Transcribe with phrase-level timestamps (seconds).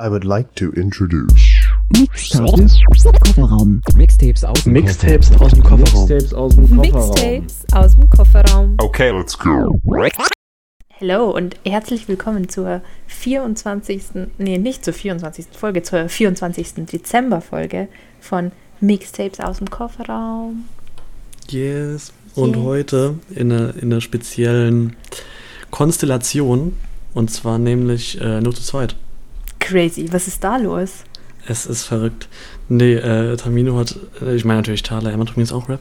[0.00, 1.34] I would like to introduce
[1.94, 2.80] Mixtapes
[3.20, 3.82] Kofferraum.
[3.94, 6.08] Mixtapes aus dem Mixtapes aus dem Kofferraum.
[6.08, 7.10] Mixtapes aus dem Kofferraum.
[7.10, 8.74] Mixtapes aus dem Kofferraum.
[8.78, 9.78] Okay, let's go.
[11.00, 14.02] Hallo und herzlich willkommen zur 24.
[14.38, 15.46] Nee, nicht zur 24.
[15.52, 16.86] Folge, zur 24.
[16.86, 17.88] Dezember-Folge
[18.20, 20.64] von Mixtapes aus dem Kofferraum.
[21.50, 22.12] Yes.
[22.36, 22.64] Und Yeah.
[22.64, 24.96] heute in einer, in einer speziellen
[25.70, 26.74] Konstellation.
[27.12, 28.96] Und zwar nämlich äh, nur zu zweit.
[29.70, 31.04] Crazy, was ist da los?
[31.46, 32.28] Es ist verrückt.
[32.68, 35.80] Nee, äh, Tamino hat, äh, ich meine natürlich Thaler, er macht übrigens auch Rap,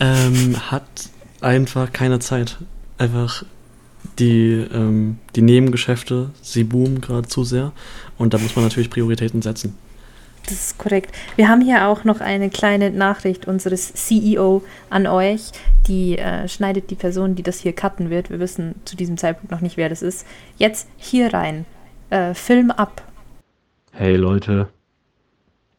[0.00, 0.82] ähm, hat
[1.40, 2.56] einfach keine Zeit.
[2.98, 3.44] Einfach
[4.18, 7.70] die, ähm, die Nebengeschäfte, sie boomen gerade zu sehr.
[8.18, 9.78] Und da muss man natürlich Prioritäten setzen.
[10.42, 11.14] Das ist korrekt.
[11.36, 15.52] Wir haben hier auch noch eine kleine Nachricht unseres CEO an euch.
[15.86, 18.30] Die äh, schneidet die Person, die das hier cutten wird.
[18.30, 20.26] Wir wissen zu diesem Zeitpunkt noch nicht, wer das ist.
[20.56, 21.66] Jetzt hier rein.
[22.10, 23.02] Äh, Film ab.
[24.00, 24.68] Hey Leute,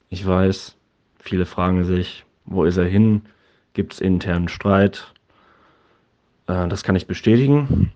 [0.09, 0.75] ich weiß,
[1.21, 3.21] viele fragen sich, wo ist er hin?
[3.71, 5.13] Gibt es internen Streit?
[6.47, 7.93] Äh, das kann ich bestätigen.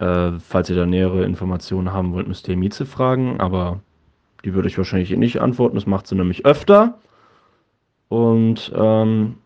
[0.00, 3.78] Äh, falls ihr da nähere Informationen haben wollt, müsst ihr Mieze fragen, aber
[4.44, 5.76] die würde ich wahrscheinlich nicht antworten.
[5.76, 6.98] Das macht sie nämlich öfter.
[8.08, 9.36] Und ähm,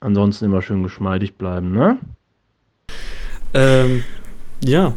[0.00, 1.96] ansonsten immer schön geschmeidig bleiben, ne?
[3.54, 4.04] Ähm,
[4.62, 4.92] ja.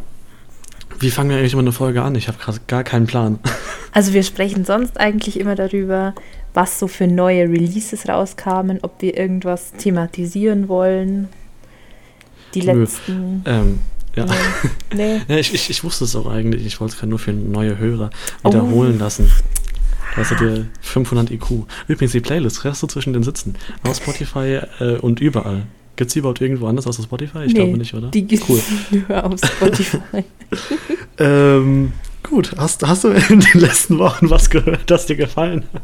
[1.00, 2.16] Wie fangen wir eigentlich immer eine Folge an?
[2.16, 3.40] Ich habe gar keinen Plan.
[3.96, 6.16] Also wir sprechen sonst eigentlich immer darüber,
[6.56, 11.30] was so für neue Releases rauskamen, ob wir irgendwas thematisieren wollen.
[12.56, 13.44] Die letzten.
[13.46, 13.80] Ähm,
[14.16, 14.26] ja.
[14.96, 15.22] Nee.
[15.28, 16.66] ja ich, ich, ich wusste es auch eigentlich.
[16.66, 18.10] Ich wollte es gerade nur für neue Hörer
[18.42, 18.50] Oh.
[18.50, 19.32] wiederholen lassen.
[20.16, 21.68] Da hast du dir 500 IQ.
[21.88, 23.56] Übrigens, die Playlist hörst du zwischen den Sitzen.
[23.84, 25.68] Auf Spotify äh, und überall.
[25.96, 27.44] Gibt es überhaupt irgendwo anders außer Spotify?
[27.46, 28.08] Ich nee, glaube nicht, oder?
[28.10, 28.60] Die gibt Cool.
[29.08, 30.24] nur auf Spotify.
[31.20, 32.56] Ähm, gut.
[32.58, 35.82] Hast, hast du in den letzten Wochen was gehört, das dir gefallen hat?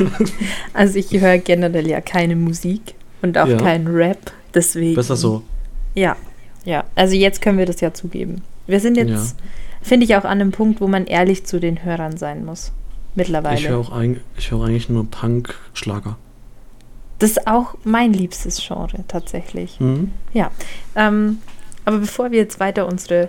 [0.72, 3.58] also ich höre generell ja keine Musik und auch Ja.
[3.58, 4.32] keinen Rap.
[4.54, 4.94] Deswegen.
[4.94, 5.42] Besser so.
[5.94, 6.16] Ja,
[6.64, 6.84] ja.
[6.94, 8.40] Also jetzt können wir das ja zugeben.
[8.66, 9.22] Wir sind jetzt, Ja.
[9.82, 12.72] finde ich, auch an einem Punkt, wo man ehrlich zu den Hörern sein muss.
[13.14, 13.56] Mittlerweile.
[13.58, 16.16] Ich höre auch eig- ich eigentlich nur Punk-Schlager.
[17.18, 19.80] Das ist auch mein liebstes Genre tatsächlich.
[19.80, 20.12] Mhm.
[20.34, 20.50] Ja.
[20.94, 21.38] Ähm,
[21.84, 23.28] aber bevor wir jetzt weiter unsere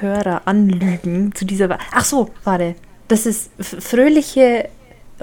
[0.00, 1.68] Hörer anlügen zu dieser.
[1.68, 2.74] Wa- Ach so, warte.
[3.08, 4.68] Das ist fröhliche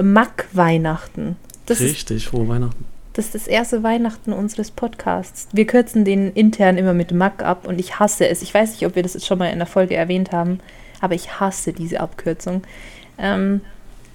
[0.02, 1.36] Mack-Weihnachten.
[1.70, 2.86] Richtig, frohe Weihnachten.
[3.14, 5.48] das ist das erste Weihnachten unseres Podcasts.
[5.54, 8.42] Wir kürzen den intern immer mit Mack ab und ich hasse es.
[8.42, 10.60] Ich weiß nicht, ob wir das jetzt schon mal in der Folge erwähnt haben,
[11.02, 12.64] aber ich hasse diese Abkürzung.
[13.18, 13.62] Ähm,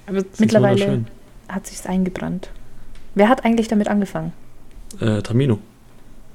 [0.07, 1.05] aber mittlerweile
[1.49, 2.51] hat sich's eingebrannt.
[3.15, 4.33] Wer hat eigentlich damit angefangen?
[5.01, 5.59] Äh, Tamino.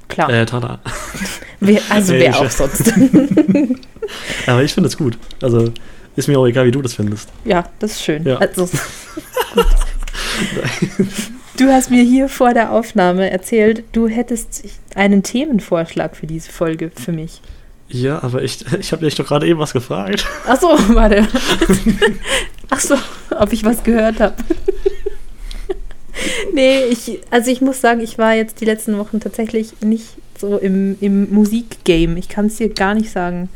[0.08, 0.30] Klar.
[0.30, 0.80] Äh, Tada.
[1.59, 2.94] wer, also wer ich- auch sonst.
[4.47, 5.18] Aber ich finde es gut.
[5.41, 5.72] Also,
[6.16, 7.30] ist mir auch egal, wie du das findest.
[7.44, 8.24] Ja, das ist schön.
[8.24, 8.38] Ja.
[8.38, 8.69] Also.
[11.58, 14.63] Du hast mir hier vor der Aufnahme erzählt, du hättest
[14.96, 17.42] einen Themenvorschlag für diese Folge für mich.
[17.88, 20.25] Ja, aber ich, ich habe dich doch gerade eben was gefragt.
[20.47, 21.28] Ach so, warte.
[22.69, 22.96] Ach so,
[23.31, 24.36] ob ich was gehört habe.
[26.53, 30.05] Nee, ich, also ich muss sagen, ich war jetzt die letzten Wochen tatsächlich nicht
[30.39, 32.17] so im, im Musikgame.
[32.19, 33.49] Ich kann es dir gar nicht sagen,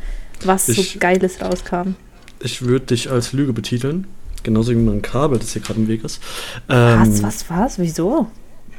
[0.43, 1.95] was so Ich- Geiles rauskam.
[2.41, 4.07] Ich würde dich als Lüge betiteln.
[4.43, 6.21] Genauso wie mein Kabel, das hier gerade im Weg ist.
[6.67, 7.79] Was, Ähm, was, was?
[7.79, 8.27] Wieso?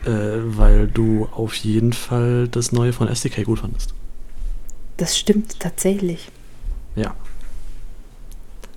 [0.06, 0.08] Äh,
[0.56, 3.92] weil du auf jeden Fall das neue von SDK gut fandest.
[4.97, 6.28] Das stimmt tatsächlich.
[6.97, 7.14] Ja.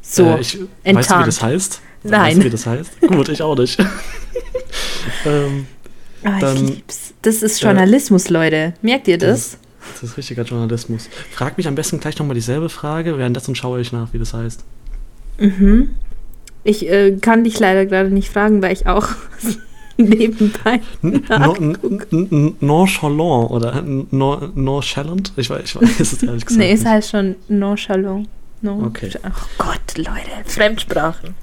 [0.02, 1.28] So, äh, ich, weißt du, wie enttarnt.
[1.28, 1.82] das heißt?
[2.04, 2.22] Nein.
[2.32, 3.02] Weißt du, wie das heißt?
[3.02, 3.80] Gut, ich auch nicht.
[5.26, 5.68] ähm,
[6.24, 7.14] Dann- ich lieb's.
[7.22, 8.74] Das ist Journalismus, Leute.
[8.82, 9.58] Merkt ihr das?
[10.02, 11.10] das ist richtiger Journalismus.
[11.32, 14.64] Frag mich am besten gleich nochmal dieselbe Frage, währenddessen schaue ich nach, wie das heißt.
[15.40, 15.96] Mhm.
[16.66, 19.08] Ich äh, kann dich leider gerade nicht fragen, weil ich auch
[19.98, 20.82] nebenbei.
[22.60, 25.34] Nonchalant oder no- nonchalant?
[25.38, 26.60] Ich weiß, ich weiß es ehrlich gesagt.
[26.66, 28.28] Nee, es heißt schon nonchalant.
[28.64, 29.12] Non Okay.
[29.24, 31.36] Ach Gott, Leute, Fremdsprachen.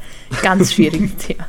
[0.43, 1.47] Ganz schwieriges Thema.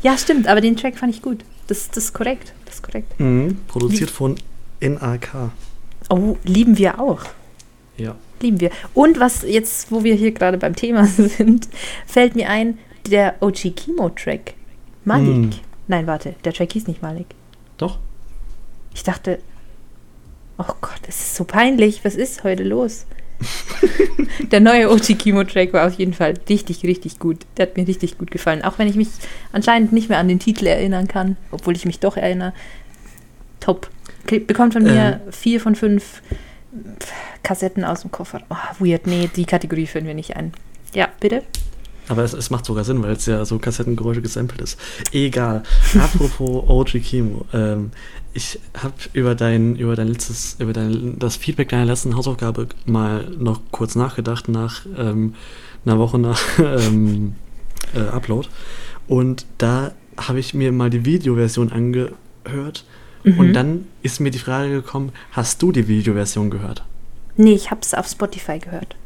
[0.00, 1.44] Ja, stimmt, aber den Track fand ich gut.
[1.66, 2.54] Das, das ist korrekt.
[2.64, 3.18] Das ist korrekt.
[3.18, 4.36] Mhm, produziert von
[4.80, 5.50] NAK.
[6.08, 7.22] Oh, lieben wir auch.
[7.96, 8.14] Ja.
[8.40, 8.70] Lieben wir.
[8.94, 11.68] Und was jetzt, wo wir hier gerade beim Thema sind,
[12.06, 12.78] fällt mir ein,
[13.10, 14.54] der OG Kimo Track.
[15.04, 15.26] Malik.
[15.26, 15.50] Hm.
[15.88, 17.26] Nein, warte, der Track hieß nicht Malik.
[17.76, 17.98] Doch.
[18.94, 19.40] Ich dachte,
[20.58, 22.04] oh Gott, es ist so peinlich.
[22.04, 23.06] Was ist heute los?
[24.52, 27.38] der neue OG Kimo Track war auf jeden Fall richtig, richtig gut.
[27.56, 28.62] Der hat mir richtig gut gefallen.
[28.62, 29.08] Auch wenn ich mich
[29.52, 32.52] anscheinend nicht mehr an den Titel erinnern kann, obwohl ich mich doch erinnere.
[33.60, 33.90] Top.
[34.26, 36.22] Bekommt von mir vier von fünf
[37.42, 38.42] Kassetten aus dem Koffer.
[38.50, 39.06] Oh, weird.
[39.06, 40.52] Nee, die Kategorie führen wir nicht ein.
[40.92, 41.42] Ja, bitte?
[42.08, 44.78] Aber es, es macht sogar Sinn, weil es ja so Kassettengeräusche gesampelt ist.
[45.12, 45.62] Egal.
[45.98, 47.90] Apropos OG Kimo, ähm,
[48.38, 53.28] ich habe über dein, über dein letztes, über dein, das Feedback deiner letzten Hausaufgabe mal
[53.36, 55.34] noch kurz nachgedacht nach ähm,
[55.84, 57.34] einer Woche nach ähm,
[57.94, 58.48] äh, Upload.
[59.08, 62.84] Und da habe ich mir mal die Videoversion angehört.
[63.24, 66.82] Und dann ist mir die Frage gekommen, hast du die Videoversion gehört?
[67.36, 68.96] Nee, ich hab's auf Spotify gehört.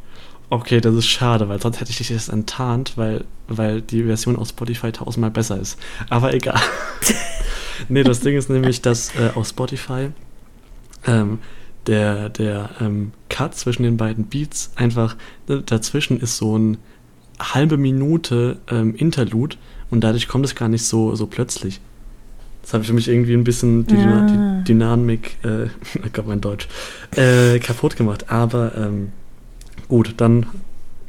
[0.52, 4.36] Okay, das ist schade, weil sonst hätte ich dich jetzt enttarnt, weil, weil die Version
[4.36, 5.78] auf Spotify tausendmal besser ist.
[6.10, 6.60] Aber egal.
[7.88, 10.10] nee, das Ding ist nämlich, dass äh, auf Spotify
[11.06, 11.38] ähm,
[11.86, 15.16] der, der ähm, Cut zwischen den beiden Beats einfach,
[15.48, 16.76] äh, dazwischen ist so ein
[17.40, 19.56] halbe Minute ähm, Interlude
[19.88, 21.80] und dadurch kommt es gar nicht so, so plötzlich.
[22.60, 24.26] Das habe ich für mich irgendwie ein bisschen die, Ah.
[24.26, 26.68] die Dynamik, äh, oh Gott, mein Deutsch,
[27.16, 28.30] äh, kaputt gemacht.
[28.30, 29.12] Aber ähm,
[29.88, 30.46] gut, dann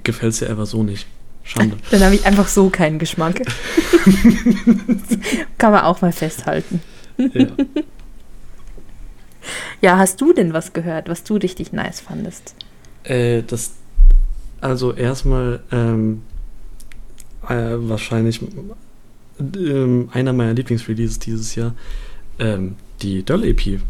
[0.04, 1.08] gefällt es dir einfach so nicht.
[1.46, 1.72] Schade.
[1.92, 3.42] Dann habe ich einfach so keinen Geschmack.
[5.58, 6.82] Kann man auch mal festhalten.
[7.18, 7.48] ja.
[9.82, 12.56] Ja, hast du denn was gehört, was du richtig nice fandest?
[13.04, 13.72] Äh, das,
[14.62, 16.22] also erstmal ähm,
[17.50, 18.40] äh, wahrscheinlich
[19.40, 21.74] ähm, einer meiner Lieblingsreleases dieses Jahr,
[22.40, 23.82] ähm, die Doll EP,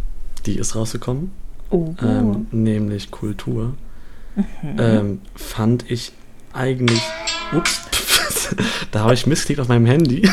[0.47, 1.31] die ist rausgekommen,
[1.69, 1.93] Oh.
[2.01, 3.73] ähm, nämlich Kultur.
[4.77, 6.11] Ähm, fand ich
[6.53, 7.01] eigentlich,
[7.55, 7.81] ups,
[8.91, 10.27] da habe ich missklickt auf meinem Handy.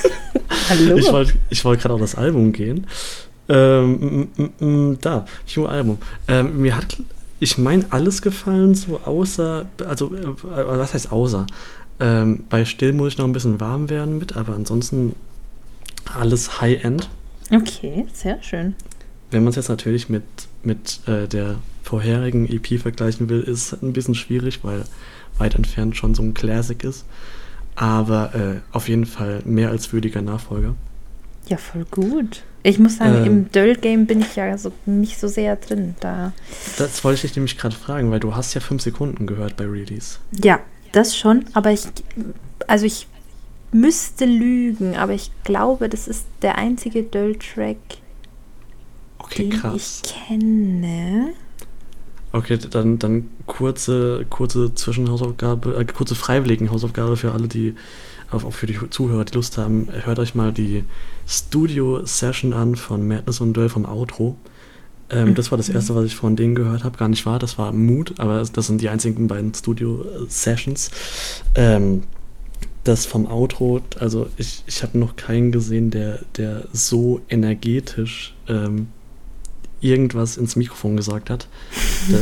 [0.68, 0.96] Hallo.
[0.96, 2.86] Ich wollte ich wollt gerade auf das Album gehen.
[3.48, 5.98] Ähm, m, m, m, da, Hugh Album.
[6.26, 6.96] Ähm, mir hat,
[7.38, 11.46] ich meine, alles gefallen, so außer, also, äh, was heißt außer?
[12.00, 15.14] Ähm, bei Still muss ich noch ein bisschen warm werden mit, aber ansonsten
[16.18, 17.08] alles High-End.
[17.52, 18.74] okay, sehr schön.
[19.30, 20.24] Wenn man es jetzt natürlich mit,
[20.66, 24.84] mit äh, der vorherigen EP vergleichen will, ist ein bisschen schwierig, weil
[25.38, 27.04] weit entfernt schon so ein Classic ist.
[27.74, 30.74] Aber äh, auf jeden Fall mehr als würdiger Nachfolger.
[31.48, 32.42] Ja, voll gut.
[32.62, 33.24] Ich muss sagen, Ähm.
[33.26, 35.94] im Döll-Game bin ich ja so, nicht so sehr drin.
[36.00, 36.32] Da.
[36.78, 39.64] Das wollte ich dich nämlich gerade fragen, weil du hast ja fünf Sekunden gehört bei
[39.66, 40.18] Release.
[40.42, 40.58] Ja,
[40.92, 41.84] das schon, aber ich.
[42.66, 43.06] Also ich
[43.70, 47.76] müsste lügen, aber ich glaube, das ist der einzige Döll-Track,
[49.26, 50.02] Okay, den krass.
[50.04, 51.32] ich kenne.
[52.32, 57.74] Okay, dann, dann kurze, kurze Zwischenhausaufgabe, äh, kurze freiwilligen Hausaufgabe für alle, die,
[58.30, 59.88] auch auch für die Zuhörer, die Lust haben.
[59.90, 60.84] Hört euch mal die
[61.26, 64.36] Studio-Session an von Madness und Döll vom Outro.
[65.08, 66.98] Ähm, Das war das erste, was ich von denen gehört habe.
[66.98, 70.90] Gar nicht wahr, das war Mood, aber das sind die einzigen beiden Studio-Sessions.
[71.54, 72.02] Ähm,
[72.84, 78.88] das vom Outro, also ich, ich habe noch keinen gesehen, der, der so energetisch ähm,
[79.90, 81.48] irgendwas ins Mikrofon gesagt hat.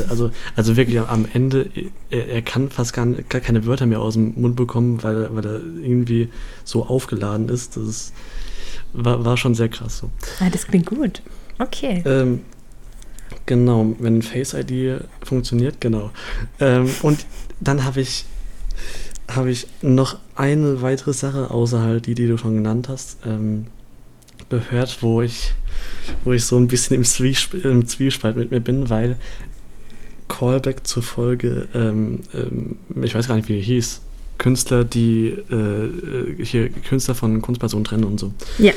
[0.09, 1.69] Also, also wirklich am Ende,
[2.11, 5.35] er, er kann fast gar, gar keine Wörter mehr aus dem Mund bekommen, weil, er-
[5.37, 6.29] weil er irgendwie
[6.65, 7.77] so aufgeladen ist.
[7.77, 8.13] Das ist,
[8.93, 10.11] war, war schon sehr krass so.
[10.41, 11.23] Ah, das klingt gut.
[11.59, 12.03] Okay.
[12.07, 12.41] Ähm,
[13.47, 16.11] genau, wenn Face ID funktioniert, genau.
[16.61, 17.27] Ähm, und
[17.61, 18.25] dann habe ich,
[19.29, 23.67] habe ich noch eine weitere Sache außerhalb die, die du schon genannt hast, ähm,
[24.61, 25.53] gehört, wo ich,
[26.25, 29.17] wo ich so ein bisschen im, Zwiesp im Zwiespalt mit mir bin, weil
[30.29, 34.01] Callback zur Folge, ähm, ähm, ich weiß gar nicht, wie die hieß,
[34.39, 38.33] Künstler, die äh, äh, hier Künstler von Kunstpersonen trennen und so.
[38.59, 38.73] Ja.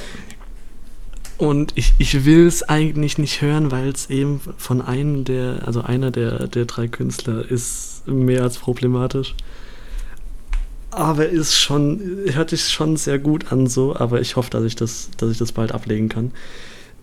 [1.37, 5.81] Und ich, ich will es eigentlich nicht hören, weil es eben von einem der, also
[5.81, 9.35] einer der, der drei Künstler ist mehr als problematisch.
[10.97, 12.01] Aber ist schon,
[12.33, 15.37] hört sich schon sehr gut an so, aber ich hoffe, dass ich das, dass ich
[15.37, 16.31] das bald ablegen kann.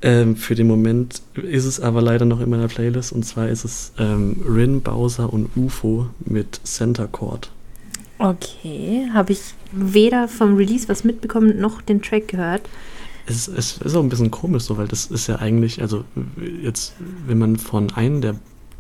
[0.02, 3.64] Ähm, für den Moment ist es aber leider noch in meiner Playlist und zwar ist
[3.64, 7.50] es ähm, Rin, Bowser und UFO mit Center Chord.
[8.18, 9.08] Okay.
[9.12, 12.62] Habe ich weder vom Release was mitbekommen, noch den Track gehört.
[13.26, 16.04] Es, es ist auch ein bisschen komisch so, weil das ist ja eigentlich, also
[16.60, 16.94] jetzt,
[17.28, 18.34] wenn man von einem der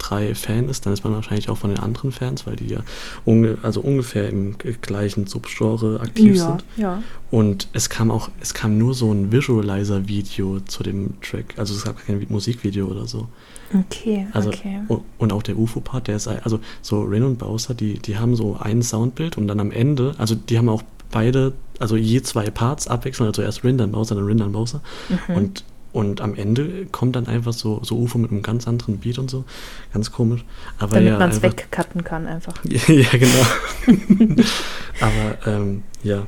[0.08, 2.80] drei Fan ist, dann ist man wahrscheinlich auch von den anderen Fans, weil die ja
[3.24, 6.64] unge also ungefähr im gleichen Subgenre aktiv ja, sind.
[6.76, 7.02] ja.
[7.30, 11.54] Und es kam auch, es kam nur so ein Visualizer-Video zu dem Track.
[11.56, 13.28] Also es gab kein Musikvideo oder so.
[13.72, 14.82] Okay, Also okay.
[15.18, 18.56] und, auch der UFO-Part, der ist also so Rin und Bowser, die, die haben so
[18.60, 22.86] ein Soundbild und dann am Ende, also die haben auch beide, also je zwei Parts
[22.86, 24.80] abwechselnd, also erst Rin, dann Bowser, dann Rin, dann Bowser.
[25.28, 25.34] Mhm.
[25.34, 29.16] Und, und am Ende kommt dann einfach so, so UFO mit einem ganz anderen Beat
[29.18, 29.44] und so.
[29.92, 30.44] Ganz komisch.
[30.76, 32.54] Aber Damit ja, man es wegcutten kann einfach.
[32.64, 34.42] ja, genau.
[35.00, 36.26] Aber ähm, ja,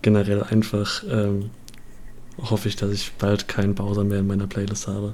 [0.00, 1.50] generell einfach ähm,
[2.38, 5.12] hoffe ich, dass ich bald keinen Bowser mehr in meiner Playlist habe.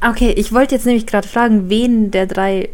[0.00, 2.70] Okay, ich wollte jetzt nämlich gerade fragen, wen der drei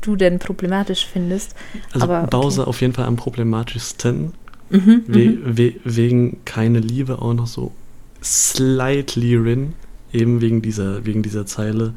[0.00, 1.54] du denn problematisch findest.
[1.92, 2.28] Also Aber okay.
[2.30, 4.32] Bowser auf jeden Fall am problematischsten.
[4.70, 5.58] Mhm, We mhm.
[5.58, 7.72] we wegen keine Liebe auch noch so
[8.22, 9.74] slightly Rin.
[10.12, 11.94] Eben wegen dieser, wegen dieser Zeile.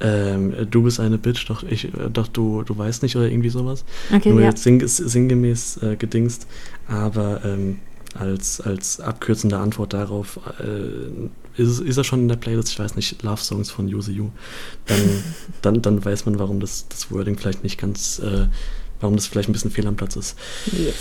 [0.00, 3.84] Ähm, du bist eine Bitch, doch ich, doch du, du weißt nicht oder irgendwie sowas.
[4.12, 4.48] Okay, Nur ja.
[4.48, 6.48] jetzt sing, sinngemäß äh, gedingst,
[6.88, 7.78] aber ähm,
[8.14, 12.96] als, als abkürzende Antwort darauf äh, ist, ist er schon in der Playlist, ich weiß
[12.96, 14.30] nicht, Love Songs von Use You,
[14.86, 14.98] dann,
[15.62, 18.46] dann, dann weiß man, warum das, das Wording vielleicht nicht ganz, äh,
[19.00, 20.36] warum das vielleicht ein bisschen fehl am Platz ist.
[20.66, 20.94] Yes.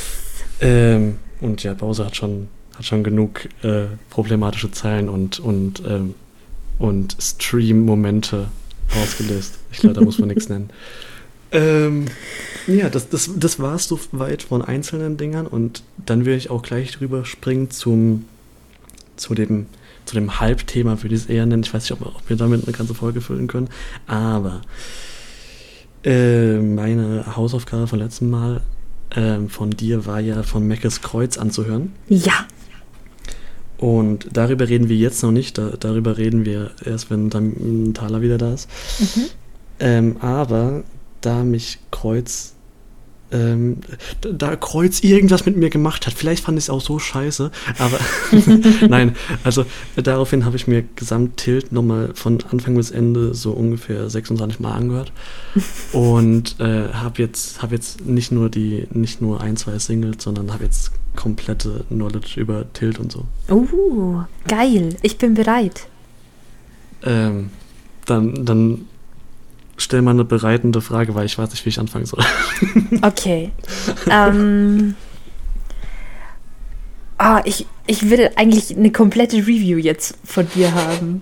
[0.60, 6.16] Ähm, und ja, Bowser hat schon, hat schon genug äh, problematische Zeilen und, und, ähm,
[6.82, 8.48] und Stream-Momente
[9.02, 9.60] ausgelöst.
[9.72, 10.70] Ich glaube, da muss man nichts nennen.
[11.54, 12.06] Ähm,
[12.66, 16.62] ja, das, das, das war es soweit von einzelnen Dingern und dann würde ich auch
[16.62, 18.24] gleich drüber springen zum,
[19.18, 19.66] zu dem,
[20.06, 21.64] zu dem Halbthema, würde ich es eher nennen.
[21.64, 23.68] Ich weiß nicht, ob, ob wir damit eine ganze Folge füllen können,
[24.08, 24.62] aber
[26.06, 28.62] äh, meine Hausaufgabe vom letzten Mal
[29.14, 31.92] ähm, von dir war ja von Meckes Kreuz anzuhören.
[32.08, 32.48] Ja.
[33.82, 35.58] Und darüber reden wir jetzt noch nicht.
[35.58, 38.70] Da, darüber reden wir erst, wenn dann Thaler wieder da ist.
[39.00, 39.22] Mhm.
[39.80, 40.84] Ähm, aber
[41.22, 42.54] da mich Kreuz.
[43.34, 43.78] Ähm,
[44.22, 46.14] da- Kreuz irgendwas mit mir gemacht hat.
[46.14, 47.98] Vielleicht fand ich es auch so scheiße, aber
[48.90, 54.10] nein, also daraufhin habe ich mir gesamt Tilt nochmal von Anfang bis Ende so ungefähr
[54.10, 55.14] 26 Mal angehört
[55.94, 60.52] und äh, habe jetzt, hab jetzt nicht nur die, nicht nur ein, zwei Singles, sondern
[60.52, 63.26] habe jetzt komplette Knowledge über Tilt und so.
[63.50, 64.96] Uh, geil.
[65.02, 65.88] Ich bin bereit.
[67.04, 67.50] Ähm,
[68.06, 68.86] dann, dann
[69.78, 72.24] stell mal eine bereitende Frage, weil ich weiß nicht, wie ich anfangen soll.
[73.02, 73.52] Okay.
[74.10, 74.96] ähm.
[77.18, 81.22] Ah, ich, ich will eigentlich eine komplette Review jetzt von dir haben.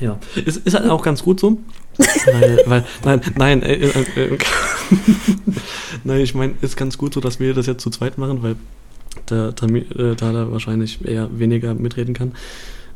[0.00, 1.58] Ja, ist, ist halt auch ganz gut so.
[1.98, 3.88] Weil, weil, nein, nein, äh, äh,
[4.34, 4.38] äh,
[6.04, 8.56] nein, ich meine, ist ganz gut so, dass wir das jetzt zu zweit machen, weil
[9.30, 12.32] der Tami- äh, Thaler wahrscheinlich eher weniger mitreden kann.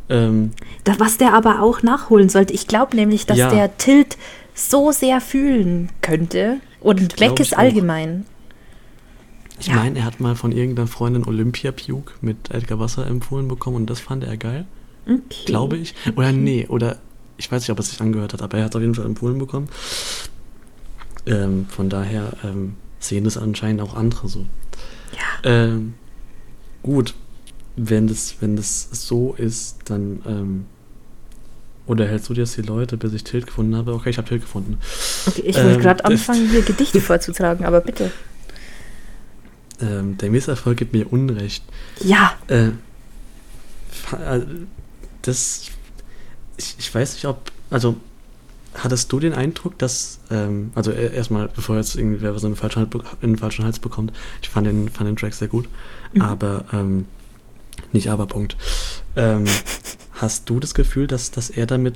[0.09, 0.53] Ähm,
[0.85, 2.55] Da, was der aber auch nachholen sollte.
[2.55, 3.51] Ich glaube nämlich, dass Ja.
[3.51, 4.17] der Tilt
[4.55, 6.57] so sehr fühlen könnte.
[6.81, 8.25] Und weg ist allgemein.
[9.59, 9.75] ich Ja.
[9.77, 13.91] meine, er hat mal von irgendeiner Freundin Olympia Puke mit Edgar Wasser empfohlen bekommen und
[13.91, 14.65] das fand er geil,
[15.07, 15.21] Okay.
[15.47, 15.95] glaube ich.
[16.15, 16.99] Oder nee, oder
[17.39, 18.95] ich weiß nicht, ob er es sich angehört hat, aber er hat es auf jeden
[18.95, 19.69] Fall empfohlen bekommen.
[21.27, 24.47] Ähm, von daher ähm, sehen das anscheinend auch andere so.
[25.13, 25.51] Ja.
[25.51, 25.95] Ähm,
[26.83, 27.15] gut,
[27.77, 30.67] wenn das, wenn das so ist, dann ähm,
[31.87, 33.93] oder hältst du dir jetzt die Leute, bis ich Tilt gefunden habe?
[33.95, 34.79] Okay, ich habe Tilt gefunden.
[35.27, 38.11] Okay, ich wollte Ähm, gerade das- anfangen, hier Gedichte vorzutragen, aber bitte.
[39.81, 41.63] Ähm, der Misserfolg gibt mir Unrecht.
[42.01, 42.35] Ja.
[42.49, 44.41] Äh, äh,
[45.23, 45.67] das,
[46.57, 47.97] ich, ich weiß nicht, ob, also
[48.75, 52.57] hattest du den Eindruck, dass, ähm, also äh, erstmal, bevor jetzt irgendwer was in den
[52.57, 52.91] falschen, Hals,
[53.23, 55.69] in den falschen Hals bekommt, ich fand den, fand den Track sehr gut,
[56.13, 56.23] Mhm.
[56.23, 57.07] aber, ähm,
[57.93, 58.57] nicht aber, Punkt.
[59.17, 59.45] Ähm,
[60.13, 61.95] hast du das Gefühl, dass, dass er damit,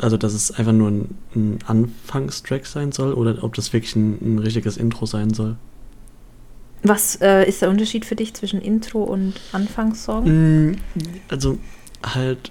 [0.00, 4.18] also dass es einfach nur ein, ein Anfangstrack sein soll oder ob das wirklich ein,
[4.20, 5.56] ein richtiges Intro sein soll?
[6.82, 10.70] Was äh, ist der Unterschied für dich zwischen Intro und Anfangssong?
[10.70, 10.76] Mm,
[11.28, 11.58] Also
[12.02, 12.50] halt.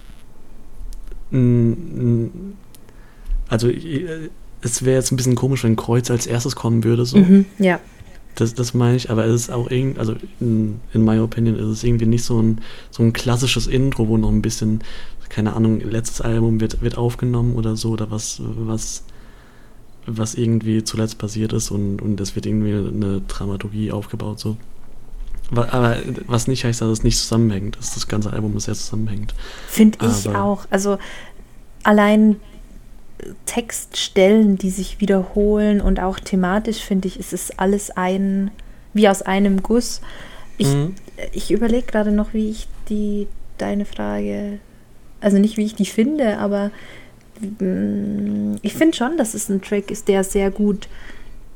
[3.48, 4.30] Also äh,
[4.62, 7.06] es wäre jetzt ein bisschen komisch, wenn Kreuz als erstes kommen würde.
[7.06, 7.18] So.
[7.18, 7.80] Mhm, ja.
[8.36, 11.66] Das, das meine ich, aber es ist auch irgendwie, also in, in my opinion ist
[11.66, 14.82] es irgendwie nicht so ein, so ein klassisches Intro, wo noch ein bisschen,
[15.30, 19.04] keine Ahnung, letztes Album wird, wird aufgenommen oder so, oder was, was,
[20.06, 24.58] was irgendwie zuletzt passiert ist und, und es wird irgendwie eine Dramaturgie aufgebaut, so.
[25.52, 29.34] Aber was nicht heißt, dass es nicht zusammenhängt, dass das ganze Album sehr zusammenhängt.
[29.68, 30.66] Finde ich auch.
[30.70, 30.98] Also
[31.84, 32.36] allein
[33.46, 38.52] Textstellen, die sich wiederholen und auch thematisch, finde ich, ist es alles ein,
[38.94, 40.02] wie aus einem Guss.
[40.58, 40.96] Ich, Mhm.
[41.34, 43.28] ich überlege gerade noch, wie ich die,
[43.58, 44.60] deine Frage,
[45.20, 46.72] also nicht wie ich die finde, aber
[47.42, 50.88] mm, ich finde schon, dass es ein Track ist, der sehr gut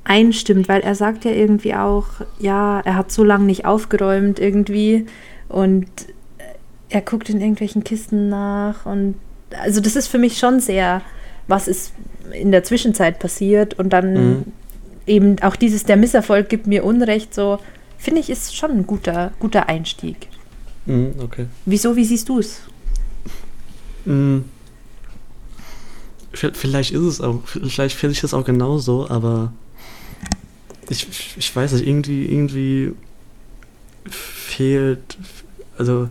[0.06, 2.06] einstimmt, weil er sagt ja irgendwie auch,
[2.40, 5.06] ja, er hat so lange nicht aufgeräumt irgendwie
[5.50, 5.88] und
[6.90, 9.16] er guckt in irgendwelchen Kisten nach und
[9.62, 11.02] also das ist für mich schon sehr,
[11.48, 11.94] was ist
[12.32, 14.44] in der Zwischenzeit passiert und dann Mhm.
[15.06, 17.60] eben auch dieses der Misserfolg gibt mir Unrecht so
[17.98, 20.28] finde ich ist schon ein guter guter Einstieg.
[20.86, 21.46] Mhm, okay.
[21.66, 22.62] Wieso wie siehst du es?
[26.34, 29.54] V- Vielleicht ist es auch, vielleicht finde ich das auch genauso, aber
[30.90, 32.94] ich, ich weiß nicht, irgendwie, irgendwie
[34.06, 35.18] fehlt,
[35.78, 36.10] also,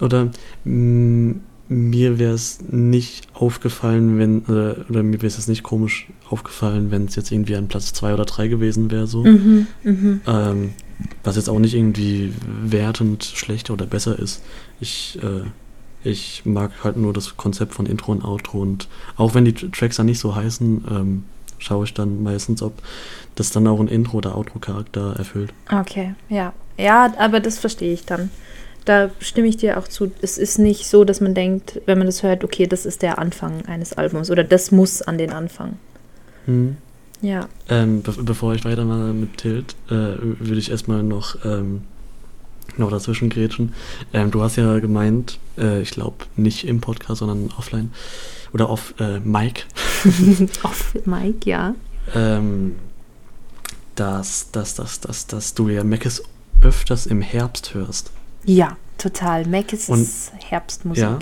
[0.00, 0.30] oder
[0.64, 1.32] mm,
[1.68, 6.90] mir wäre es nicht aufgefallen, wenn, oder, oder mir wäre es jetzt nicht komisch aufgefallen,
[6.90, 9.24] wenn es jetzt irgendwie an Platz 2 oder 3 gewesen wäre, so.
[9.24, 10.20] Mhm, mhm.
[10.26, 10.72] Ähm,
[11.24, 14.42] was jetzt auch nicht irgendwie wertend schlechter oder besser ist.
[14.80, 19.44] Ich, äh, ich mag halt nur das Konzept von Intro und Outro und auch wenn
[19.44, 21.24] die Tracks dann nicht so heißen, ähm,
[21.58, 22.74] schaue ich dann meistens, ob
[23.34, 25.52] das dann auch ein Intro- oder Outro-Charakter erfüllt.
[25.70, 26.52] Okay, ja.
[26.78, 28.30] Ja, aber das verstehe ich dann.
[28.84, 30.10] Da stimme ich dir auch zu.
[30.22, 33.18] Es ist nicht so, dass man denkt, wenn man das hört, okay, das ist der
[33.18, 35.74] Anfang eines Albums oder das muss an den Anfang.
[36.46, 36.76] Hm.
[37.20, 37.48] Ja.
[37.68, 41.82] Ähm, be bevor ich weitermache mit Tilt, äh, würde ich erstmal noch, ähm,
[42.76, 43.74] noch dazwischen grätschen.
[44.12, 47.92] Ähm, du hast ja gemeint, äh, ich glaube nicht im Podcast, sondern offline
[48.52, 49.66] oder auf äh, Mic,
[50.64, 51.76] Off Mike, ja.
[52.14, 52.74] ähm,
[53.94, 56.22] dass, dass, dass, dass, dass du ja Meckes
[56.60, 58.10] öfters im Herbst hörst.
[58.44, 59.46] Ja, total.
[59.46, 59.90] Mac ist
[60.48, 61.02] Herbstmusik.
[61.02, 61.18] Ja.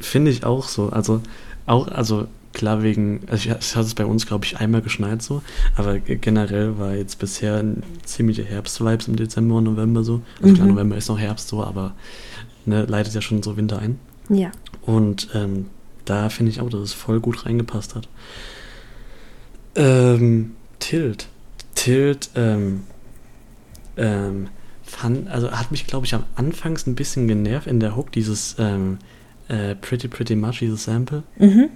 [0.00, 0.88] Finde ich auch so.
[0.90, 1.20] Also,
[1.66, 5.22] auch, also klar wegen, also ich, es hat es bei uns, glaube ich, einmal geschneit
[5.22, 5.42] so,
[5.76, 10.22] aber ge- generell war jetzt bisher ein ziemliche Herbstvibes im Dezember und November so.
[10.42, 10.74] Also klar, Mhm.
[10.74, 11.94] November ist noch Herbst so, aber
[12.66, 13.98] ne, leitet ja schon so Winter ein.
[14.28, 14.50] Ja.
[14.82, 15.66] Und ähm,
[16.04, 18.08] da finde ich auch, dass es voll gut reingepasst hat.
[19.74, 21.28] Ähm, Tilt.
[21.82, 22.84] Tilt, ähm,
[23.96, 24.50] ähm,
[24.84, 28.54] fand, also hat mich, glaube ich, am Anfangs ein bisschen genervt in der Hook, dieses
[28.60, 28.98] ähm,
[29.48, 31.24] äh, Pretty Pretty Much, dieses Sample.
[31.38, 31.70] Mhm.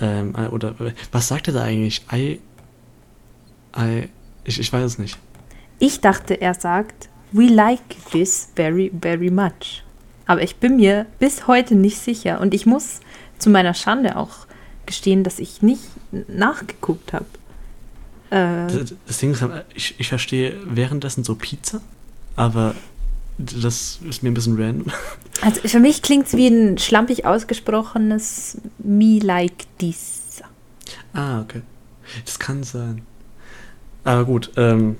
[0.00, 0.76] Ähm, äh, oder
[1.10, 2.02] was sagt er da eigentlich?
[2.12, 2.38] I,
[3.76, 4.08] I,
[4.44, 5.18] ich, ich weiß es nicht.
[5.80, 7.80] Ich dachte, er sagt, we like
[8.12, 9.82] this very, very much.
[10.26, 12.40] Aber ich bin mir bis heute nicht sicher.
[12.40, 13.00] Und ich muss
[13.38, 14.46] zu meiner Schande auch
[14.86, 15.82] gestehen, dass ich nicht
[16.28, 17.26] nachgeguckt habe.
[18.30, 19.44] Äh, Das, das Ding ist,
[19.74, 21.80] ich, ich verstehe währenddessen so Pizza,
[22.36, 22.74] aber
[23.38, 24.92] das ist mir ein bisschen random.
[25.42, 30.42] also für mich klingt es wie ein schlampig ausgesprochenes me like this.
[31.12, 31.62] Ah, okay.
[32.24, 33.02] Das kann sein.
[34.04, 34.96] Aber gut, ähm,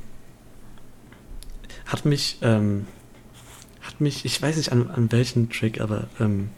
[1.87, 2.87] hat mich, ähm,
[3.81, 6.50] hat mich, ich weiß nicht an, an welchen Trick, aber ähm,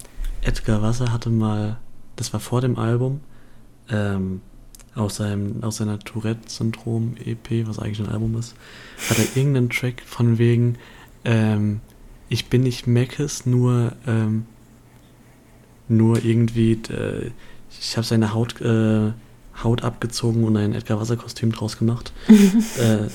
[0.42, 1.79] Edgar Wasser hatte mal,
[2.16, 3.20] das war vor dem Album,
[3.88, 4.42] ähm,
[4.94, 8.55] aus, seinem, aus seiner Tourette-Syndrom-EP, was eigentlich ein Album ist,
[9.09, 10.76] hat er irgendeinen Track von wegen,
[11.24, 11.81] ähm,
[12.28, 14.46] ich bin nicht Meckes, nur, ähm,
[15.88, 17.31] nur irgendwie, äh,
[17.81, 19.12] ich habe seine Haut, äh,
[19.62, 22.12] Haut abgezogen und ein Edgar Wasser-Kostüm draus gemacht.
[22.78, 23.07] äh,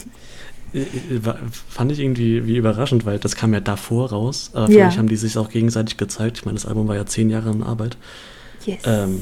[0.77, 0.85] äh,
[1.25, 4.51] war- fand ich irgendwie wie überraschend, weil das kam ja davor raus.
[4.53, 4.67] Aber Ja.
[4.85, 6.37] vielleicht haben die sich auch gegenseitig gezeigt.
[6.39, 7.97] Ich meine, das Album war ja zehn Jahre in Arbeit.
[8.65, 8.81] Yes.
[8.85, 9.21] Ähm,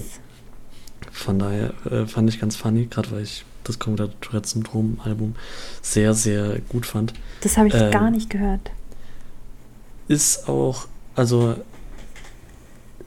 [1.16, 5.36] Von daher äh, fand ich ganz funny, gerade weil ich das komplette Tourette-Syndrom-Album
[5.82, 7.14] sehr, sehr gut fand.
[7.42, 8.70] das habe ich ähm, gar nicht gehört.
[10.10, 11.56] Ist auch, also,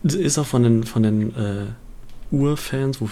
[0.03, 1.67] ist auch von den, von den äh,
[2.31, 3.09] Urfans, wo,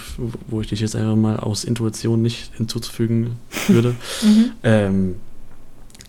[0.48, 3.36] wo ich dich jetzt einfach mal aus Intuition nicht hinzuzufügen
[3.68, 4.52] würde, Mhm.
[4.62, 5.16] ähm,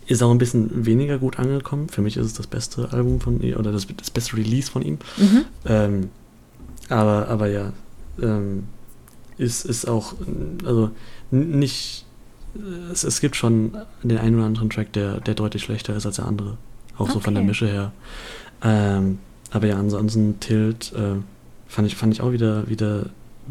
[0.06, 1.90] ist auch ein bisschen weniger gut angekommen.
[1.90, 4.80] Für mich ist es das beste Album von ihm oder das, das beste Release von
[4.80, 4.98] ihm.
[5.18, 5.44] Mhm.
[5.66, 6.10] Ähm,
[6.88, 7.72] aber, aber ja,
[8.20, 8.64] ähm,
[9.38, 10.14] ist, ist auch,
[10.64, 10.90] also
[11.30, 12.04] nicht,
[12.92, 13.72] es, es gibt schon
[14.02, 16.56] den einen oder anderen Track, der, der deutlich schlechter ist als der andere.
[16.96, 17.48] Auch so von der Okay.
[17.48, 17.92] Mische her.
[18.62, 19.18] Ähm,
[19.50, 21.20] aber ja, ansonsten Tilt äh,
[21.68, 23.06] fand, ich, fand ich auch wieder, wieder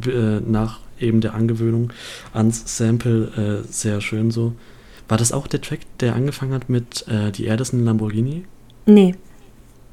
[0.06, 1.94] äh, nach eben der Angewöhnung
[2.34, 4.54] ans Sample äh, sehr schön so.
[5.08, 8.46] War das auch der Track, der angefangen hat mit äh, Die Erde ist ein Lamborghini?
[8.86, 9.16] Nee.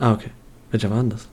[0.01, 0.31] Ah, okay.
[0.73, 1.29] Welcher war denn das?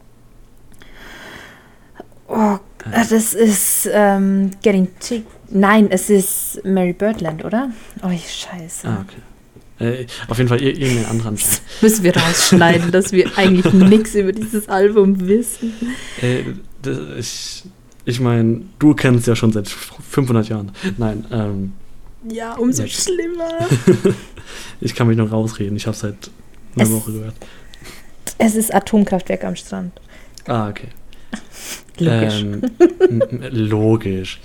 [2.27, 2.59] Oh,
[2.91, 5.25] das ist ähm, Getting Chick.
[5.49, 7.69] Nein, es ist Mary Birdland, oder?
[8.03, 8.87] Oh, scheiße.
[8.87, 9.85] Ah, okay.
[9.85, 11.61] Äh, auf jeden Fall ir irgendein anderer Track.
[11.81, 15.73] Müssen wir rausschneiden, dass wir eigentlich nichts über dieses Album wissen.
[16.21, 16.43] Äh,
[16.81, 17.63] das, ich
[18.05, 20.71] ich meine, du kennst ja schon seit 500 Jahren.
[20.97, 21.73] Nein, ähm,
[22.29, 22.87] Ja, umso Ja.
[22.87, 23.67] schlimmer.
[24.81, 25.75] ich kann mich noch rausreden.
[25.77, 26.15] Ich habe seit
[26.75, 27.35] einer Es- Woche gehört.
[28.37, 29.91] Es ist Atomkraftwerk am Strand.
[30.47, 30.87] Ah, okay.
[31.97, 32.41] Logisch.
[32.41, 34.39] Ähm, logisch.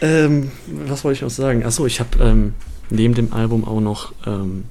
[0.00, 1.64] Ähm, was wollte ich auch sagen?
[1.64, 2.54] Achso, ich habe ähm,
[2.88, 4.64] neben dem Album auch noch, ähm,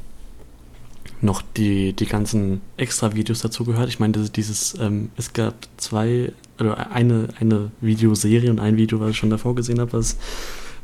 [1.22, 3.90] noch die, die ganzen extra Videos dazu gehört.
[3.90, 9.12] Ich meine, dieses, ähm, es gab zwei, oder eine, eine Videoserie und ein Video, was
[9.12, 10.18] ich schon davor gesehen habe, was,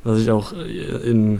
[0.04, 1.39] was ich auch äh, in,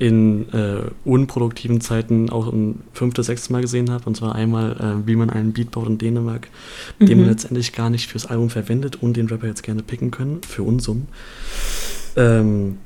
[0.00, 4.04] in äh, unproduktiven Zeiten auch ein fünftes, sechstes Mal gesehen habe.
[4.06, 6.48] Und zwar einmal, äh, wie man einen Beat baut in Dänemark,
[6.98, 7.16] den Mhm.
[7.18, 10.62] man letztendlich gar nicht fürs Album verwendet und den Rapper jetzt gerne picken können, für
[10.62, 11.06] Unsummen.
[12.16, 12.78] Ähm,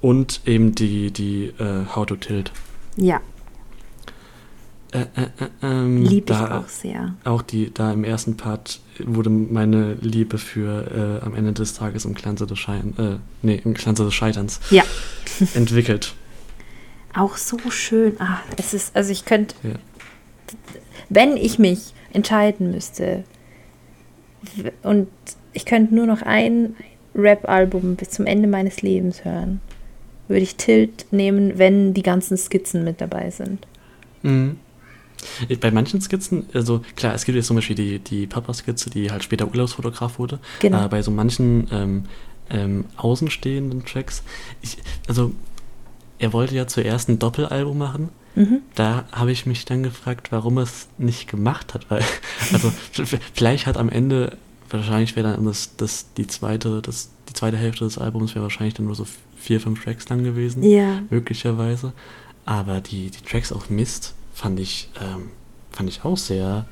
[0.00, 2.52] und eben die, die äh, How to Tilt.
[2.96, 3.20] Ja.
[4.92, 7.14] Äh, äh, äh, ähm, Liebe ich auch sehr.
[7.24, 12.14] Auch die, da im ersten Part wurde meine Liebe für am Ende des Tages im
[12.14, 14.84] Glanze des Schein, äh, nee, im Glanze des Scheiterns Ja,
[15.54, 16.14] entwickelt.
[17.14, 18.14] auch so schön.
[18.20, 19.70] Ah, es ist, also ich könnte, Ja.
[21.08, 23.24] wenn ich mich entscheiden müsste
[24.82, 25.08] und
[25.52, 26.76] ich könnte nur noch ein
[27.14, 29.60] Rap-Album bis zum Ende meines Lebens hören,
[30.28, 33.66] würde ich Tilt nehmen, wenn die ganzen Skizzen mit dabei sind.
[34.22, 34.58] Mhm.
[35.60, 39.24] Bei manchen Skizzen, also klar, es gibt jetzt zum Beispiel die, die Papa-Skizze, die halt
[39.24, 40.38] später Urlaubsfotograf wurde.
[40.60, 40.76] Genau.
[40.78, 42.04] Aber bei so manchen ähm,
[42.50, 44.22] ähm, außenstehenden Tracks,
[44.62, 44.78] ich,
[45.08, 45.32] also
[46.18, 48.08] er wollte ja zuerst ein Doppelalbum machen.
[48.34, 48.60] Mhm.
[48.74, 52.02] Da habe ich mich dann gefragt, warum er es nicht gemacht hat, weil,
[52.52, 52.72] also
[53.34, 54.36] vielleicht hat am Ende,
[54.70, 58.74] wahrscheinlich wäre dann das, das, die zweite, das, die zweite Hälfte des Albums wäre wahrscheinlich
[58.74, 59.06] dann nur so
[59.36, 61.00] vier, fünf Tracks lang gewesen Ja.
[61.10, 61.92] möglicherweise.
[62.44, 65.30] Aber die, die Tracks auf Mist fand ich, ähm,
[65.72, 66.66] fand ich auch sehr.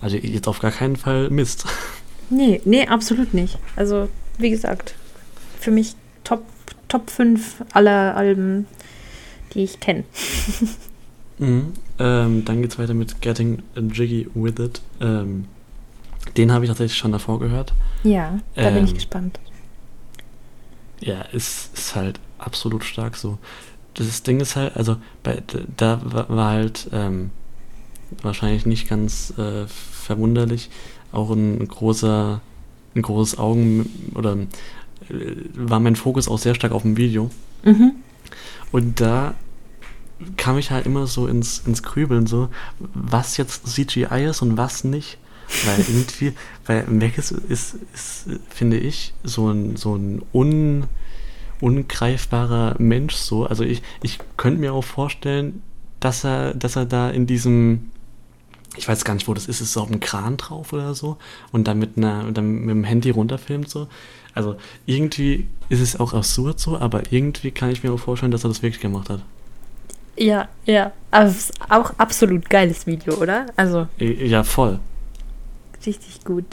[0.00, 1.66] Also jetzt auf gar keinen Fall Mist.
[2.30, 3.58] Nee, nee, absolut nicht.
[3.76, 4.94] Also, wie gesagt,
[5.60, 5.94] für mich
[6.24, 6.44] Top,
[6.88, 8.66] Top 5 aller Alben,
[9.54, 10.04] die ich kenne.
[11.36, 11.72] Mhm.
[11.98, 14.80] Ähm, dann geht's weiter mit Getting Jiggy With It.
[15.00, 15.46] Ähm,
[16.36, 17.74] den habe ich tatsächlich schon davor gehört.
[18.04, 19.40] Ja, da bin ich Ähm, gespannt.
[21.00, 23.38] Ja, ist, ist halt absolut stark so.
[23.94, 25.42] Das Ding ist halt, also bei,
[25.76, 27.30] da wa- war halt ähm,
[28.22, 30.70] wahrscheinlich nicht ganz äh, verwunderlich
[31.10, 32.40] auch ein großer,
[32.94, 34.46] ein großes Augen oder äh,
[35.54, 37.30] war mein Fokus auch sehr stark auf dem Video.
[37.64, 37.92] Mhm.
[38.72, 39.34] Und da
[40.36, 44.84] kam ich halt immer so ins, ins Grübeln, so, was jetzt CGI ist und was
[44.84, 45.18] nicht.
[45.64, 46.32] Weil irgendwie,
[46.66, 50.84] weil Mac ist, ist, ist, finde ich, so ein, so ein un,
[51.60, 53.46] ungreifbarer Mensch so.
[53.46, 55.62] Also ich, ich könnte mir auch vorstellen,
[56.00, 57.90] dass er, dass er da in diesem,
[58.76, 61.16] ich weiß gar nicht, wo das ist, ist so auf dem Kran drauf oder so
[61.52, 63.88] und dann mit einer, dann mit dem Handy runterfilmt so.
[64.34, 64.56] Also
[64.86, 68.48] irgendwie ist es auch absurd so, aber irgendwie kann ich mir auch vorstellen, dass er
[68.48, 69.20] das wirklich gemacht hat.
[70.16, 70.92] Ja, ja.
[71.10, 73.46] Aber es ist auch absolut geiles Video, oder?
[73.56, 74.78] Also, Ja, voll.
[75.86, 76.44] richtig gut.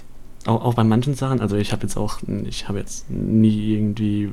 [0.46, 4.24] Auch, auch bei manchen Sachen, also ich habe jetzt auch, ich habe jetzt nie irgendwie,
[4.24, 4.30] äh,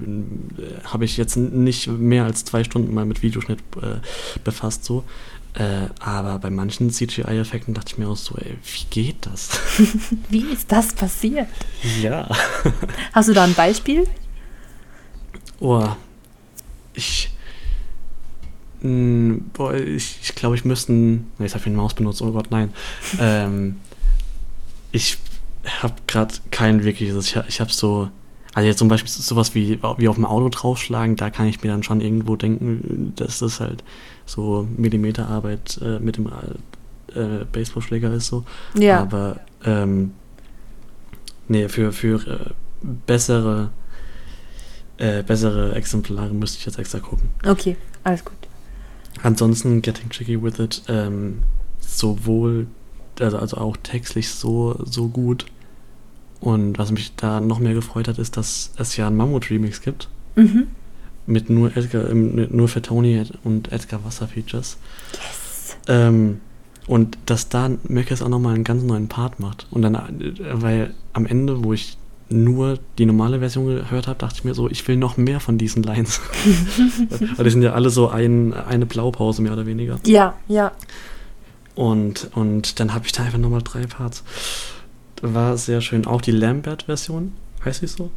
[0.84, 3.96] habe ich jetzt nicht mehr als zwei Stunden mal mit Videoschnitt äh,
[4.42, 5.04] befasst so.
[5.58, 9.50] Äh, aber bei manchen CGI-Effekten dachte ich mir auch so, ey, wie geht das?
[10.28, 11.48] Wie ist das passiert?
[12.00, 12.28] ja.
[13.12, 14.06] Hast du da ein Beispiel?
[15.58, 15.88] Oh,
[16.94, 17.30] ich,
[18.82, 22.30] mh, boah, ich, ich glaube, ich müsste, nee, jetzt habe ich eine Maus benutzt, oh
[22.30, 22.72] Gott, nein.
[23.20, 23.76] ähm,
[24.92, 25.18] ich
[25.82, 28.10] habe gerade kein wirkliches, ich, hab- ich habe so,
[28.58, 31.70] also jetzt zum Beispiel sowas wie, wie auf dem Auto draufschlagen, da kann ich mir
[31.70, 33.84] dann schon irgendwo denken, dass das halt
[34.26, 38.44] so Millimeterarbeit äh, mit dem äh, Baseballschläger ist so.
[38.74, 38.98] Ja.
[39.00, 40.10] Aber ähm,
[41.46, 42.50] nee, für, für äh,
[43.06, 43.70] bessere,
[44.96, 47.30] äh, bessere Exemplare müsste ich jetzt extra gucken.
[47.46, 48.34] Okay, alles gut.
[49.22, 51.42] Ansonsten Getting Tricky With It, ähm,
[51.78, 52.66] sowohl,
[53.20, 55.46] also, also auch textlich so, so gut.
[56.40, 60.08] Und was mich da noch mehr gefreut hat, ist, dass es ja einen Mammut-Remix gibt.
[60.36, 60.68] Mhm.
[61.26, 64.78] Mit nur Edgar, ähm, mit nur für Tony und Edgar Wasser Features.
[65.12, 65.76] Yes.
[65.88, 66.40] Ähm,
[66.86, 69.66] und dass da Mekes auch nochmal einen ganz neuen Part macht.
[69.70, 71.98] Und dann, äh, weil am Ende, wo ich
[72.30, 75.58] nur die normale Version gehört habe, dachte ich mir so, ich will noch mehr von
[75.58, 76.20] diesen Lines.
[77.36, 79.98] weil die sind ja alle so ein, eine Blaupause mehr oder weniger.
[80.04, 80.72] Ja, ja.
[81.74, 84.24] Und, und dann habe ich da einfach nochmal drei Parts.
[85.22, 86.06] War sehr schön.
[86.06, 87.32] Auch die Lambert-Version,
[87.64, 88.10] heißt sie so?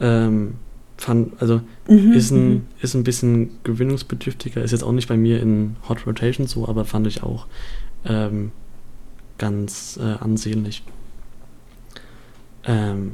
[0.00, 0.54] Ähm,
[0.96, 2.12] fand, also Mhm.
[2.12, 2.62] ist, ein, mhm.
[2.80, 6.84] ist ein bisschen gewinnungsbedürftiger, ist jetzt auch nicht bei mir in Hot Rotation so, aber
[6.84, 7.46] fand ich auch
[8.04, 8.52] ähm,
[9.38, 10.82] ganz äh, ansehnlich.
[12.64, 13.12] Ähm,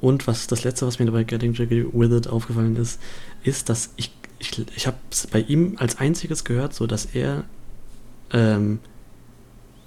[0.00, 3.00] und was das letzte, was mir bei Getting Jiggy With It aufgefallen ist,
[3.42, 7.44] ist, dass ich, ich, ich habe es bei ihm als einziges gehört, so dass er
[8.32, 8.78] ähm,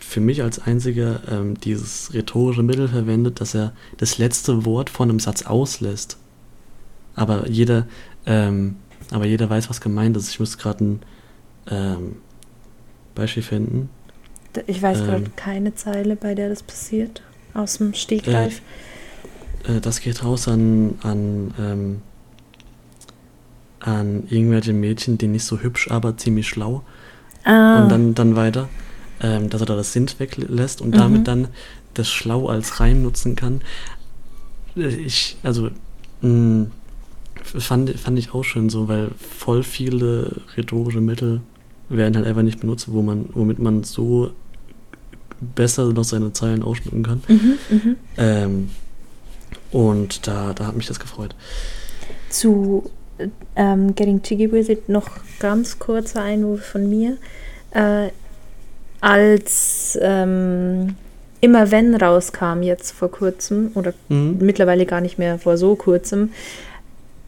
[0.09, 5.09] für mich als einziger ähm, dieses rhetorische Mittel verwendet, dass er das letzte Wort von
[5.09, 6.17] einem Satz auslässt.
[7.15, 7.85] Aber jeder,
[8.25, 8.77] ähm,
[9.11, 10.29] aber jeder weiß, was gemeint ist.
[10.29, 11.01] Ich muss gerade ein
[11.69, 12.15] ähm,
[13.13, 13.89] Beispiel finden.
[14.65, 15.35] Ich weiß gerade Ähm.
[15.35, 17.21] keine Zeile, bei der das passiert.
[17.53, 18.61] Aus dem Stegreif.
[19.67, 22.01] Äh, das geht raus an, an, ähm,
[23.79, 26.81] an irgendwelche Mädchen, die nicht so hübsch, aber ziemlich schlau.
[27.43, 28.69] ah, Und dann, dann weiter,
[29.21, 30.97] ähm, dass er da das Sint weglässt und Mhm.
[30.97, 31.47] damit dann
[31.93, 33.61] das Schlau als Reim nutzen kann.
[34.75, 35.69] Äh, Ich, also,
[36.21, 36.67] mh,
[37.43, 41.41] fand, fand ich auch schön so, weil voll viele rhetorische Mittel
[41.89, 44.31] werden halt einfach nicht benutzt, wo man, womit man so
[45.55, 47.23] besser noch seine Zeilen ausschmücken kann.
[47.27, 47.95] Mhm, mhm.
[48.17, 48.69] Ähm,
[49.71, 51.33] und da, da hat mich das gefreut.
[52.29, 52.89] Zu
[53.55, 57.17] ähm, Getting Jiggy With It noch ganz kurzer Einwurf von mir.
[57.71, 58.09] Äh,
[59.01, 60.95] als ähm,
[61.41, 64.37] Immer Wenn rauskam jetzt vor kurzem, oder Mhm.
[64.41, 66.31] mittlerweile gar nicht mehr vor so kurzem,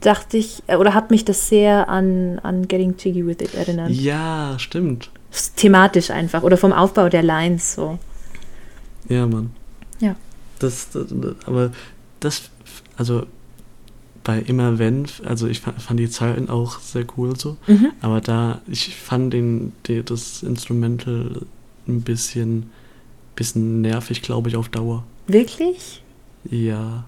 [0.02, 3.90] dachte ich, äh, oder hat mich das sehr an, an Getting Jiggy With It erinnert.
[3.92, 5.10] Ja, stimmt.
[5.56, 8.00] Thematisch einfach, oder vom Aufbau der Lines so.
[9.08, 9.52] Ja, Mann.
[10.02, 10.16] Ja.
[10.60, 11.72] Das, das, das aber
[12.20, 12.50] das,
[12.98, 13.24] also
[14.26, 17.92] bei immer wenn, also ich fand, fand die Zeilen auch sehr cool so, Mhm.
[18.02, 21.44] aber da, ich fand den, die, das Instrumental
[21.92, 22.70] ein bisschen,
[23.36, 25.04] bisschen nervig, glaube ich, auf Dauer.
[25.28, 26.04] Wirklich?
[26.50, 27.06] Ja.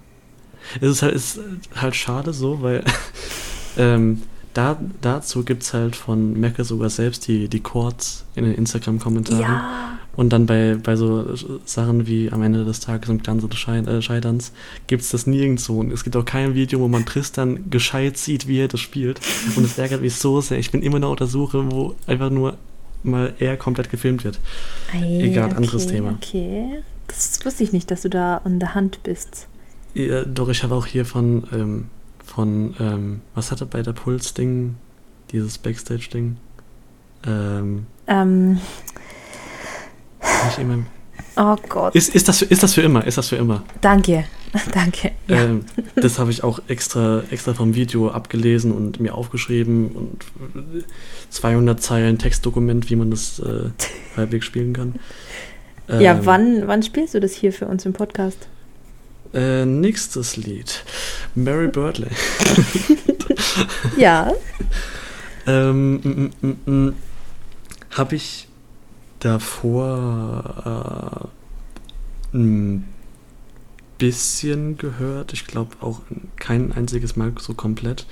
[0.80, 1.40] Es ist halt, ist
[1.74, 2.84] halt schade so, weil
[3.76, 4.22] ähm,
[4.54, 9.42] da, dazu gibt es halt von Merkel sogar selbst die, die Chords in den Instagram-Kommentaren.
[9.42, 9.98] Ja.
[10.16, 13.78] Und dann bei, bei so Sachen wie am Ende des Tages im Glanze des Schei
[13.78, 14.52] äh, Scheiterns
[14.86, 15.80] gibt es das nirgendwo.
[15.80, 19.20] Und es gibt auch kein Video, wo man Tristan gescheit sieht, wie er das spielt.
[19.56, 20.58] Und es ärgert mich so sehr.
[20.58, 22.56] Ich bin immer noch auf der Suche, wo einfach nur
[23.04, 24.40] mal er komplett gefilmt wird.
[24.92, 26.18] Ei, Egal, anderes okay, Thema.
[26.20, 26.82] Okay.
[27.06, 29.46] Das wusste ich nicht, dass du da an der Hand bist.
[29.94, 31.86] Ja, doch, ich habe auch hier von, ähm,
[32.24, 34.76] von ähm, was hatte bei der Puls-Ding,
[35.30, 36.36] dieses Backstage-Ding?
[37.26, 38.60] Ähm, Ähm,
[40.46, 40.84] nicht immer,
[41.36, 41.94] oh Gott.
[41.94, 43.06] ist, ist, das für, ist das für immer?
[43.06, 43.62] Ist das für immer?
[43.80, 44.24] Danke.
[44.72, 45.10] Danke.
[45.28, 45.44] Ja.
[45.44, 45.64] Ähm,
[45.96, 50.24] das habe ich auch extra, extra vom Video abgelesen und mir aufgeschrieben und
[51.30, 53.70] 200 Zeilen Textdokument, wie man das äh,
[54.16, 54.94] halbwegs spielen kann.
[55.88, 58.48] ja, Ähm, wann, wann spielst du das hier für uns im Podcast?
[59.32, 60.84] Äh, nächstes Lied.
[61.34, 62.10] Mary Birdley.
[63.96, 64.32] Ja.
[65.46, 66.92] ähm, mm, mm, mm,
[67.90, 68.48] habe ich
[69.20, 71.30] davor
[72.32, 72.88] äh, ein
[73.98, 75.32] bisschen gehört.
[75.32, 76.00] Ich glaube auch
[76.36, 78.06] kein einziges Mal so komplett.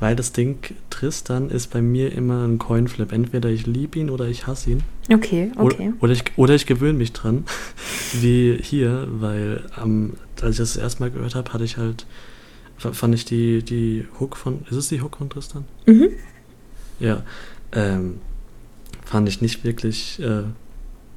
[0.00, 0.58] Weil das Ding
[0.90, 3.12] Tristan ist bei mir immer ein Coinflip.
[3.12, 4.82] Entweder ich liebe ihn oder ich hasse ihn.
[5.10, 5.92] Okay, okay.
[6.00, 7.44] Oder, oder ich, oder ich gewöhne mich dran.
[8.12, 12.06] Wie hier, weil ähm, als ich das erste Mal gehört habe, hatte ich halt,
[12.76, 15.64] fa- fand ich die, die Hook von, ist es die Hook von Tristan?
[15.86, 16.08] Mhm.
[16.98, 17.22] Ja,
[17.72, 18.18] ähm,
[19.04, 20.42] fand ich nicht wirklich, äh,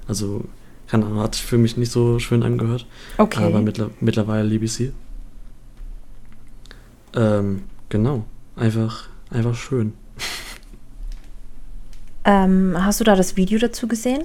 [0.07, 0.45] also,
[0.87, 2.85] keine Ahnung, hat sich für mich nicht so schön angehört.
[3.17, 3.43] Okay.
[3.43, 4.93] Aber mittler, mittlerweile liebe ich sie.
[7.15, 9.93] Ähm, genau, einfach, einfach schön.
[12.25, 14.23] ähm, hast du da das Video dazu gesehen?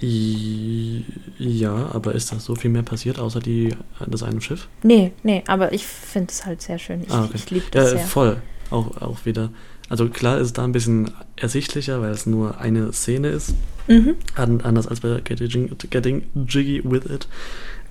[0.00, 3.74] Ja, aber ist da so viel mehr passiert, außer die,
[4.06, 4.68] das eine Schiff?
[4.82, 7.02] Nee, nee, aber ich finde es halt sehr schön.
[7.02, 7.32] Ich, Ah, okay.
[7.34, 7.98] ich liebe Ja, das sehr.
[8.00, 8.42] voll.
[8.70, 9.50] Auch, auch wieder.
[9.88, 13.54] Also klar ist es da ein bisschen ersichtlicher, weil es nur eine Szene ist.
[13.88, 14.14] Mhm.
[14.36, 17.26] An, anders als bei Getting, Getting Jiggy With It.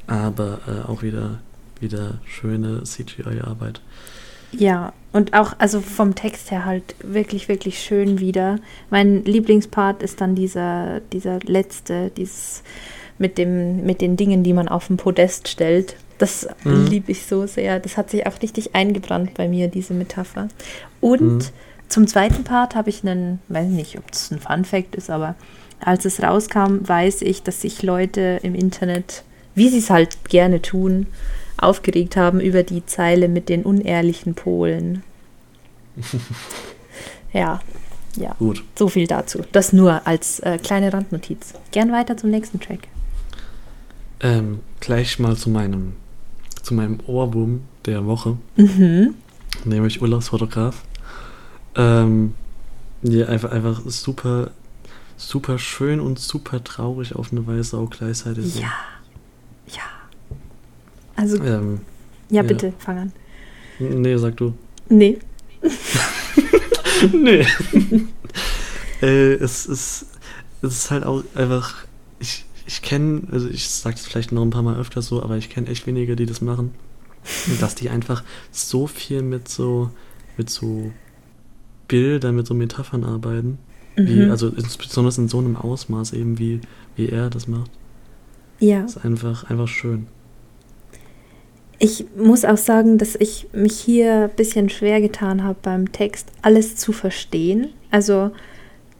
[0.07, 1.39] Aber äh, auch wieder,
[1.81, 3.81] wieder schöne CGI-Arbeit.
[4.53, 8.59] Ja, und auch, also vom Text her halt wirklich, wirklich schön wieder.
[8.89, 12.63] Mein Lieblingspart ist dann dieser, dieser letzte, dieses
[13.17, 15.95] mit dem, mit den Dingen, die man auf dem Podest stellt.
[16.19, 16.85] Das Mhm.
[16.87, 17.79] liebe ich so sehr.
[17.79, 20.47] Das hat sich auch richtig eingebrannt bei mir, diese Metapher.
[21.01, 21.39] Und Mhm.
[21.89, 25.35] zum zweiten Part habe ich einen, weiß nicht, ob das ein Fun Fact ist, aber
[25.79, 29.23] als es rauskam, weiß ich, dass sich Leute im Internet,
[29.55, 31.07] wie sie es halt gerne tun,
[31.57, 35.03] aufgeregt haben über die Zeile mit den unehrlichen Polen.
[37.33, 37.59] ja,
[38.15, 38.63] ja, Gut.
[38.75, 39.43] so viel dazu.
[39.51, 41.53] Das nur als äh, kleine Randnotiz.
[41.71, 42.87] Gern weiter zum nächsten Track.
[44.19, 45.93] Ähm, gleich mal zu meinem,
[46.63, 49.13] zu meinem Ohrwurm der Woche, Mhm.
[49.65, 50.83] nämlich Urlaubsfotograf.
[51.75, 52.33] Ähm,
[53.03, 54.49] ja, einfach, einfach super,
[55.17, 58.59] super schön und super traurig auf eine Weise auch gleichzeitig.
[58.59, 58.71] Ja,
[59.67, 59.81] ja.
[61.15, 61.81] Also, Ähm,
[62.29, 62.43] ja, ja.
[62.43, 63.11] bitte, fang an.
[63.79, 64.53] nee, sag du.
[64.89, 65.17] Nee.
[67.11, 67.45] nee.
[69.01, 70.05] äh, es, ist,
[70.61, 71.75] es ist halt auch einfach,
[72.19, 75.37] ich, ich kenne, also ich sage es vielleicht noch ein paar Mal öfter so, aber
[75.37, 76.73] ich kenne echt wenige, die das machen.
[77.59, 79.89] Dass die einfach so viel mit so,
[80.37, 80.91] mit so
[81.87, 83.57] Bildern, mit so Metaphern arbeiten.
[83.97, 84.31] Wie, Mhm.
[84.31, 86.61] also insbesondere in so einem Ausmaß eben, wie,
[86.95, 87.71] wie er das macht.
[88.59, 88.83] Ja.
[88.85, 90.07] ist einfach, einfach schön.
[91.79, 96.27] Ich muss auch sagen, dass ich mich hier ein bisschen schwer getan habe beim Text,
[96.41, 97.67] alles zu verstehen.
[97.91, 98.31] Also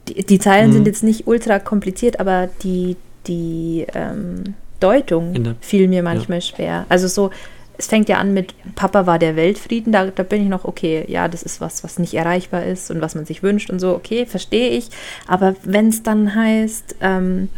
[0.08, 0.74] die, die Zeilen Mhm.
[0.74, 6.86] sind jetzt nicht ultra kompliziert, aber die, die ähm, Deutung fiel mir manchmal schwer.
[6.88, 7.30] Also so,
[7.78, 11.04] es fängt ja an mit Papa war der Weltfrieden, da, da bin ich noch, okay,
[11.08, 13.94] ja, das ist was, was nicht erreichbar ist und was man sich wünscht und so,
[13.94, 14.90] okay, verstehe ich.
[15.28, 17.48] Aber wenn es dann heißt, ähm,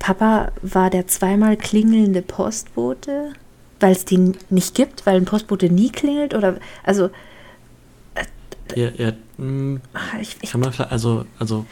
[0.00, 3.32] Papa war der zweimal klingelnde Postbote,
[3.78, 7.10] weil es den nicht gibt, weil ein Postbote nie klingelt oder, also,
[8.74, 11.64] Ja, ja, mh, ach, ich, ich, kann man vielleicht, also, also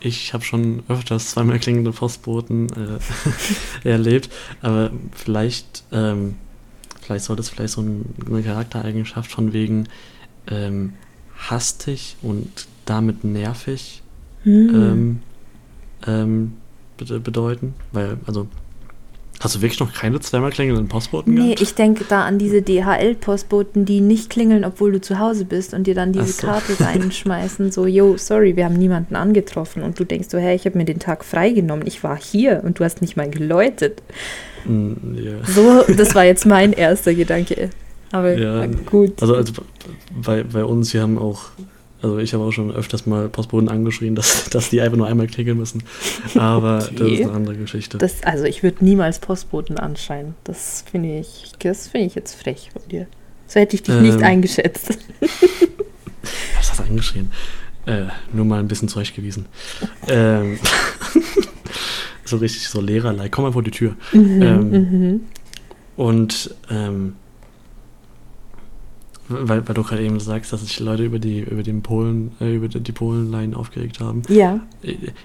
[0.00, 2.68] ich habe schon öfters zweimal klingende Postboten
[3.84, 4.30] äh, erlebt,
[4.62, 6.36] aber vielleicht, ähm,
[7.02, 9.88] vielleicht sollte es vielleicht so ein, eine Charaktereigenschaft von wegen
[10.48, 10.94] ähm,
[11.36, 14.02] hastig und damit nervig
[14.44, 14.74] hm.
[14.74, 15.22] ähm,
[16.06, 16.52] ähm,
[16.96, 18.48] bede- bedeuten, weil, also,
[19.42, 21.60] hast du wirklich noch keine zweimal klingenden Postboten Nee, gehabt?
[21.62, 25.86] ich denke da an diese DHL-Postboten, die nicht klingeln, obwohl du zu Hause bist und
[25.86, 26.46] dir dann diese so.
[26.46, 29.82] Karte reinschmeißen, so, yo, sorry, wir haben niemanden angetroffen.
[29.82, 32.78] Und du denkst so, hey, ich habe mir den Tag freigenommen, ich war hier und
[32.78, 34.02] du hast nicht mal geläutet.
[34.64, 35.32] Mm, ja.
[35.44, 37.70] So, das war jetzt mein erster Gedanke.
[38.12, 39.20] Aber Ja, gut.
[39.22, 39.52] Also, also
[40.22, 41.46] bei, bei uns, wir haben auch,
[42.02, 45.26] also ich habe auch schon öfters mal Postboten angeschrien, dass, dass die einfach nur einmal
[45.28, 45.82] klingeln müssen.
[46.36, 47.14] Aber das Okay.
[47.14, 47.98] ist eine andere Geschichte.
[47.98, 50.34] das, also ich würde niemals Postboten anschreien.
[50.44, 53.06] Das finde ich, das finde ich jetzt frech von dir.
[53.46, 54.24] So hätte ich dich nicht Ähm.
[54.24, 54.98] eingeschätzt.
[56.56, 57.30] Was hast du angeschrien?
[57.86, 59.46] Äh, nur mal ein bisschen zurechtgewiesen.
[60.08, 60.58] ähm,
[62.24, 63.28] so richtig so Lehrerlei.
[63.28, 63.96] Komm mal vor die Tür.
[64.12, 65.20] ähm, mhm.
[65.96, 67.16] Und ähm,
[69.28, 72.54] weil, weil du gerade eben sagst, dass sich Leute über die über den Polen äh,
[72.54, 74.22] über die, Polenline aufgeregt haben.
[74.28, 74.60] Ja.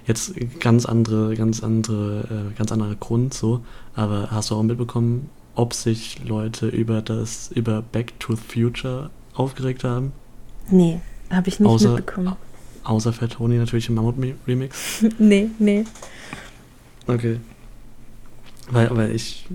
[0.06, 3.60] Jetzt ganz andere, ganz andere, äh, ganz anderer Grund so.
[3.94, 9.10] Aber hast du auch mitbekommen, ob sich Leute über das über Back to the Future
[9.34, 10.12] aufgeregt haben?
[10.70, 12.36] Nee, habe ich nicht Außer- mitbekommen.
[12.84, 15.04] Außer für Tony natürlich im Mammut-Remix.
[15.18, 15.84] Nee, nee.
[17.06, 17.38] Okay.
[18.70, 19.46] Weil, weil ich.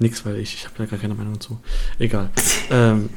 [0.00, 1.58] Nix, weil ich, ich habe da gar keine Meinung zu.
[1.98, 2.30] Egal.
[2.70, 3.10] ähm,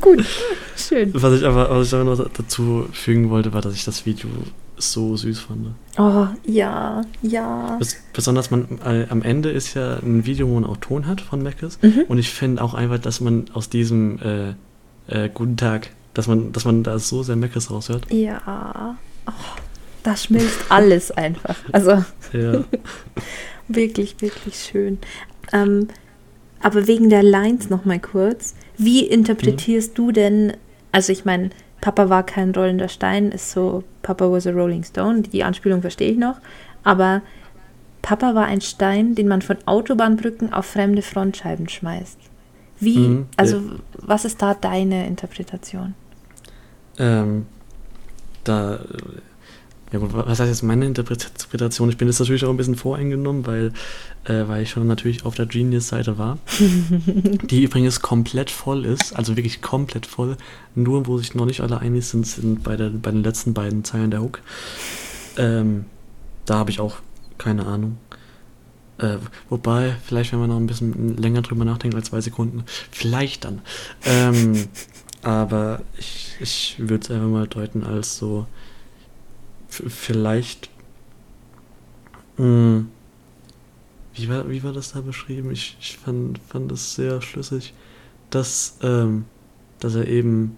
[0.00, 0.24] Gut,
[0.76, 1.12] schön.
[1.14, 4.28] was ich aber, was ich aber noch dazu fügen wollte, war, dass ich das Video
[4.76, 5.74] so süß fand.
[5.98, 7.76] Oh, ja, ja.
[7.78, 11.20] Bes besonders man, äh, am Ende ist ja ein Video, wo man auch Ton hat
[11.20, 11.78] von Macis.
[11.82, 12.04] Mhm.
[12.06, 14.54] Und ich finde auch einfach, dass man aus diesem äh,
[15.08, 18.12] äh, Guten Tag, dass man, dass man da so sehr Macis raushört.
[18.12, 18.96] Ja.
[19.26, 19.32] Oh,
[20.04, 21.56] da schmilzt alles einfach.
[21.72, 22.64] Also Ja.
[23.68, 24.98] wirklich, wirklich schön.
[25.52, 25.88] Ähm,
[26.60, 28.54] aber wegen der Lines noch mal kurz.
[28.76, 30.52] Wie interpretierst du denn,
[30.92, 35.22] also ich meine, Papa war kein rollender Stein, ist so, Papa was a rolling stone,
[35.22, 36.40] die Anspielung verstehe ich noch,
[36.82, 37.22] aber
[38.02, 42.18] Papa war ein Stein, den man von Autobahnbrücken auf fremde Frontscheiben schmeißt.
[42.80, 43.60] Wie, Mhm, also
[43.92, 45.94] was ist da deine Interpretation?
[46.98, 47.46] Ähm,
[48.44, 48.80] da,
[49.92, 51.88] ja gut, was heißt jetzt meine Interpretation?
[51.88, 53.72] Ich bin jetzt natürlich auch ein bisschen voreingenommen, weil,
[54.24, 59.36] äh, weil ich schon natürlich auf der Genius-Seite war, die übrigens komplett voll ist, also
[59.36, 60.36] wirklich komplett voll.
[60.74, 63.82] Nur wo sich noch nicht alle einig sind, sind bei, der, bei den letzten beiden
[63.84, 64.40] Zeilen der Hook.
[65.38, 65.86] Ähm,
[66.44, 66.96] da habe ich auch
[67.38, 67.96] keine Ahnung.
[68.98, 73.44] Äh, wobei, vielleicht, wenn man noch ein bisschen länger drüber nachdenkt als zwei Sekunden, vielleicht
[73.44, 73.62] dann.
[74.04, 74.68] Ähm,
[75.22, 78.46] aber ich, ich würde es einfach mal deuten als so,
[79.68, 80.70] vielleicht,
[82.36, 82.84] mh,
[84.14, 85.50] wie, war, wie war das da beschrieben?
[85.50, 87.74] Ich, ich fand, fand das sehr schlüssig,
[88.30, 89.24] dass, ähm,
[89.80, 90.56] dass er eben,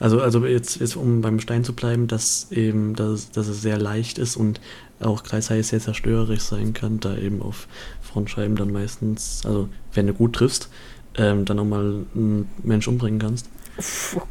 [0.00, 3.78] also, also jetzt, jetzt um beim Stein zu bleiben, dass eben, dass, dass es sehr
[3.78, 4.60] leicht ist und
[5.00, 7.68] auch gleichzeitig sehr zerstörerisch sein kann, da eben auf
[8.00, 10.70] Frontscheiben dann meistens, also wenn du gut triffst,
[11.16, 13.48] ähm, dann auch mal einen Mensch umbringen kannst.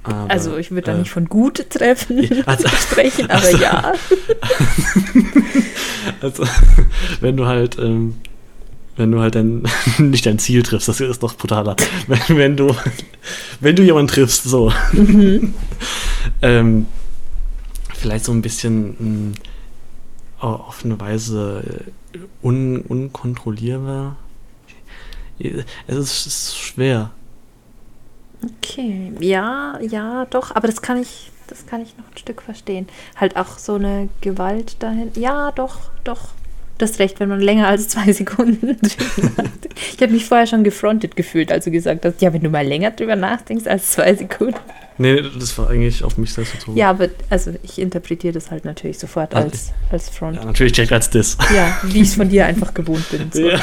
[0.04, 3.94] Aber, also ich würde da äh, nicht von gut treffen also- sprechen, aber also- ja.
[6.22, 6.44] Also,
[7.22, 8.16] wenn du halt, ähm,
[8.96, 9.64] wenn du halt dann
[9.98, 11.76] nicht dein Ziel triffst, das ist doch brutaler.
[12.08, 12.76] Wenn, wenn du,
[13.60, 14.72] wenn du jemanden triffst, so.
[16.42, 16.86] ähm,
[17.94, 19.38] vielleicht so ein bisschen mh,
[20.40, 21.64] au- auf eine Weise
[22.14, 24.18] äh, un, unkontrollierbar.
[25.40, 27.12] Es ist, es ist schwer.
[28.44, 32.88] Okay, ja, ja, doch, aber das kann ich, das kann ich noch ein Stück verstehen.
[33.16, 35.12] Halt auch so eine Gewalt dahin.
[35.16, 36.30] Ja, doch, doch.
[36.78, 39.80] Du hast recht, wenn man länger als zwei Sekunden drüber nachdenkt.
[39.96, 42.66] Ich habe mich vorher schon gefrontet gefühlt, als du gesagt hast, ja, wenn du mal
[42.66, 44.56] länger drüber nachdenkst als zwei Sekunden.
[44.98, 46.78] Nee, das war eigentlich auf mich selbst bezogen.
[46.78, 50.38] Ja, aber also ich interpretiere das halt natürlich sofort Ah, als, als Front.
[50.38, 51.38] Ja, natürlich direkt als Diss.
[51.56, 53.32] Ja, wie ich es von dir einfach gewohnt bin.
[53.32, 53.42] So.
[53.50, 53.60] Ja.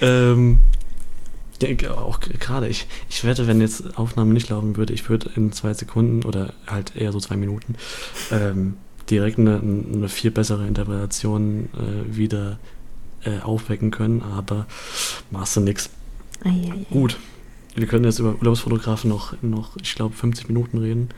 [0.32, 0.60] ähm,
[1.60, 5.52] denke auch gerade, ich, ich wette, wenn jetzt Aufnahme nicht laufen würde, ich würde in
[5.52, 7.76] zwei Sekunden oder halt eher so zwei Minuten
[8.30, 8.74] ähm,
[9.10, 12.58] direkt eine, eine viel bessere Interpretation äh, wieder
[13.24, 14.66] äh, aufwecken können, aber
[15.30, 15.90] machst du nix.
[16.44, 16.86] Eieiei.
[16.90, 17.18] Gut.
[17.74, 21.08] Wir können jetzt über Urlaubsfotografen noch, noch ich glaube, 50 Minuten reden.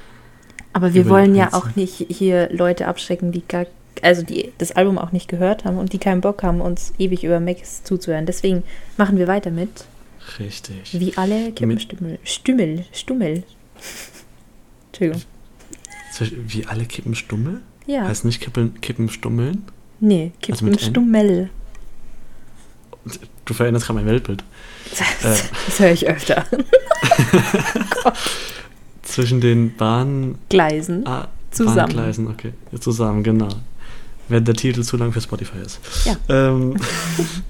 [0.72, 3.66] Aber wir über wollen ja auch nicht hier Leute abschrecken, die gar,
[4.03, 7.24] also die das Album auch nicht gehört haben und die keinen Bock haben, uns ewig
[7.24, 8.26] über Max zuzuhören.
[8.26, 8.62] Deswegen
[8.97, 9.84] machen wir weiter mit.
[10.39, 10.99] Richtig.
[10.99, 12.18] Wie alle Kippenstümmel.
[12.25, 12.85] Stümmel.
[12.93, 13.43] Stummel.
[14.93, 15.23] Entschuldigung.
[16.47, 17.61] Wie alle Kippen Stummel?
[17.87, 18.05] Ja.
[18.05, 19.64] Heißt nicht Kippen, Kippen Stummeln?
[20.01, 20.64] nee, Also?
[20.66, 21.51] Kippenstummel.
[23.45, 24.45] Du veränderst gerade mein Weltbild.
[25.23, 26.47] Das, das höre ich öfter.
[29.03, 31.07] Zwischen den Bahn, Gleisen.
[31.07, 31.77] ah, Zusammen.
[31.77, 32.53] Bahngleisen, okay.
[32.79, 33.49] Zusammen, genau.
[34.29, 35.81] Wenn der Titel zu lang für Spotify ist.
[36.05, 36.16] Ja.
[36.29, 36.77] Ähm,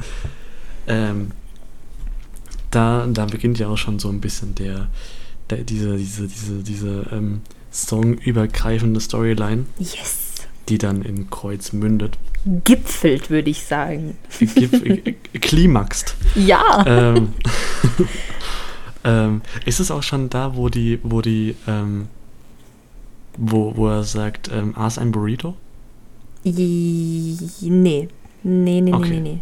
[0.87, 1.31] ähm,
[2.73, 4.89] da, da beginnt ja auch schon so ein bisschen der,
[5.51, 10.33] der diese, diese, diese, diese ähm, songübergreifende Storyline, Yes.
[10.69, 12.19] die dann in Kreuz mündet.
[12.65, 14.17] Gipfelt, würde ich sagen.
[14.41, 16.17] Gif- äh, Klimaxt.
[16.35, 16.85] Ja.
[16.87, 17.35] ähm,
[19.05, 22.09] ähm, ist es auch schon da, wo die, wo die, ähm,
[23.37, 25.57] wo, wo er sagt, ähm, aß ein Burrito?
[26.45, 27.37] Nee.
[27.61, 28.09] Nee,
[28.43, 29.11] nee, nee, Okay.
[29.11, 29.41] nee, nee.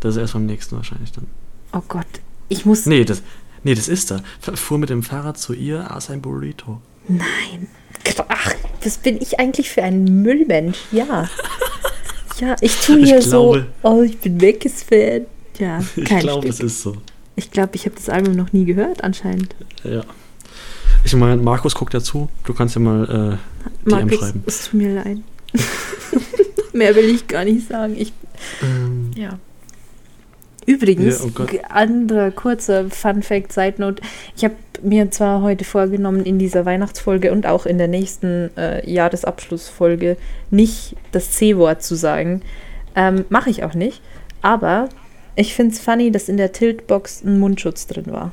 [0.00, 1.26] Das ist erst beim nächsten wahrscheinlich dann.
[1.72, 2.06] Oh Gott.
[2.48, 2.86] Ich muss.
[2.86, 3.22] Nee, das,
[3.64, 4.22] nee, das ist er.
[4.54, 6.80] Fuhr mit dem Fahrrad zu ihr, aß ein Burrito.
[7.08, 7.68] Nein.
[8.28, 10.78] Ach, was bin ich eigentlich für ein Müllmensch?
[10.92, 11.28] Ja.
[12.38, 15.24] Ja, ich tue Ich hier glaube- so, oh, ich bin Weckes-Fan.
[15.58, 16.98] Ja, Ich kein glaube, es ist so.
[17.34, 19.54] Ich glaube, ich habe das Album noch nie gehört, anscheinend.
[19.84, 20.04] Ja.
[21.02, 22.28] Ich meine, Markus guckt dazu.
[22.44, 24.42] Du kannst ja mal äh, DM Markus, schreiben.
[24.44, 25.18] es tut mir leid.
[26.74, 27.94] Mehr will ich gar nicht sagen.
[27.96, 28.12] Ich,
[28.62, 29.38] Ähm, ja.
[30.66, 34.02] Übrigens, Ja, oh anderer kurzer Fun Fact, Side Note.
[34.36, 38.88] Ich habe mir zwar heute vorgenommen, in dieser Weihnachtsfolge und auch in der nächsten äh,
[38.90, 40.16] Jahresabschlussfolge
[40.50, 42.42] nicht das C-Wort zu sagen.
[42.94, 44.02] Ähm, Mache ich auch nicht.
[44.42, 44.88] Aber
[45.36, 48.32] ich finde es funny, dass in der Tiltbox ein Mundschutz drin war.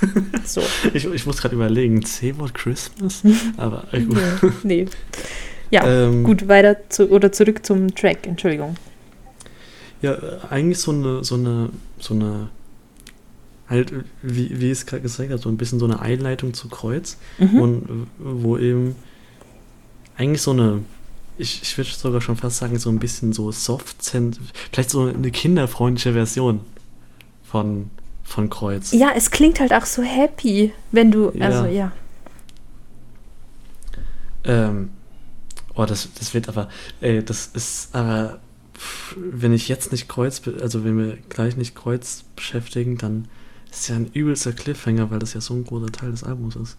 [0.44, 0.62] so.
[0.94, 3.22] ich, ich muss gerade überlegen, C-Wort Christmas?
[3.56, 4.18] Aber äh, gut.
[4.62, 4.84] Nee.
[4.84, 4.86] nee.
[5.70, 8.76] Ja, Ähm, gut, weiter zu, oder zurück zum Track, Entschuldigung.
[10.02, 12.48] Ja, äh, eigentlich so eine, so eine, so eine,
[13.68, 16.54] halt, äh, wie, wie ich es gerade gesagt habe, so ein bisschen so eine Einleitung
[16.54, 17.60] zu Kreuz, Mhm.
[17.60, 18.96] und, äh, wo eben
[20.16, 20.82] eigentlich so eine,
[21.36, 23.96] ich, ich würde sogar schon fast sagen, so ein bisschen so soft
[24.72, 26.60] vielleicht so eine kinderfreundliche Version
[27.44, 27.90] von,
[28.24, 28.92] von Kreuz.
[28.92, 31.46] Ja, es klingt halt auch so happy, wenn du, Ja.
[31.46, 31.92] also ja.
[34.44, 34.90] Ähm,
[35.74, 36.68] oh, das, das wird aber,
[37.00, 38.38] ey, das ist aber,
[39.16, 43.28] wenn ich jetzt nicht Kreuz, also wenn wir gleich nicht Kreuz beschäftigen, dann
[43.70, 46.76] ist ja ein übelster Cliffhanger, weil das ja so ein großer Teil des Albums ist.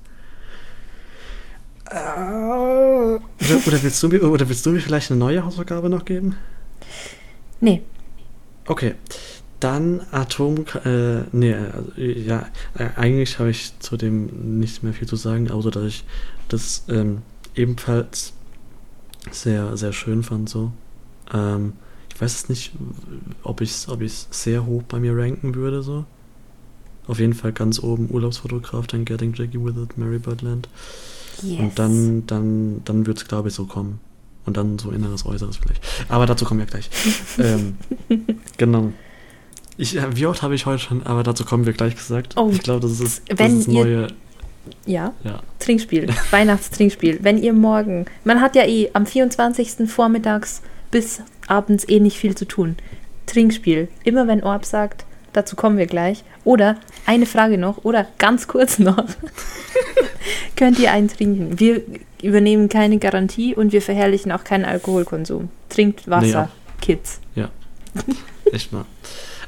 [1.85, 3.19] Oder,
[3.65, 6.35] oder, willst du mir, oder willst du mir vielleicht eine neue Hausaufgabe noch geben?
[7.61, 7.81] Nee,
[8.69, 8.93] Okay,
[9.59, 12.45] dann Atom, äh, nee, also, ja,
[12.77, 16.03] äh, eigentlich habe ich zu dem nicht mehr viel zu sagen, außer dass ich
[16.49, 17.23] das ähm,
[17.55, 18.33] ebenfalls
[19.31, 20.71] sehr, sehr schön fand, so.
[21.33, 21.73] Ähm,
[22.19, 22.73] ich weiß es nicht,
[23.43, 26.03] ob ich es ob ich's sehr hoch bei mir ranken würde, so.
[27.07, 30.67] Auf jeden Fall ganz oben Urlaubsfotograf, dann Getting Jiggy With It, Mary Birdland.
[31.41, 31.59] yes.
[31.61, 34.01] Und dann, dann, dann wird es, glaube ich, so kommen.
[34.45, 35.81] Und dann so inneres, äußeres vielleicht.
[36.09, 36.89] Aber dazu kommen wir gleich.
[37.39, 37.77] ähm,
[38.57, 38.91] genau.
[39.77, 42.35] Ich, äh, wie oft habe ich heute schon, aber dazu kommen wir gleich gesagt.
[42.35, 44.07] Oh, ich glaube, das ist das ist neue.
[44.85, 45.41] Ja, Ja.
[45.59, 47.19] Trinkspiel, Weihnachtstrinkspiel.
[47.21, 49.89] Wenn ihr morgen, man hat ja eh am 24.
[49.89, 50.61] vormittags
[50.91, 52.75] bis abends eh nicht viel zu tun.
[53.25, 56.23] Trinkspiel, immer wenn Orb sagt, dazu kommen wir gleich.
[56.43, 59.05] Oder eine Frage noch, oder ganz kurz noch.
[60.55, 61.59] Könnt ihr einen trinken?
[61.59, 61.83] Wir
[62.21, 65.49] übernehmen keine Garantie und wir verherrlichen auch keinen Alkoholkonsum.
[65.69, 66.81] Trinkt Wasser, auch.
[66.81, 67.19] Kids.
[68.51, 68.85] Echt mal.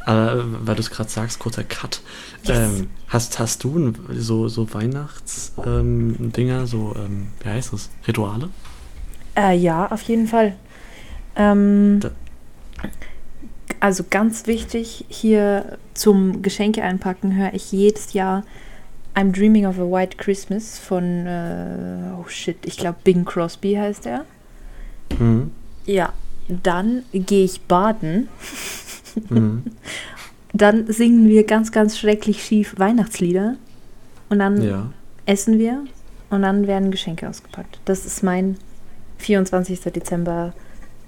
[0.05, 2.01] Aber weil du es gerade sagst, kurzer Cut.
[2.43, 2.57] Yes.
[2.57, 7.89] Ähm, hast, hast du so, so Weihnachts-Dinger, ähm, so, ähm, wie heißt das?
[8.07, 8.49] Rituale?
[9.37, 10.55] Äh, ja, auf jeden Fall.
[11.35, 11.99] Ähm,
[13.79, 18.43] also ganz wichtig, hier zum Geschenke einpacken höre ich jedes Jahr
[19.15, 24.05] I'm Dreaming of a White Christmas von, äh, oh shit, ich glaube Bing Crosby heißt
[24.05, 24.25] er.
[25.19, 25.51] Mhm.
[25.85, 26.13] Ja.
[26.47, 28.27] Dann gehe ich baden.
[29.29, 29.63] Mhm.
[30.53, 33.55] Dann singen wir ganz, ganz schrecklich schief Weihnachtslieder.
[34.29, 34.91] Und dann Ja.
[35.25, 35.83] essen wir
[36.29, 37.79] und dann werden Geschenke ausgepackt.
[37.85, 38.57] Das ist mein
[39.17, 39.79] 24.
[39.81, 40.53] Dezember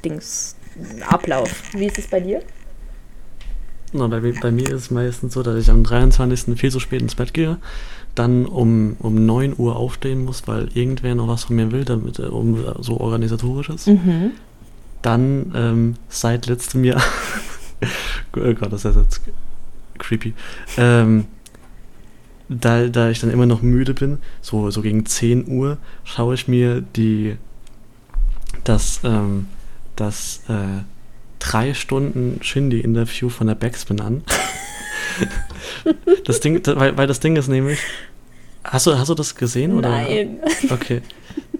[0.04, 0.56] Dings
[1.08, 1.64] Ablauf.
[1.74, 2.41] Wie ist es bei dir?
[3.91, 6.58] Na, bei, mir- bei mir ist es meistens so, dass ich am 23.
[6.58, 7.58] viel zu spät ins Bett gehe,
[8.16, 12.18] dann um, um 9 Uhr aufstehen muss, weil irgendwer noch was von mir will, damit
[12.20, 13.88] äh, um so organisatorisch ist.
[13.88, 14.32] Mhm.
[15.04, 17.01] Dann ähm, seit letztem Jahr
[18.36, 19.22] oh Gott, das ist jetzt
[19.99, 20.34] creepy.
[20.78, 21.26] Ähm,
[22.49, 26.47] da, da ich dann immer noch müde bin, so, so gegen 10 Uhr, schaue ich
[26.47, 27.36] mir die
[28.64, 29.47] das, ähm,
[29.96, 30.82] das äh,
[31.39, 34.24] drei Stunden Shindy-Interview von der Backspin an.
[36.26, 37.80] das Ding, weil, weil das Ding ist nämlich.
[38.64, 39.74] Hast du, hast du das gesehen?
[39.74, 39.89] Oder?
[39.89, 40.38] Nein.
[40.70, 41.02] Okay.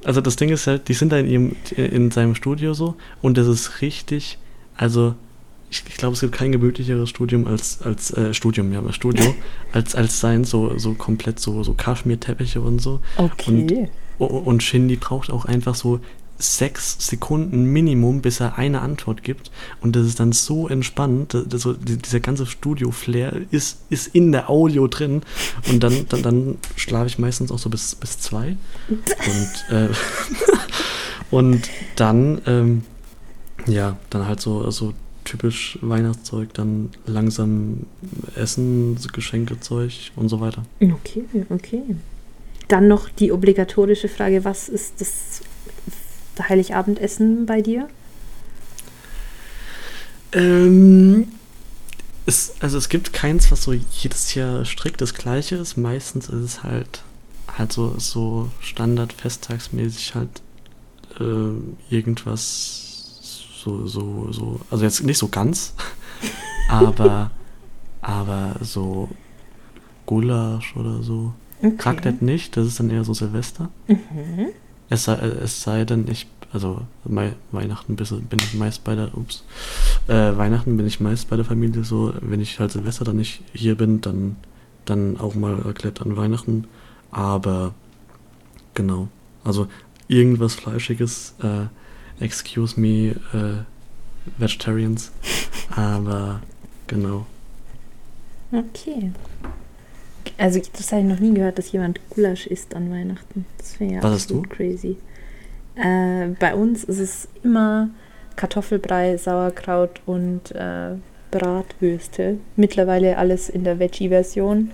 [0.06, 3.38] Also das Ding ist halt, die sind da in ihrem, in seinem Studio so und
[3.38, 4.38] das ist richtig,
[4.76, 5.16] also
[5.70, 9.34] ich, ich glaube, es gibt kein gemütlicheres Studium als, als äh, Studium, ja, aber Studio,
[9.74, 13.02] als, als sein, so, so komplett so, so Kaschmirteppiche und so.
[13.18, 13.90] Okay.
[14.20, 16.00] O- Und Shindy braucht auch einfach so
[16.44, 19.50] sechs Sekunden Minimum, bis er eine Antwort gibt.
[19.82, 21.36] Und das ist dann so entspannt.
[21.48, 25.22] Das, so, die- dieser ganze Studio-Flair ist, ist in der Audio drin.
[25.70, 28.58] Und dann, dann, dann schlafe ich meistens auch so bis, bis zwei.
[28.90, 29.90] Und, äh,
[31.32, 32.84] und dann, ähm,
[33.68, 37.86] ja, dann halt so, so typisch Weihnachtszeug, dann langsam
[38.36, 40.64] Essen, Geschenkezeug und so weiter.
[40.82, 41.82] Okay, okay.
[42.68, 45.42] Dann noch die obligatorische Frage, was ist das
[46.40, 47.88] Heiligabendessen bei dir?
[50.32, 51.28] Ähm,
[52.26, 55.78] es, also es gibt keins, was so jedes Jahr strikt das gleiche ist.
[55.78, 57.04] Meistens ist es halt
[57.58, 60.42] halt so, so standard festtagsmäßig halt
[61.20, 63.20] äh, irgendwas
[63.64, 65.74] so, so, so, also jetzt nicht so ganz,
[66.70, 67.32] aber
[68.02, 69.10] aber so
[70.06, 71.34] Gulasch oder so.
[71.80, 73.70] Raclette nicht, das ist dann eher so Silvester.
[73.88, 74.50] Mhm.
[74.94, 79.44] Es sei, es sei denn, ich, also Mei, Weihnachten bin ich meist bei der, ups,
[80.08, 83.42] äh, Weihnachten bin ich meist bei der Familie so, wenn ich halt Silvester dann nicht
[83.54, 84.36] hier bin, dann,
[84.86, 86.68] dann auch mal Raclette an Weihnachten,
[87.10, 87.74] aber
[88.76, 89.08] genau,
[89.44, 89.68] also
[90.08, 93.64] irgendwas Fleischiges, äh, excuse me, äh,
[94.38, 95.12] Vegetarians,
[95.76, 96.40] aber
[96.86, 97.26] genau.
[98.52, 99.12] Okay.
[100.38, 103.46] Also das habe ich noch nie gehört, dass jemand Gulasch isst an Weihnachten.
[103.58, 104.98] Das wäre ja Was hast absolut crazy.
[105.76, 107.90] Äh, bei uns ist es immer
[108.36, 110.96] Kartoffelbrei, Sauerkraut und äh,
[111.32, 112.38] Bratwürste.
[112.56, 114.72] Mittlerweile alles in der Veggie-Version.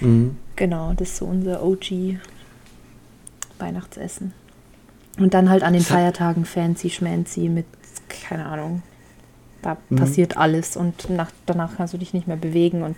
[0.00, 0.36] Mhm.
[0.56, 1.62] Genau, das ist so unser
[3.58, 4.32] OG-Weihnachtsessen.
[5.18, 7.66] Und dann halt an den Feiertagen fancy schmancy mit,
[8.08, 8.82] keine Ahnung,
[9.62, 9.96] da Mhm.
[9.96, 12.96] passiert alles und nach, danach kannst du dich nicht mehr bewegen und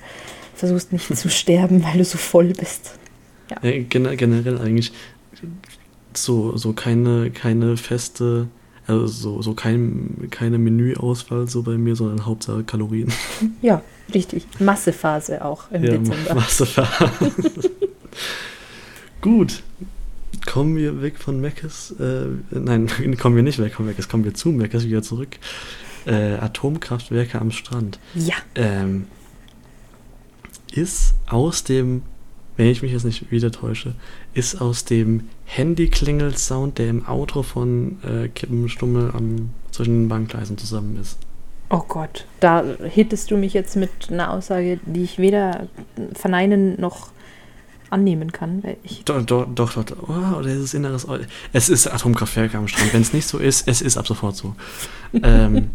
[0.57, 2.93] versuchst nicht zu sterben, weil du so voll bist.
[3.51, 4.93] Ja, gen generell eigentlich
[6.15, 8.49] so, so keine, keine feste,
[8.87, 13.13] also so, so kein, keine Menüauswahl so bei mir, sondern Hauptsache Kalorien.
[13.63, 13.83] Ja,
[14.15, 14.47] richtig.
[14.59, 16.35] Massephase auch im Ja, Dezember.
[16.35, 17.31] Massephase.
[19.21, 19.63] Gut.
[20.47, 21.93] Kommen wir weg von Meckes.
[21.99, 22.89] Äh, nein,
[23.19, 25.31] kommen wir nicht weg von Meckes, kommen wir zu Meckes wieder zurück.
[26.07, 27.99] Äh, Atomkraftwerke am Strand.
[28.15, 29.07] Ja, Ähm,
[30.77, 32.03] ist aus dem,
[32.57, 33.95] wenn ich mich jetzt nicht wieder täusche,
[34.35, 40.99] ist aus dem Handy-Klingel-Sound, der im Auto von äh, Kippenstummel am, zwischen den Bahngleisen zusammen
[41.01, 41.19] ist.
[41.71, 45.69] oh Gott, da hittest du mich jetzt mit einer Aussage, die ich weder
[46.15, 47.11] verneinen noch
[47.91, 48.63] annehmen kann.
[48.63, 50.09] Weil ich, Doch, doch, doch, doch.
[50.09, 51.07] Oh, oder ist es inneres.
[51.53, 52.93] Es ist Atomkraftwerke am Strand.
[52.93, 54.55] Wenn es nicht so ist, es ist ab sofort so.
[55.23, 55.71] ähm,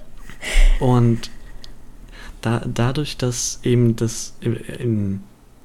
[0.80, 1.30] und
[2.40, 5.20] da, dadurch, dass eben das in,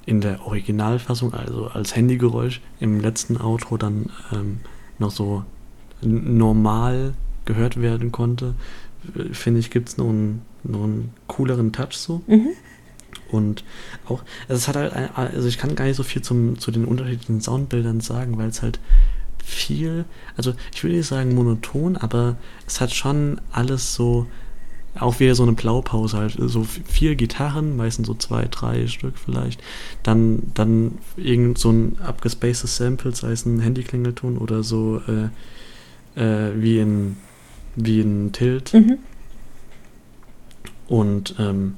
[0.06, 4.60] in, der Originalfassung, also als Handygeräusch im letzten Outro dann ähm,
[4.98, 5.44] noch so
[6.02, 7.14] normal
[7.44, 8.54] gehört werden konnte,
[9.16, 12.22] äh, finde ich, gibt es noch einen, noch einen cooleren Touch so.
[12.26, 12.48] mhm.
[13.30, 13.64] Und
[14.06, 16.70] auch, also es hat halt, ein- also ich kann gar nicht so viel zum, zu
[16.70, 18.78] den unterschiedlichen Soundbildern sagen, weil es halt
[19.42, 20.04] viel,
[20.36, 24.26] also ich will nicht sagen monoton, aber es hat schon alles so,
[24.98, 29.60] auch wieder so eine Blaupause halt, so vier Gitarren, meistens so zwei, drei Stück vielleicht,
[30.02, 36.52] dann, dann irgend so ein abgespacedes Sample, sei es ein Handyklingelton oder so, äh, äh,
[36.56, 37.16] wie in,
[37.76, 38.72] wie in Tilt.
[38.72, 38.98] Mhm.
[40.86, 41.76] Und ähm,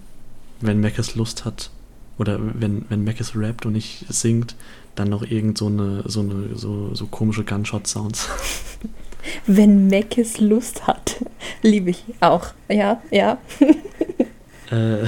[0.61, 1.71] wenn Mackes Lust hat,
[2.19, 4.57] oder wenn, wenn Mackes rappt und nicht singt,
[4.95, 8.29] dann noch irgend so eine, so eine, so, so komische Gunshot-Sounds.
[9.47, 11.25] Wenn Meckes Lust hat,
[11.63, 12.49] liebe ich auch.
[12.69, 13.39] Ja, ja.
[14.71, 15.07] äh,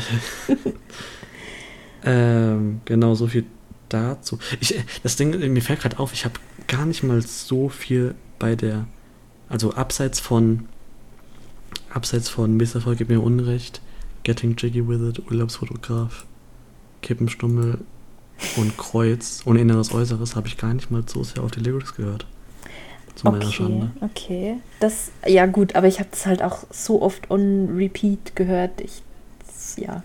[2.04, 3.44] ähm, genau, so viel
[3.88, 4.38] dazu.
[4.60, 6.34] Ich, das Ding, mir fällt gerade auf, ich habe
[6.66, 8.86] gar nicht mal so viel bei der,
[9.48, 10.68] also abseits von,
[11.90, 13.80] abseits von Misserfolg gibt mir Unrecht,
[14.22, 16.26] Getting Jiggy With It, Urlaubsfotograf,
[17.02, 17.78] Kippenstummel
[18.56, 21.94] und Kreuz und Inneres Äußeres habe ich gar nicht mal so sehr auf die Lyrics
[21.94, 22.26] gehört.
[23.18, 23.90] Zu meiner Okay, Schande.
[24.00, 24.56] okay.
[24.80, 28.80] Das, ja gut, aber ich habe das halt auch so oft on repeat gehört.
[28.80, 29.02] Ich,
[29.46, 30.02] das, ja.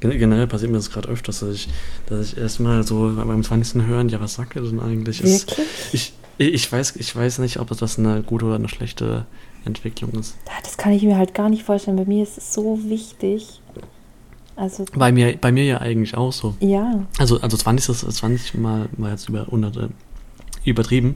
[0.00, 1.68] Gen- Generell passiert mir das gerade öfters, dass ich,
[2.06, 3.82] dass ich erstmal so beim 20.
[3.86, 5.22] hören, ja, was sagt er denn eigentlich?
[5.22, 5.68] Wirklich?
[5.92, 9.26] Ich, ich, weiß, ich weiß nicht, ob das eine gute oder eine schlechte
[9.64, 10.36] Entwicklung ist.
[10.64, 11.96] Das kann ich mir halt gar nicht vorstellen.
[11.96, 13.60] Bei mir ist es so wichtig.
[14.56, 16.54] Also, Bei mir, bei mir ja eigentlich auch so.
[16.60, 17.06] ja.
[17.18, 19.88] Also, also 20 ist 20 mal, mal jetzt über 100 äh,
[20.64, 21.14] übertrieben,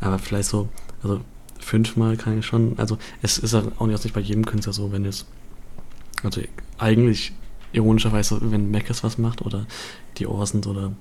[0.00, 0.68] aber vielleicht so,
[1.02, 1.20] also
[1.58, 5.04] fünfmal kann ich schon, also es ist ja auch nicht bei jedem Künstler so, wenn
[5.04, 5.26] es,
[6.22, 6.40] also
[6.78, 7.32] eigentlich
[7.72, 9.66] ironischerweise, wenn Mackes was macht oder
[10.18, 10.92] die Orsons oder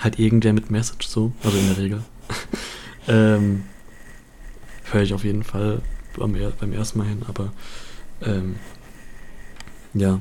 [0.00, 2.02] halt irgendwer mit Message so, also in der Regel,
[3.08, 3.64] ähm,
[4.92, 5.82] höre ich auf jeden Fall
[6.16, 7.52] beim, beim ersten Mal hin, aber
[8.22, 8.56] ähm,
[9.94, 10.20] ja,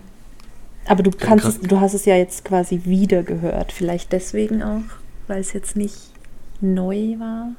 [0.88, 3.72] Aber du kannst grad- es, du hast es ja jetzt quasi wieder gehört.
[3.72, 4.82] Vielleicht deswegen auch,
[5.28, 5.96] weil es jetzt nicht
[6.62, 7.52] neu war.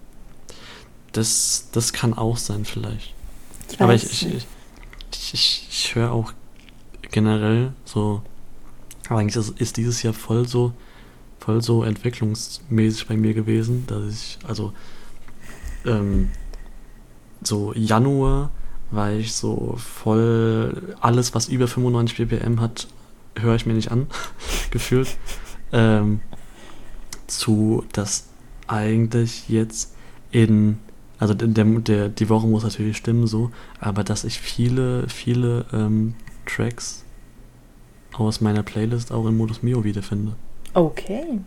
[1.12, 3.14] Das, das kann auch sein vielleicht.
[3.70, 6.32] Ich Aber ich, ich, ich, ich, ich höre auch
[7.10, 8.22] generell so,
[9.08, 10.72] aber eigentlich ist, ist dieses Jahr voll so,
[11.38, 14.72] voll so entwicklungsmäßig bei mir gewesen, dass ich, also,
[15.84, 16.30] ähm,
[17.42, 18.50] so Januar
[18.90, 22.88] war ich so voll, alles was über 95 ppm hat,
[23.38, 24.06] höre ich mir nicht an,
[24.70, 25.16] gefühlt.
[25.72, 26.20] Ähm,
[27.26, 28.28] zu, dass
[28.66, 29.94] eigentlich jetzt
[30.32, 30.78] in,
[31.20, 36.14] also der, der, die Woche muss natürlich stimmen so, aber dass ich viele, viele ähm,
[36.46, 37.04] Tracks
[38.14, 40.34] aus meiner Playlist auch in Modus Mio wiederfinde.
[40.74, 41.40] Okay.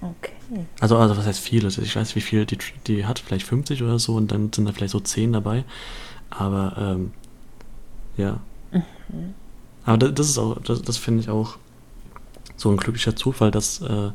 [0.00, 0.32] Okay.
[0.80, 1.68] Also, also was heißt viele?
[1.68, 4.72] Ich weiß, wie viel die, die hat, vielleicht 50 oder so und dann sind da
[4.72, 5.64] vielleicht so 10 dabei.
[6.30, 7.12] Aber ähm,
[8.16, 8.40] ja.
[9.84, 11.56] Aber das, das ist auch, das, das finde ich auch
[12.56, 14.10] so ein glücklicher Zufall, dass äh,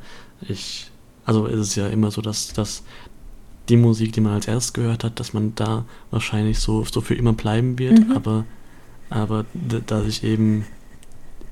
[0.47, 0.89] ich,
[1.26, 2.84] also ist es ja immer so, dass, dass
[3.70, 7.16] die Musik, die man als erstes gehört hat, dass man da wahrscheinlich so, so für
[7.16, 8.11] immer bleiben wird, Mhm.
[8.11, 8.45] aber,
[9.09, 10.66] aber dass ich eben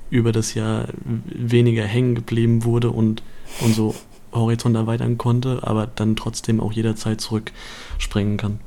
[0.10, 3.24] über das Jahr weniger hängen geblieben wurde und,
[3.62, 3.96] und so
[4.34, 8.60] Horizont erweitern konnte, aber dann trotzdem auch jederzeit zurückspringen kann.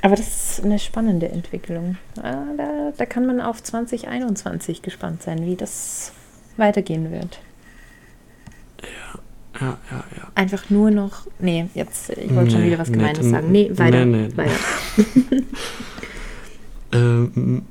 [0.00, 1.96] Aber das ist eine spannende Entwicklung.
[2.20, 6.12] Ah, da, da kann man auf 2021 gespannt sein, wie das
[6.56, 7.38] weitergehen wird.
[8.82, 9.20] Ja,
[9.60, 10.02] ja, ja.
[10.34, 11.26] Einfach nur noch.
[11.38, 13.52] Nee, jetzt, ich wollte schon Nee, wieder was nee, Gemeines n- sagen.
[13.52, 14.04] Nee, weiter.
[14.04, 14.36] nee, nee.
[14.36, 14.54] weiter.
[16.94, 17.62] Ähm,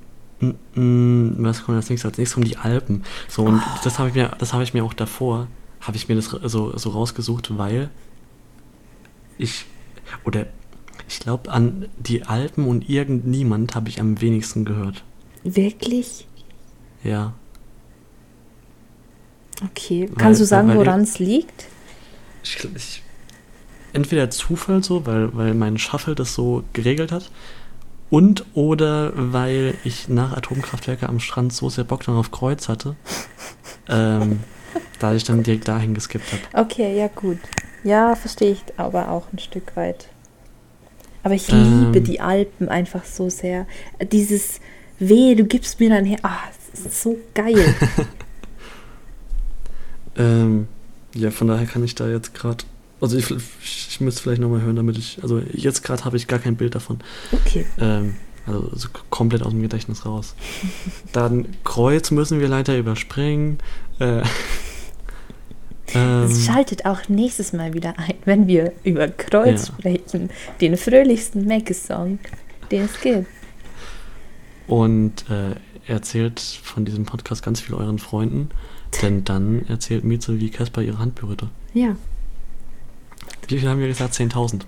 [1.37, 2.09] was kommt als nächstes?
[2.09, 3.03] Als nächstes um die Alpen.
[3.27, 5.47] So, und das habe ich mir, das habe ich mir auch davor,
[5.81, 7.89] habe ich mir das so, so rausgesucht, weil
[9.37, 9.65] ich,
[10.23, 10.47] oder
[11.07, 15.03] ich glaube, an die Alpen und irgendniemand habe ich am wenigsten gehört.
[15.43, 16.27] Wirklich?
[17.03, 17.33] Ja.
[19.65, 20.07] Okay.
[20.09, 21.65] Weil- Kannst du sagen, woran es liegt?
[22.43, 23.03] Ich, ich,
[23.93, 27.29] entweder Zufall so, weil, weil mein Shuffle das so geregelt hat.
[28.09, 32.95] Und oder weil ich nach Atomkraftwerke am Strand so sehr Bock darauf Kreuz hatte,
[33.87, 34.41] ähm,
[34.99, 36.65] da ich dann direkt dahin geskippt habe.
[36.65, 37.37] Okay, ja, gut.
[37.83, 40.09] Ja, verstehe ich aber auch ein Stück weit.
[41.23, 41.85] Aber ich Ähm.
[41.85, 43.65] liebe die Alpen einfach so sehr.
[44.11, 44.59] Dieses
[44.99, 46.17] Weh, du gibst mir dann her.
[46.23, 46.37] Ah,
[46.73, 47.75] es ist so geil.
[50.17, 50.67] Ähm,
[51.15, 52.63] ja, von daher kann ich da jetzt gerade.
[52.99, 55.19] Also ich, ich müsste vielleicht nochmal hören, damit ich.
[55.23, 56.99] Also jetzt gerade habe ich gar kein Bild davon.
[57.31, 57.65] Okay.
[57.79, 60.35] Ähm, also so k- komplett aus dem Gedächtnis raus.
[61.13, 63.57] Dann Kreuz müssen wir leider überspringen.
[63.99, 64.21] Äh,
[65.93, 69.73] ähm, Es schaltet auch nächstes Mal wieder ein, wenn wir über Kreuz Ja.
[69.73, 70.29] sprechen.
[70.59, 72.19] Den fröhlichsten Mackes-Song,
[72.71, 73.27] den es gibt.
[74.67, 75.55] und äh,
[75.91, 78.49] erzählt von diesem Podcast ganz viel euren Freunden.
[79.01, 81.49] Denn dann erzählt Mieze, wie Casper ihre Hand berührte.
[81.73, 81.95] Ja,
[83.47, 84.13] Wie viel haben wir gesagt?
[84.13, 84.61] 10.000.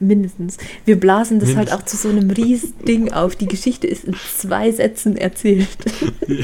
[0.00, 0.56] mindestens.
[0.84, 1.82] Wir blasen das halt Mindestens.
[1.82, 3.36] auch zu so einem Riesending auf.
[3.36, 5.68] Die Geschichte ist in zwei Sätzen erzählt.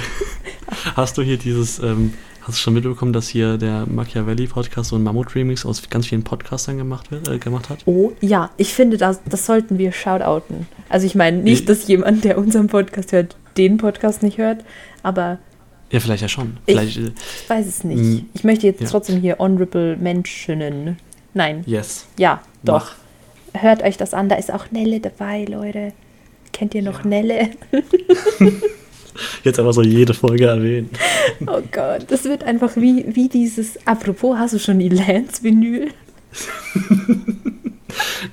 [0.97, 5.03] Hast du hier dieses, ähm, hast du schon mitbekommen, dass hier der Machiavelli-Podcast so ein
[5.03, 7.81] Mammut-Remix aus ganz vielen Podcastern gemacht, wird, äh, gemacht hat?
[7.85, 10.67] Oh, ja, ich finde, das, das sollten wir shoutouten.
[10.89, 14.65] Also ich meine nicht, Ich- dass jemand, der unseren Podcast hört, den Podcast nicht hört,
[15.03, 15.39] aber
[15.93, 16.57] Ja, vielleicht ja schon.
[16.67, 17.13] Ich- Vielleicht, äh,
[17.43, 17.99] ich weiß es nicht.
[18.03, 18.89] Mm, Ich möchte jetzt ja.
[18.89, 20.97] trotzdem hier Honorable Menschen.
[21.35, 22.07] Nein, yes.
[22.19, 22.93] ja, doch.
[23.55, 23.63] Mach.
[23.63, 25.93] Hört euch das an, da ist auch Nelle dabei, Leute.
[26.53, 27.51] Kennt ihr noch Nelle?
[29.45, 30.89] Jetzt aber so jede Folge erwähnen.
[31.47, 33.87] Oh Gott, das wird einfach wie, wie dieses.
[33.87, 35.91] Apropos, hast du schon die Lance-Vinyl?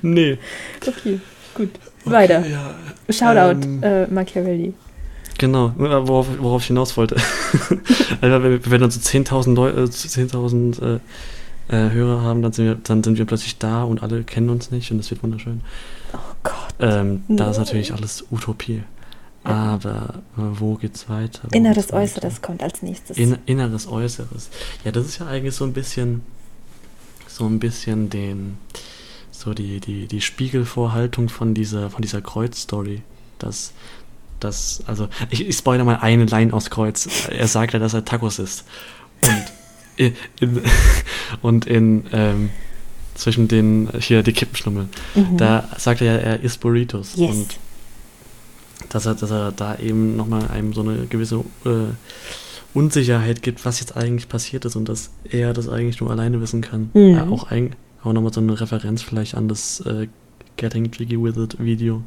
[0.02, 0.38] Nee.
[0.86, 1.20] Okay,
[1.54, 1.68] gut.
[2.06, 2.42] Weiter.
[2.46, 2.74] Ja,
[3.10, 4.72] Shoutout, ähm, äh, Machiavelli.
[5.40, 7.16] Genau, worauf, worauf ich hinaus wollte.
[8.20, 11.00] also, wir wir uns so 10.000 Leu- äh, 10.000
[11.68, 14.70] äh, Hörer haben, dann sind, wir, dann sind wir plötzlich da und alle kennen uns
[14.70, 15.62] nicht und das wird wunderschön.
[16.12, 16.74] Oh Gott.
[16.78, 18.82] Ähm, Da ist natürlich alles Utopie.
[19.42, 21.48] Aber äh, wo geht's weiter?
[21.50, 22.02] Wo Inneres, geht's weiter?
[22.02, 23.16] Äußeres kommt als nächstes.
[23.16, 24.50] In, inneres, Äußeres.
[24.84, 26.20] Ja, das ist ja eigentlich so ein bisschen,
[27.26, 28.58] so ein bisschen den,
[29.30, 33.00] so die, die, die Spiegelvorhaltung von dieser, von dieser Kreuz-Story.
[33.38, 33.72] Das,
[34.40, 37.08] das, also, ich, ich spoilere mal eine Line aus Kreuz.
[37.30, 38.64] Er sagt ja, dass er Tacos isst.
[39.22, 39.52] Und
[39.96, 40.62] in, in,
[41.42, 42.50] und in, ähm,
[43.14, 44.88] zwischen den, hier, die Kippenschnummel.
[45.14, 45.36] Mhm.
[45.36, 47.16] Da sagt er ja, er isst Burritos.
[47.16, 47.30] Yes.
[47.30, 47.58] Und
[48.88, 51.92] dass er, dass er da eben nochmal einem so eine gewisse äh,
[52.72, 56.60] Unsicherheit gibt, was jetzt eigentlich passiert ist und dass er das eigentlich nur alleine wissen
[56.60, 56.90] kann.
[56.94, 57.14] Mhm.
[57.14, 60.08] Ja, auch, ein, auch nochmal so eine Referenz vielleicht an das äh,
[60.56, 62.02] Getting Jiggy With It Video.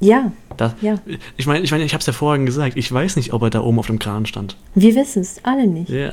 [0.00, 0.98] Ja, Da, ja.
[1.36, 3.50] Ich meine, ich, mein, ich habe es ja vorhin gesagt, ich weiß nicht, ob er
[3.50, 4.56] da oben auf dem Kran stand.
[4.74, 5.90] Wir wissen es alle nicht.
[5.90, 6.12] Ja.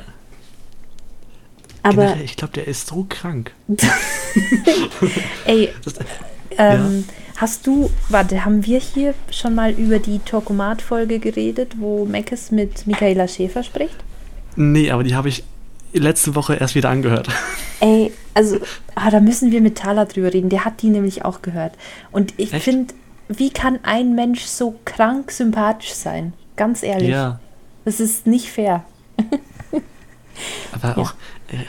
[1.82, 3.52] Aber Generell, ich glaube, der ist so krank.
[5.44, 5.94] ey, Das,
[6.58, 7.04] ähm,
[7.36, 12.86] hast du, warte, haben wir hier schon mal über die Talkomat-Folge geredet, wo Meckes mit
[12.86, 13.96] Michaela Schäfer spricht?
[14.56, 15.44] nee, aber die habe ich
[15.92, 17.28] letzte Woche erst wieder angehört.
[17.80, 18.58] Ey, also,
[18.94, 20.48] ah, da müssen wir mit Thaler drüber reden.
[20.48, 21.74] Der hat die nämlich auch gehört.
[22.10, 22.94] Und ich finde,
[23.28, 26.32] wie kann ein Mensch so krank sympathisch sein?
[26.56, 27.10] Ganz ehrlich.
[27.10, 27.40] Ja.
[27.84, 28.84] Das ist nicht fair.
[30.72, 30.96] Aber Ja.
[30.96, 31.14] auch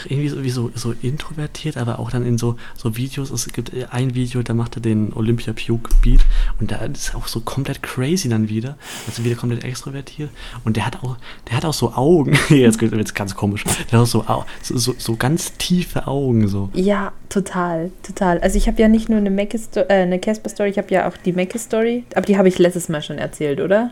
[0.06, 3.30] irgendwie so, wie so, so introvertiert, aber auch dann in so, so Videos.
[3.32, 6.22] Es gibt äh, ein Video, da macht er den Olympia Puke Beat
[6.60, 8.78] und da ist auch so komplett crazy dann wieder.
[9.08, 10.30] Also wieder komplett extrovertiert.
[10.64, 11.18] Und der hat auch,
[11.48, 12.38] der hat auch so Augen.
[12.50, 13.64] Jetzt wird es ganz komisch.
[13.92, 16.70] Der hat auch so, so, so, ganz tiefe Augen so.
[16.74, 18.40] Ja, total, total.
[18.40, 21.18] Also ich habe ja nicht nur eine äh, eine Casper Story, ich habe ja auch
[21.18, 23.92] die Macke Story, aber die habe ich letztes Mal schon erzählt, oder?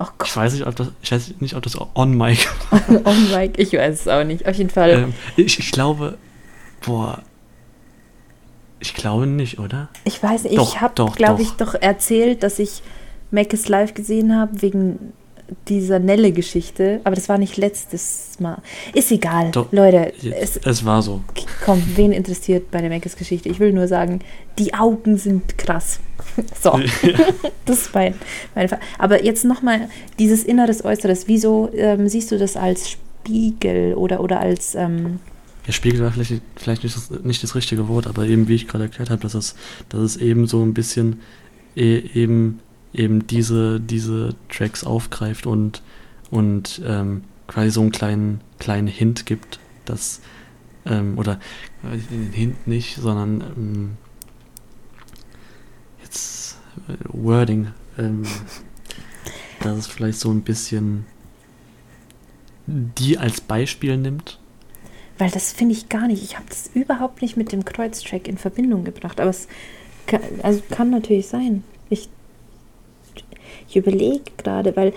[0.00, 2.48] Ich Gott, weiß nicht, ob das, ich weiß nicht, ob das on mic.
[3.04, 4.46] oh Mike, ich weiß es auch nicht.
[4.46, 4.90] Auf jeden Fall.
[4.90, 6.18] ähm, ich, ich glaube,
[6.84, 7.22] boah,
[8.80, 9.88] ich glaube nicht, oder?
[10.04, 12.82] ich weiß nicht, doch, ich habe, glaube ich, doch erzählt, dass ich
[13.30, 15.12] Mackes live gesehen habe wegen
[15.68, 18.58] dieser Nelle-Geschichte, aber das war nicht letztes Mal.
[18.94, 19.70] Ist egal, Doch.
[19.72, 20.12] Leute.
[20.16, 21.20] Es, Es, es war so.
[21.64, 23.48] komm, wen interessiert bei der Mackes Geschichte?
[23.48, 24.20] Ich will nur sagen,
[24.58, 26.00] die Augen sind krass.
[26.62, 26.78] so.
[27.66, 28.14] Das ist mein,
[28.54, 28.80] mein Fall.
[28.98, 29.88] Aber jetzt nochmal
[30.18, 31.28] dieses Inneres, Äußeres.
[31.28, 34.74] Wieso ähm, siehst du das als Spiegel oder, oder als.
[34.74, 35.18] Ähm,
[35.66, 38.68] Ja, Spiegel war vielleicht, vielleicht nicht, das, nicht das richtige Wort, aber eben wie ich
[38.68, 39.54] gerade erklärt habe, dass es,
[39.88, 41.20] dass es eben so ein bisschen
[41.74, 42.60] e eben,
[42.94, 45.82] eben diese, diese Tracks aufgreift und,
[46.30, 50.20] und ähm, quasi so einen kleinen, kleinen Hint gibt, dass,
[50.86, 51.40] ähm, oder
[51.82, 53.90] äh, den Hint nicht, sondern ähm,
[56.02, 56.56] jetzt
[56.88, 57.68] äh, Wording,
[57.98, 58.22] ähm,
[59.60, 61.06] dass es vielleicht so ein bisschen
[62.66, 64.38] die als Beispiel nimmt.
[65.18, 66.22] weil das finde ich gar nicht.
[66.22, 69.20] Ich habe das überhaupt nicht mit dem Kreuztrack in Verbindung gebracht.
[69.20, 69.48] Aber es
[70.06, 71.62] kann, also kann natürlich sein.
[71.90, 72.08] Ich,
[73.74, 74.92] ich überlege gerade, weil.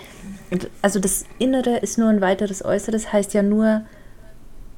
[0.80, 3.82] Also das Innere ist nur ein weiteres Äußeres, heißt ja nur.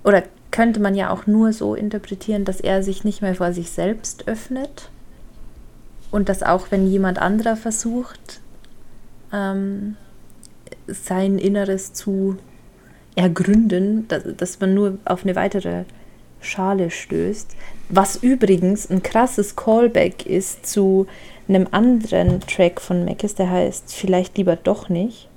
[0.02, 3.70] Oder könnte man ja auch nur so interpretieren, dass er sich nicht mehr vor sich
[3.70, 4.90] selbst öffnet.
[6.10, 8.40] Und dass auch wenn jemand anderer versucht,
[9.32, 9.96] ähm,
[10.88, 12.36] sein Inneres zu
[13.14, 15.84] ergründen, dass, dass man nur auf eine weitere
[16.40, 17.56] Schale stößt.
[17.88, 21.06] Was übrigens ein krasses Callback ist zu
[21.48, 25.28] einem anderen Track von Mackes, der heißt Vielleicht lieber doch nicht.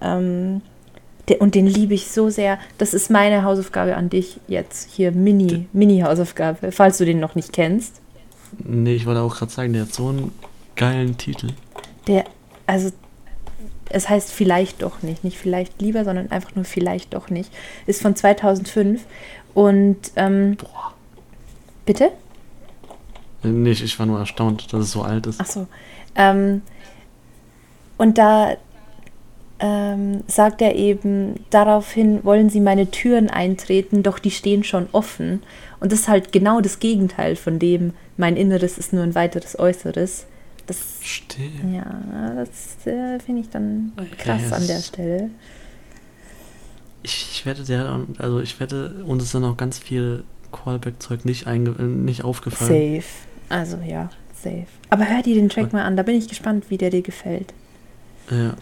[0.00, 0.62] Ähm,
[1.28, 2.58] der, und den liebe ich so sehr.
[2.78, 4.90] Das ist meine Hausaufgabe an dich jetzt.
[4.90, 8.00] Hier Mini, Mini-Hausaufgabe, falls du den noch nicht kennst.
[8.58, 10.32] Nee, ich wollte auch gerade sagen, der hat so einen
[10.76, 11.48] geilen Titel.
[12.06, 12.24] Der,
[12.66, 12.90] also,
[13.88, 17.50] es heißt vielleicht doch nicht, nicht vielleicht lieber, sondern einfach nur vielleicht doch nicht.
[17.86, 19.02] Ist von 2005
[19.54, 20.92] und, ähm, Boah.
[21.86, 22.04] bitte?
[23.42, 25.40] Äh, Nee, ich- ich war nur erstaunt, dass es so alt ist.
[25.40, 25.66] Ach so.
[26.16, 26.62] Ähm,
[27.98, 28.56] und da
[29.60, 35.42] ähm, sagt er eben, daraufhin wollen sie meine Türen eintreten, doch die stehen schon offen.
[35.80, 39.56] Und das ist halt genau das Gegenteil von dem, mein Inneres ist nur ein weiteres
[39.58, 40.26] Äußeres.
[40.66, 41.72] Das, Stimmt.
[41.72, 41.84] ja,
[42.34, 44.52] das äh, finde ich dann krass Yes.
[44.52, 45.30] an der Stelle.
[47.04, 51.46] Ich, ich wette, der, also ich wette, uns ist dann noch ganz viel Callback-Zeug nicht,
[51.46, 53.00] nicht aufgefallen.
[53.02, 53.08] Safe.
[53.48, 54.66] Also ja, safe.
[54.90, 57.52] Aber hör dir den Track mal an, da bin ich gespannt, wie der dir gefällt.
[58.30, 58.54] Ja.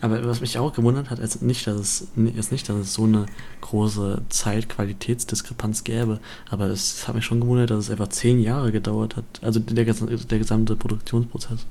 [0.00, 3.04] Aber was mich auch gewundert hat, ist nicht, dass es, ist nicht, dass es so
[3.04, 3.26] eine
[3.60, 6.20] große Zeit-Qualitätsdiskrepanz gäbe,
[6.50, 9.24] aber es hat mich schon gewundert, dass es etwa zehn Jahre gedauert hat.
[9.40, 11.66] Also der, der gesamte Produktionsprozess.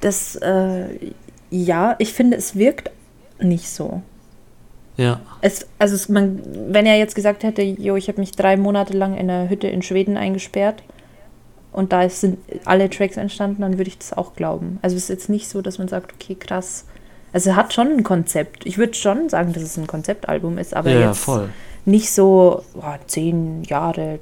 [0.00, 1.12] Das, äh,
[1.50, 2.90] ja, ich finde, es wirkt
[3.38, 4.02] nicht so.
[4.96, 8.56] Ja, Es, also es, man, wenn er jetzt gesagt hätte, jo, ich habe mich drei
[8.56, 10.82] Monate lang in einer Hütte in Schweden eingesperrt
[11.72, 14.78] und da sind alle Tracks entstanden, dann würde ich das auch glauben.
[14.82, 16.84] Also es ist jetzt nicht so, dass man sagt, okay, krass.
[17.32, 18.66] Also er hat schon ein Konzept.
[18.66, 21.48] Ich würde schon sagen, dass es ein Konzeptalbum ist, aber ja, jetzt voll.
[21.86, 24.18] nicht so boah, zehn Jahre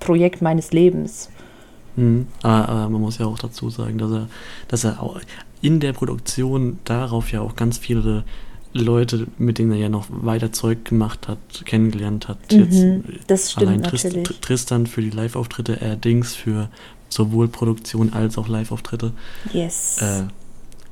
[0.00, 1.30] Projekt meines Lebens.
[1.96, 2.26] Mhm.
[2.42, 4.28] Aber, aber man muss ja auch dazu sagen, dass er,
[4.68, 4.98] dass er
[5.62, 8.24] in der Produktion darauf ja auch ganz viele
[8.82, 12.38] Leute, mit denen er ja noch weiter Zeug gemacht hat, kennengelernt hat.
[12.52, 14.28] Mhm, das stimmt allein Trist, natürlich.
[14.28, 16.68] Tr- Tristan für die Live-Auftritte, er Dings für
[17.08, 19.12] sowohl Produktion als auch Live-Auftritte.
[19.52, 19.98] Yes.
[20.00, 20.24] Äh,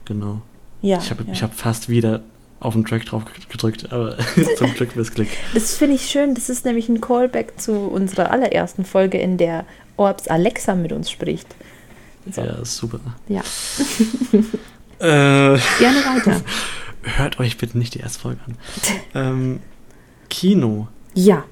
[0.04, 0.42] genau.
[0.82, 1.32] ja, ich habe ja.
[1.32, 2.22] ich hab fast wieder
[2.60, 4.16] auf den Track drauf gedrückt, aber
[4.56, 5.32] zum Glück missklickt.
[5.52, 6.34] Das finde ich schön.
[6.34, 9.66] Das ist nämlich ein Callback zu unserer allerersten Folge, in der
[9.96, 11.46] Orbs Alexa mit uns spricht.
[12.30, 12.40] So.
[12.40, 13.00] Ja, super.
[13.28, 13.42] Ja.
[15.00, 16.40] Äh, Gerne weiter.
[17.04, 18.56] hört euch bitte nicht die erste Folge an.
[19.14, 19.60] ähm,
[20.30, 20.88] Kino.
[21.14, 21.44] Ja,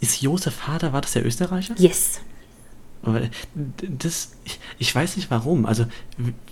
[0.00, 1.74] Ist Josef Hader, war das der Österreicher?
[1.78, 2.20] yes.
[3.54, 5.64] D- das, ich, ich weiß nicht warum.
[5.66, 5.86] Also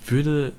[0.06, 0.52] würde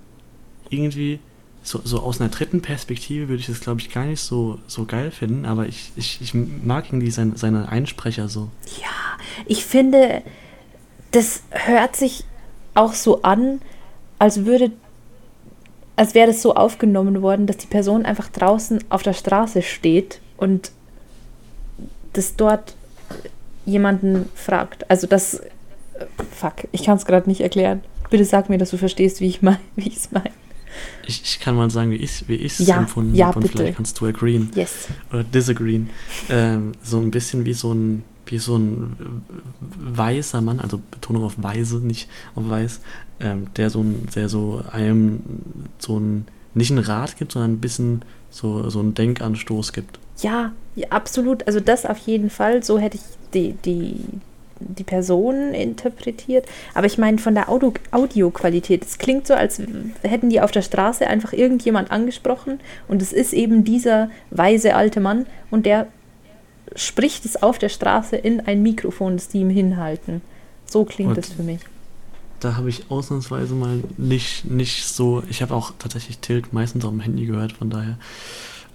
[0.70, 1.20] irgendwie
[1.64, 4.86] so, so aus einer dritten Perspektive würde ich das, glaube ich, gar nicht so, so
[4.86, 8.50] geil finden, aber ich, ich, ich mag irgendwie seine, seine Einsprecher so.
[9.46, 10.22] Ich finde,
[11.12, 12.26] das hört sich
[12.74, 13.62] auch so an,
[14.20, 14.72] als würde,
[15.98, 20.22] als wäre das so aufgenommen worden, dass die Person einfach draußen auf der Straße steht
[20.38, 20.72] und
[22.14, 22.76] das dort
[23.66, 24.90] jemanden fragt.
[24.90, 25.42] Also das,
[26.32, 27.82] fuck, ich kann es gerade nicht erklären.
[28.10, 30.32] Bitte sag mir, dass du verstehst, wie ich mein, wie ich es meine.
[31.08, 33.58] Ich, ich kann mal sagen, wie ich wie es Ja, empfunden ja, habe und bitte.
[33.58, 34.88] vielleicht kannst du agreeen Yes.
[35.12, 35.90] oder disagreeen.
[36.30, 39.24] Ähm, so ein bisschen wie so ein wie so ein
[39.60, 42.82] weißer Mann, also Betonung auf weise, nicht auf weiß,
[43.20, 45.22] ähm, der so ein, der so einem
[45.80, 46.26] so ein
[46.58, 50.00] nicht einen Rat gibt, sondern ein bisschen so, so einen Denkanstoß gibt.
[50.22, 51.46] Ja, ja, absolut.
[51.48, 52.64] Also das auf jeden Fall.
[52.64, 53.04] So hätte ich
[53.34, 54.04] die, die,
[54.60, 56.46] die Person interpretiert.
[56.74, 58.84] Aber ich meine von der Audio Audioqualität.
[58.84, 59.62] Es klingt so, als
[60.02, 65.00] hätten die auf der Straße einfach irgendjemand angesprochen und es ist eben dieser weise alte
[65.00, 65.88] Mann und der
[66.76, 70.22] spricht es auf der Straße in ein Mikrofon, das die ihm hinhalten.
[70.66, 71.60] So klingt Und- es für mich.
[72.40, 75.24] Da habe ich ausnahmsweise mal nicht, nicht so.
[75.28, 77.98] Ich habe auch tatsächlich Tilt meistens auf dem Handy gehört, von daher.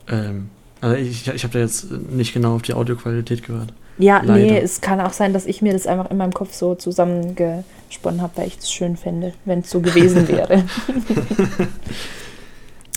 [0.09, 0.49] Ähm,
[0.81, 3.73] also ich, ich habe da jetzt nicht genau auf die Audioqualität gehört.
[3.99, 4.63] Ja, nee, Leider.
[4.65, 8.37] es kann auch sein, dass ich mir das einfach in meinem Kopf so zusammengesponnen habe,
[8.39, 10.65] weil ich es schön fände, wenn es so gewesen wäre.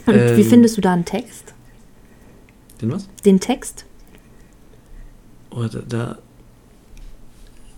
[0.07, 0.49] Und wie Ähm.
[0.49, 1.53] findest du da einen Text?
[2.81, 3.07] Den was?
[3.23, 3.85] Den Text?
[5.55, 6.17] Oder da,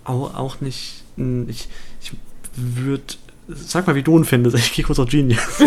[0.03, 1.03] auch, auch nicht.
[1.15, 1.69] mh, Ich,
[2.01, 2.11] ich
[2.55, 3.03] würde.
[3.47, 4.57] Sag mal, wie du ihn findest.
[4.57, 5.39] Ich gehe kurz auf Genius.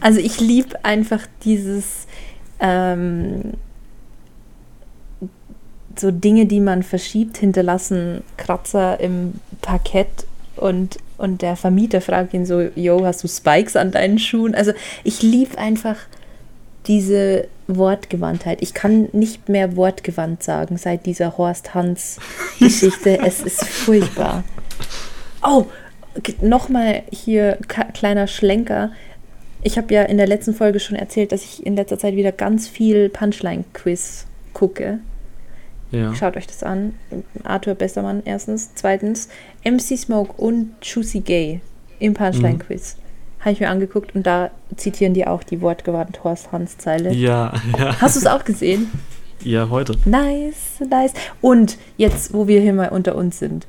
[0.00, 2.06] Also ich liebe einfach dieses
[2.58, 3.52] ähm,
[5.96, 10.26] so Dinge, die man verschiebt, hinterlassen Kratzer im Parkett
[10.56, 14.54] und, und der Vermieter fragt ihn so, yo, hast du Spikes an deinen Schuhen?
[14.54, 14.72] Also
[15.04, 15.96] ich liebe einfach
[16.90, 18.60] diese Wortgewandtheit.
[18.62, 22.18] Ich kann nicht mehr wortgewandt sagen seit dieser Horst Hans
[22.58, 23.20] Geschichte.
[23.24, 24.42] es ist furchtbar.
[25.40, 25.66] Oh,
[26.42, 27.58] nochmal hier
[27.94, 28.90] kleiner Schlenker.
[29.62, 32.32] Ich habe ja in der letzten Folge schon erzählt, dass ich in letzter Zeit wieder
[32.32, 34.98] ganz viel Punchline-Quiz gucke.
[35.92, 36.12] Ja.
[36.16, 36.94] Schaut euch das an.
[37.44, 38.70] Arthur Bessermann erstens.
[38.74, 39.28] Zweitens,
[39.64, 41.60] MC Smoke und Juicy Gay
[42.00, 42.96] im Punchline-Quiz.
[43.40, 47.12] Habe ich mir angeguckt und da zitieren die auch die wortgewandt Horst Hans-Zeile.
[47.12, 48.00] Ja, ja.
[48.00, 48.90] Hast du es auch gesehen?
[49.42, 49.94] Ja, heute.
[50.04, 51.12] Nice, nice.
[51.40, 53.66] Und jetzt, wo wir hier mal unter uns sind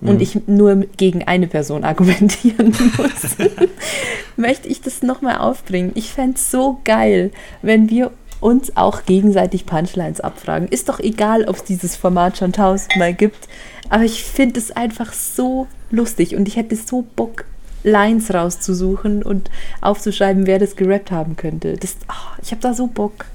[0.00, 0.20] und Mhm.
[0.20, 3.36] ich nur gegen eine Person argumentieren muss,
[4.36, 5.92] möchte ich das nochmal aufbringen.
[5.94, 7.30] Ich fände es so geil,
[7.60, 10.68] wenn wir uns auch gegenseitig Punchlines abfragen.
[10.68, 13.48] Ist doch egal, ob es dieses Format schon tausendmal gibt,
[13.90, 17.44] aber ich finde es einfach so lustig und ich hätte so Bock,
[17.84, 21.76] Lines rauszusuchen und aufzuschreiben, wer das gerappt haben könnte.
[21.76, 23.26] Das, ah, ich habe da so Bock.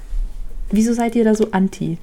[0.70, 1.98] Wieso seid ihr da so anti?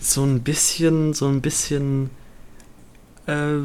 [0.00, 2.10] so ein bisschen, so ein bisschen,
[3.26, 3.58] äh,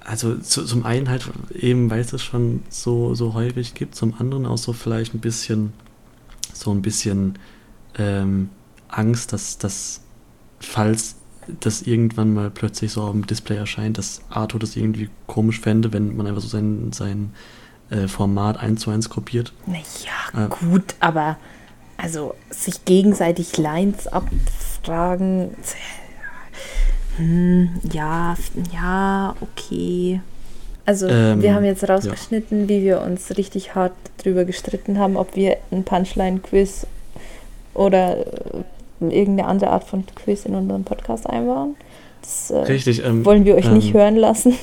[0.00, 4.14] also zu, zum einen halt eben, weil es es schon so, so häufig gibt, zum
[4.18, 5.72] anderen auch so vielleicht ein bisschen,
[6.52, 7.38] so ein bisschen
[7.98, 8.50] ähm,
[8.88, 10.02] Angst, dass, dass
[10.60, 11.16] falls
[11.60, 15.92] das irgendwann mal plötzlich so auf dem Display erscheint, dass Arthur das irgendwie komisch fände,
[15.92, 17.32] wenn man einfach so sein, sein
[17.90, 19.52] äh, Format eins zu eins kopiert.
[19.66, 20.48] Naja, Äh.
[20.48, 21.36] gut, aber
[21.96, 25.50] also sich gegenseitig Lines abfragen.
[27.16, 28.34] Hm, ja,
[28.72, 30.20] ja, okay.
[30.86, 35.34] Also Ähm, wir haben jetzt rausgeschnitten, wie wir uns richtig hart drüber gestritten haben, ob
[35.36, 36.86] wir ein Punchline-Quiz
[37.72, 38.16] oder
[39.00, 41.74] irgendeine andere Art von Quiz in unseren Podcast einbauen.
[42.22, 43.04] Das äh, Richtig.
[43.04, 44.54] Ähm, wollen wir euch nicht ähm, hören lassen.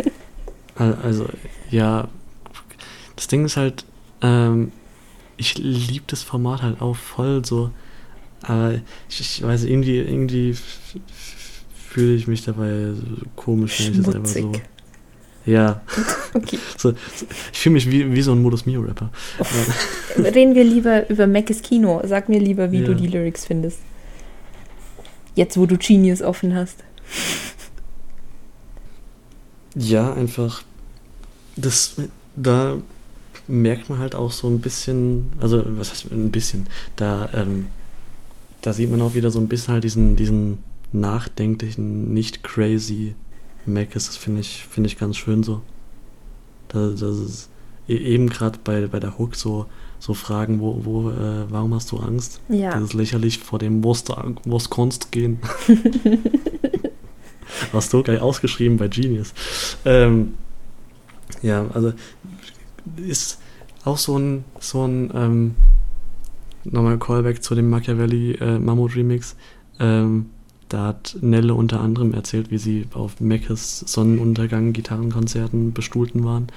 [0.76, 1.26] Al- Also,
[1.70, 2.08] ja,
[3.16, 3.84] das Ding ist halt,
[4.22, 4.72] ähm,
[5.36, 7.70] ich liebe das Format halt auch voll so,
[8.42, 8.74] aber
[9.08, 10.56] ich, ich weiß, irgendwie, irgendwie
[11.88, 12.92] fühle ich mich dabei
[13.34, 14.52] komisch, wenn ich das einfach so.
[15.46, 15.80] Ja,
[16.34, 16.58] Okay.
[16.76, 16.92] so,
[17.52, 19.10] ich fühle mich wie, wie so ein Modus Mio-Rapper.
[20.18, 22.02] Reden wir lieber über Mackes Kino.
[22.04, 22.86] Sag mir lieber, wie Ja.
[22.86, 23.78] du die Lyrics findest.
[25.34, 26.82] Jetzt, wo du Genius offen hast.
[29.74, 30.62] Ja, einfach,
[31.56, 31.96] das,
[32.34, 32.76] da
[33.46, 36.66] merkt man halt auch so ein bisschen, also was heißt ein bisschen,
[36.96, 37.66] da, ähm,
[38.62, 40.58] da sieht man auch wieder so ein bisschen halt diesen, diesen
[40.92, 43.14] nachdenklichen, nicht crazy
[43.66, 45.60] Mac ist, das finde ich, finde ich ganz schön so.
[46.68, 47.48] Da, das ist
[47.88, 49.66] e- eben gerade bei, bei der Hook so,
[49.98, 52.40] so Fragen, wo, wo, äh, warum hast du Angst?
[52.48, 52.72] Ja.
[52.72, 54.14] Das ist lächerlich, vor dem musst du,
[54.44, 55.38] musst Kunst gehen.
[57.72, 59.32] Hast du geil ausgeschrieben bei Genius.
[59.84, 60.34] Ähm,
[61.42, 61.92] ja, also
[62.96, 63.38] ist
[63.84, 65.54] auch so ein, so ein ähm,
[66.64, 69.36] nochmal Callback zu dem Machiavelli äh, Mammut Remix.
[69.78, 70.30] Ähm,
[70.68, 76.48] da hat Nelle unter anderem erzählt, wie sie auf Meckes Sonnenuntergang Gitarrenkonzerten bestuhlten waren.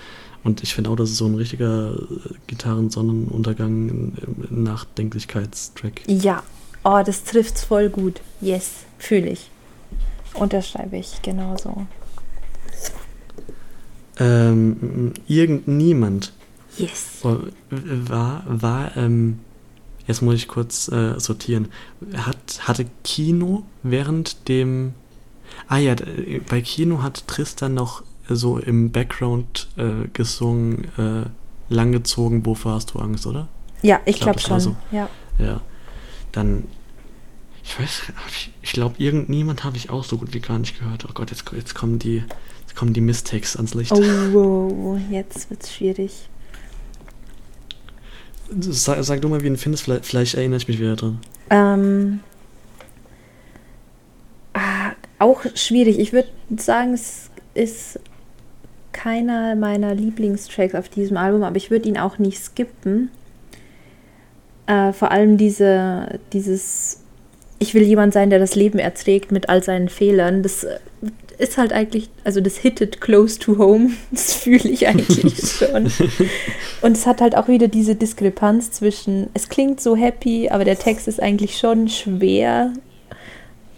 [0.44, 4.14] Und ich finde auch, das ist so ein richtiger äh, Gitarren-Sonnenuntergang
[4.50, 6.02] Nachdenklichkeitstrack.
[6.08, 6.44] Ja.
[6.84, 8.22] Oh, das trifft's voll gut.
[8.40, 9.52] Yes, fühle ich.
[10.34, 11.86] Unterschreibe ich genauso.
[14.18, 16.32] Ähm, irgendniemand
[16.80, 17.20] Yes.
[17.24, 17.38] Oh,
[17.70, 19.40] war, war, ähm,
[20.10, 21.70] jetzt muss ich kurz äh, sortieren.
[22.18, 24.94] Hat, hatte Kino während dem.
[25.68, 31.24] Ah ja, d- bei Kino hat Tristan noch so im Background äh, gesungen, äh,
[31.74, 33.48] langgezogen, wovor hast du Angst, oder?
[33.82, 34.76] Ja, ich Ich glaub, glaube war schon.
[34.92, 34.96] so.
[34.96, 35.10] Ja.
[35.38, 35.62] Ja.
[36.34, 36.66] Dann.
[37.64, 41.06] Ich weiß, ich, ich glaube, irgendniemand habe ich auch so gut wie gar nicht gehört.
[41.08, 42.24] Oh Gott, jetzt, jetzt kommen die.
[42.62, 43.92] Jetzt kommen die Mistakes ans Licht.
[43.92, 43.98] Oh,
[44.32, 46.30] wow, jetzt wird's schwierig.
[48.60, 51.20] Sag, sag du mal, wie du ihn findest, vielleicht, vielleicht erinnere ich mich wieder dran.
[51.50, 52.20] Ähm,
[54.54, 56.00] ah, auch schwierig.
[56.00, 58.00] Ich würde sagen, es ist
[58.92, 63.10] keiner meiner Lieblingstracks auf diesem Album, aber ich würde ihn auch nicht skippen.
[64.68, 67.02] Äh, vor allem diese, dieses,
[67.60, 70.44] ich will jemand sein, der das Leben erträgt mit all seinen Fehlern.
[70.44, 70.66] Das
[71.40, 73.92] ist halt eigentlich, also das hittet close to home.
[74.12, 75.90] Das fühle ich eigentlich schon.
[76.82, 80.78] Und es hat halt auch wieder diese Diskrepanz zwischen, es klingt so happy, aber der
[80.78, 82.74] Text ist eigentlich schon schwer.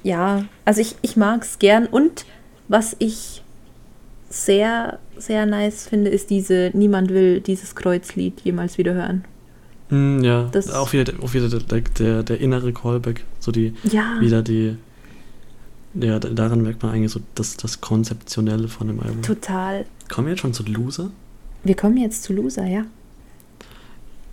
[0.04, 1.86] Ja, also ich, ich mag es gern.
[1.86, 2.26] Und
[2.68, 3.44] was ich
[4.30, 9.26] sehr, sehr nice finde, ist diese Niemand will dieses Kreuzlied jemals wieder hören.
[9.90, 14.16] Mm, ja, Das- auch wieder, auch wieder der, der, der innere Callback, so die, Ja,
[14.20, 14.78] wieder die,
[15.94, 19.22] ja, da- daran merkt man eigentlich so das, das Konzeptionelle von dem Album.
[19.22, 19.86] total.
[20.10, 21.12] Kommen wir jetzt schon zu Loser?
[21.64, 22.86] Wir kommen jetzt zu Loser, ja.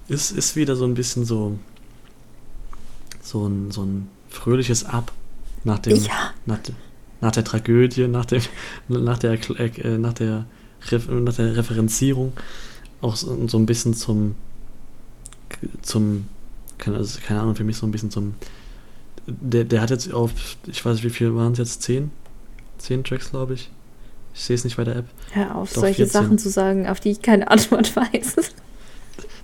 [0.08, 1.58] Ist, ist wieder so ein bisschen so,
[3.22, 5.12] so ein, so ein fröhliches Ab
[5.64, 6.32] nach dem, Ja.
[6.46, 6.74] nach, de-
[7.20, 8.42] nach der Tragödie, nach dem,
[8.88, 10.46] nach der, äh, nach der,
[11.10, 12.32] nach der Referenzierung,
[13.00, 14.34] auch so, so ein bisschen zum,
[15.82, 16.26] zum,
[16.78, 18.34] keine, also keine Ahnung, für mich so ein bisschen zum,
[19.28, 20.32] der, der hat jetzt auf,
[20.66, 22.10] ich weiß nicht, wie viel waren es jetzt, zehn?
[22.78, 23.70] Zehn Tracks, glaube ich.
[24.34, 25.06] Ich sehe es nicht bei der App.
[25.32, 26.10] Hör auf, Doch, solche 14.
[26.12, 28.36] Sachen zu sagen, auf die ich keine Antwort weiß.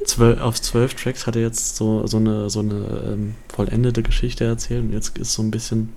[0.04, 4.44] Zwölf, auf zwölf Tracks hat er jetzt so, so eine, so eine ähm, vollendete Geschichte
[4.44, 5.92] erzählt und jetzt ist so ein bisschen,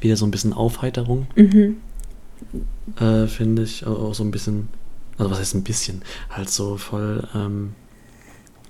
[0.00, 1.76] wieder so ein bisschen Aufheiterung, mhm.
[2.98, 3.86] äh, finde ich.
[3.86, 4.68] Auch so ein bisschen,
[5.18, 6.02] also was heißt ein bisschen?
[6.30, 7.74] Halt so voll, ähm,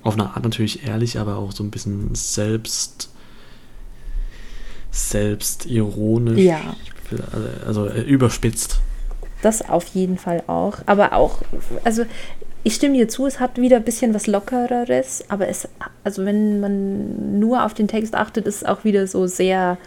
[0.03, 3.11] auf eine Art natürlich ehrlich, aber auch so ein bisschen selbst,
[4.97, 6.41] selbstironisch.
[6.41, 6.61] Ja.
[7.67, 8.81] Also äh, überspitzt.
[9.43, 10.79] Das auf jeden Fall auch.
[10.87, 11.43] Aber auch,
[11.85, 12.05] also
[12.65, 15.69] ich stimme dir zu, es hat wieder ein bisschen was Lockereres, aber es,
[16.03, 19.79] also wenn man nur auf den Text achtet, ist es auch wieder so sehr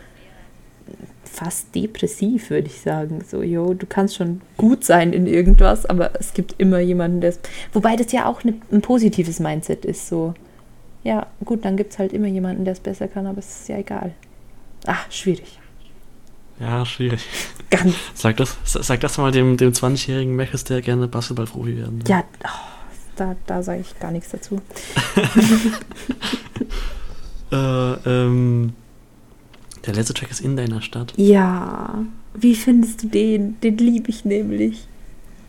[1.26, 3.24] fast depressiv, würde ich sagen.
[3.28, 7.32] So, jo, du kannst schon gut sein in irgendwas, aber es gibt immer jemanden, der
[7.32, 7.40] es.
[7.74, 10.08] Wobei das ja auch ne, ein positives Mindset ist.
[10.08, 10.34] So,
[11.04, 13.70] ja, gut, dann gibt es halt immer jemanden, der es besser kann, aber es ist
[13.70, 14.14] ja egal.
[14.86, 15.60] Ah, schwierig.
[16.60, 17.22] Ja, schwierig.
[17.70, 17.96] Ganz.
[18.14, 22.10] Sag das, sag das mal dem, dem 20-jährigen Mechis, der gerne Basketballprofi werden will.
[22.10, 22.48] Ja, oh,
[23.16, 24.62] da, da sage ich gar nichts dazu.
[27.52, 28.74] Äh, ähm,
[29.86, 31.14] der letzte Track ist in deiner Stadt.
[31.18, 33.60] Ja, wie findest du den?
[33.62, 34.88] Den liebe ich nämlich.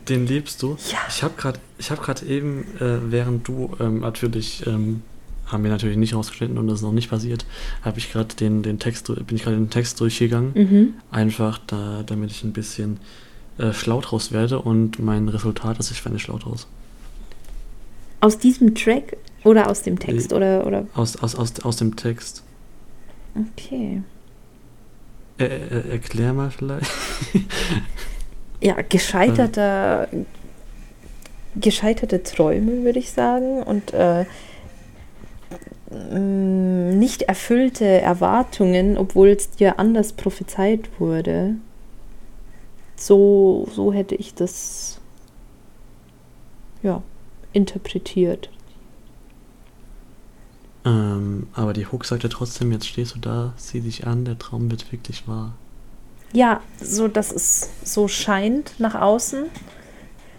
[0.09, 0.77] Den liebst du?
[0.91, 0.97] Ja.
[1.09, 5.03] Ich habe gerade, ich habe gerade eben, äh, während du ähm, natürlich, ähm,
[5.51, 7.45] haben wir natürlich nicht rausgeschnitten und das ist noch nicht passiert,
[7.83, 10.93] habe ich gerade den, den Text, bin ich gerade den Text durchgegangen, Mhm.
[11.11, 12.99] einfach da, damit ich ein bisschen
[13.57, 16.67] äh, schlau draus werde und mein Resultat ist, ich werde schlau draus.
[18.21, 20.31] Aus diesem Track oder aus dem Text?
[20.31, 20.87] Oder, oder?
[20.93, 22.43] Aus, aus, aus, aus dem Text.
[23.35, 24.03] Okay.
[25.39, 26.89] Äh, äh, erklär mal vielleicht.
[28.63, 30.07] Ja, gescheiterter,
[31.55, 33.63] gescheiterte Träume, würde ich sagen.
[33.63, 34.25] Und äh,
[35.91, 41.55] nicht erfüllte Erwartungen, obwohl es dir anders prophezeit wurde.
[42.95, 44.99] So, so hätte ich das
[46.83, 47.01] ja,
[47.51, 48.49] interpretiert.
[50.85, 54.39] Ähm, aber die Hook sagt ja trotzdem, jetzt stehst du da, sieh dich an, der
[54.39, 55.53] Traum wird wirklich wahr.
[56.33, 59.45] Ja, so dass es so scheint nach außen,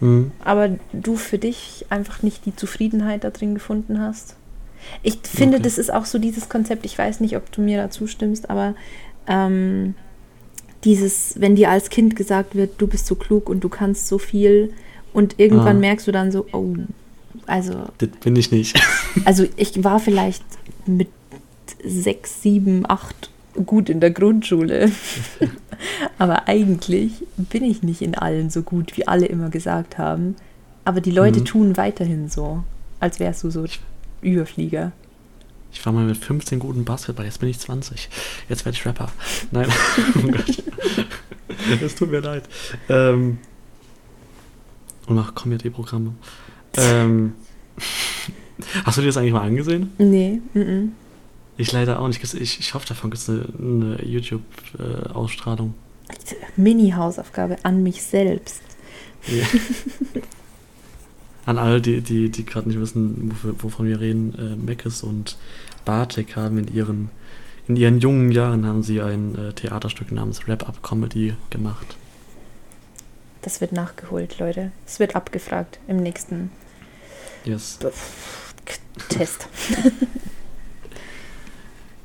[0.00, 0.32] Mhm.
[0.44, 4.34] aber du für dich einfach nicht die Zufriedenheit da drin gefunden hast.
[5.02, 5.64] Ich finde, Okay.
[5.64, 8.74] das ist auch so dieses Konzept, ich weiß nicht, ob du mir da zustimmst, aber
[9.26, 9.94] ähm,
[10.84, 14.18] dieses, wenn dir als Kind gesagt wird, du bist so klug und du kannst so
[14.18, 14.72] viel
[15.12, 15.80] und irgendwann Ah.
[15.80, 16.74] merkst du dann so, oh,
[17.46, 18.80] also, Das bin ich nicht.
[19.24, 20.44] also ich war vielleicht
[20.86, 21.08] mit
[21.84, 23.30] sechs, sieben, acht
[23.66, 24.90] gut in der Grundschule.
[26.18, 30.36] Aber eigentlich bin ich nicht in allen so gut, wie alle immer gesagt haben.
[30.84, 31.44] Aber die Leute Mhm.
[31.44, 32.62] tun weiterhin so,
[33.00, 33.64] als wärst du so
[34.22, 34.92] Überflieger.
[35.72, 38.08] Ich war mal mit 15 guten Basketball, jetzt bin ich 20.
[38.48, 39.10] Jetzt werde ich Rapper.
[39.50, 39.68] Nein,
[40.16, 40.62] oh Gott.
[41.82, 42.44] Es tut mir leid.
[42.88, 43.38] Ähm,
[45.06, 46.14] und mach Comedy-Programme.
[46.76, 47.34] Ähm,
[48.84, 49.92] hast du dir das eigentlich mal angesehen?
[49.98, 50.92] Nee, mhm.
[51.56, 52.22] Ich leider auch nicht.
[52.34, 55.74] Ich, ich hoffe, davon gibt es eine, eine YouTube-Ausstrahlung.
[56.56, 58.62] Mini-Hausaufgabe an mich selbst.
[59.26, 59.44] Ja.
[61.44, 65.36] An alle, die, die, die gerade nicht wissen, wovon wir reden, äh, Meckes und
[65.84, 67.10] Bartek haben in ihren,
[67.66, 71.96] in ihren jungen Jahren haben sie ein äh, Theaterstück namens Rap-Up Comedy gemacht.
[73.42, 74.70] Das wird nachgeholt, Leute.
[74.86, 76.50] Es wird abgefragt im nächsten
[77.44, 77.78] Yes.
[79.08, 79.48] Test.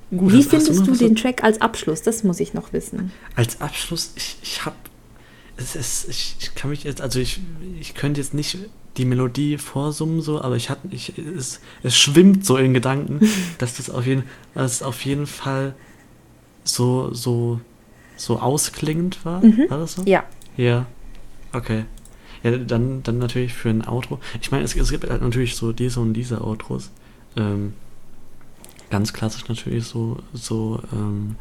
[0.10, 2.02] Gut, Wie du findest du was den Track als Abschluss?
[2.02, 3.12] Das muss ich noch wissen.
[3.36, 4.74] Als Abschluss, ich, ich hab.
[5.58, 7.42] Es ist, ich, ich kann mich jetzt, also ich,
[7.80, 8.58] ich könnte jetzt nicht
[8.98, 13.20] die Melodie vorsummen, so, aber ich hatte, ich, es, es schwimmt so in Gedanken,
[13.58, 14.24] dass das auf jeden,
[14.54, 15.76] dass auf jeden Fall
[16.64, 17.62] so, so,
[18.16, 19.44] so ausklingend war.
[19.44, 19.70] Mhm.
[19.70, 20.04] War das so?
[20.04, 20.24] Ja.
[20.58, 20.86] Ja.
[21.54, 21.86] Okay.
[22.44, 24.20] Ja, dann, dann natürlich für ein Outro.
[24.42, 26.92] Ich meine, es, es gibt halt natürlich so diese und diese Outros.
[27.36, 27.74] Ähm,
[28.90, 31.36] ganz klassisch natürlich so, so ähm,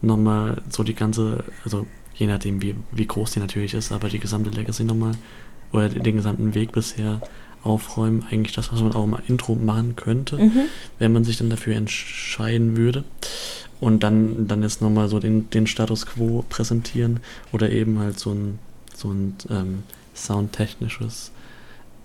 [0.00, 4.18] nochmal so die ganze, also je nachdem, wie, wie groß die natürlich ist, aber die
[4.18, 5.12] gesamte Legacy nochmal
[5.72, 7.20] oder den gesamten Weg bisher
[7.62, 8.24] aufräumen.
[8.30, 10.62] Eigentlich das, was man auch im Intro machen könnte, Mhm.
[10.98, 13.04] wenn man sich dann dafür entscheiden würde.
[13.80, 17.20] Und dann, dann jetzt nochmal so den, den Status quo präsentieren
[17.52, 18.58] oder eben halt so ein,
[18.94, 19.82] so ein ähm,
[20.14, 21.30] soundtechnisches,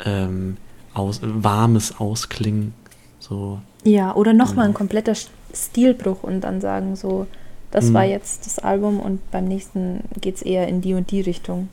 [0.06, 0.58] ähm,
[0.94, 2.74] aus, warmes Ausklingen.
[3.20, 4.78] So, Ja, oder nochmal ein Genau.
[4.78, 5.14] kompletter
[5.54, 7.26] Stilbruch und dann sagen so,
[7.72, 7.94] das Mhm.
[7.94, 11.70] war jetzt das Album und beim nächsten geht es eher in die und die Richtung.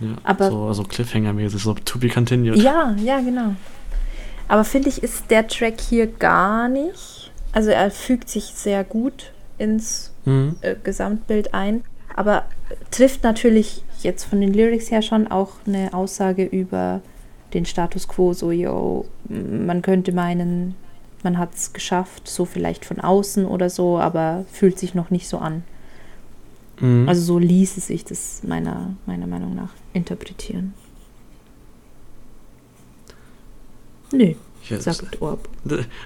[0.00, 2.56] Ja, Aber- so also Cliffhanger-mäßig, so to be continued.
[2.56, 3.54] Ja, ja, genau.
[4.48, 7.30] Aber finde ich, ist der Track hier gar nicht.
[7.52, 10.56] Also er fügt sich sehr gut ins Mhm.
[10.62, 11.84] äh, Gesamtbild ein,
[12.16, 12.44] aber
[12.90, 17.00] trifft natürlich jetzt von den Lyrics her schon auch eine Aussage über
[17.54, 20.74] den Status quo, so, yo, man könnte meinen,
[21.22, 25.28] man hat es geschafft, so vielleicht von außen oder so, aber fühlt sich noch nicht
[25.28, 25.62] so an.
[26.84, 27.08] Mhm.
[27.08, 30.74] Also so ließe sich das meiner, meiner Meinung nach interpretieren.
[34.12, 34.36] Nee,
[34.68, 35.48] Ja, das- sagt Orb.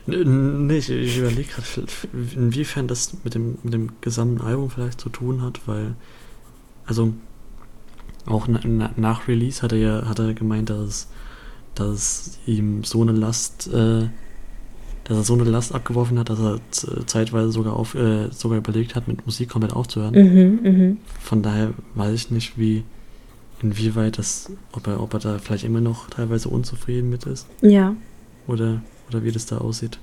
[0.06, 1.86] Nee, ich, ich überlege gerade,
[2.34, 5.94] inwiefern das mit dem, mit dem gesamten Album vielleicht zu tun hat, weil,
[6.86, 7.12] also,
[8.26, 11.08] auch na, na, nach Release hat er ja hat er gemeint, dass,
[11.74, 14.08] dass ihm so eine Last, äh,
[15.08, 16.60] dass er so eine Last abgeworfen hat, dass er
[17.06, 20.14] zeitweise sogar auf, äh, sogar überlegt hat, mit Musik komplett aufzuhören.
[20.14, 20.96] Mhm, mhm.
[21.20, 22.84] Von daher weiß ich nicht, wie,
[23.62, 27.94] inwieweit das, ob er, ob er da vielleicht immer noch teilweise unzufrieden mit ist Ja.
[28.46, 29.98] oder, oder wie das da aussieht.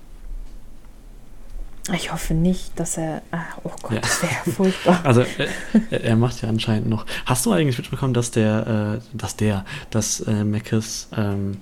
[1.94, 3.22] Ich hoffe nicht, dass er.
[3.32, 3.99] Ah, oh Gott, Ja.
[3.99, 5.02] das wäre furchtbar.
[5.06, 5.48] Also äh,
[5.91, 7.06] er, er macht ja anscheinend noch.
[7.27, 11.57] Hast du eigentlich mitbekommen, dass der, äh, dass der, dass äh, Mackes ähm,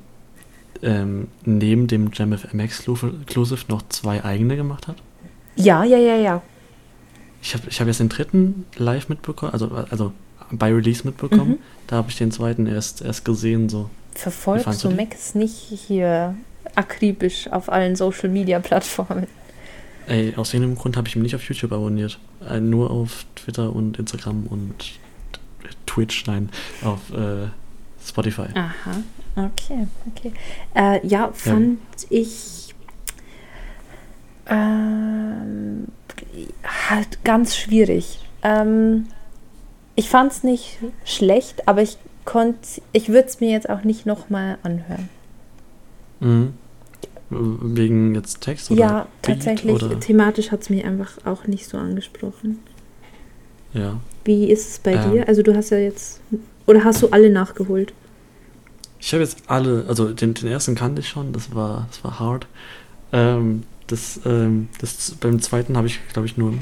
[0.83, 4.97] ähm, neben dem JamFM Exclusive noch zwei eigene gemacht hat?
[5.55, 6.41] Ja, ja, ja, ja.
[7.41, 10.13] Ich habe ich hab jetzt den dritten live mitbekommen, also, also
[10.51, 11.51] bei Release mitbekommen.
[11.51, 11.59] Mhm.
[11.87, 13.69] Da habe ich den zweiten erst, erst gesehen.
[13.69, 13.89] So.
[14.15, 14.97] Verfolgst du den?
[14.97, 16.35] Max nicht hier
[16.75, 19.27] akribisch auf allen Social Media Plattformen?
[20.07, 22.19] Ey, aus irgendeinem Grund habe ich ihn nicht auf YouTube abonniert.
[22.49, 24.99] Äh, nur auf Twitter und Instagram und
[25.85, 26.49] Twitch, nein,
[26.83, 27.47] auf äh,
[28.05, 28.47] Spotify.
[28.55, 29.03] Aha,
[29.35, 30.33] okay, okay.
[30.75, 32.75] Äh, ja, fand ich
[34.47, 35.87] ähm,
[36.87, 38.19] halt ganz schwierig.
[38.43, 39.07] Ähm,
[39.95, 44.05] ich fand es nicht schlecht, aber ich konnte, ich würde es mir jetzt auch nicht
[44.05, 45.09] nochmal anhören.
[46.19, 46.53] Mhm.
[47.29, 49.81] Wegen jetzt Text oder ja, Beat tatsächlich.
[49.81, 49.99] Oder?
[49.99, 52.59] Thematisch hat es mich einfach auch nicht so angesprochen.
[53.73, 53.99] Ja.
[54.23, 55.11] Wie ist es bei Ähm.
[55.11, 55.27] dir?
[55.27, 56.21] Also du hast ja jetzt.
[56.65, 57.93] Oder hast du alle nachgeholt?
[58.99, 62.19] Ich habe jetzt alle, also den, den ersten kannte ich schon, das war, das war
[62.19, 62.47] hard.
[63.11, 66.53] Ähm, das, ähm, das beim zweiten habe ich, glaube ich, nur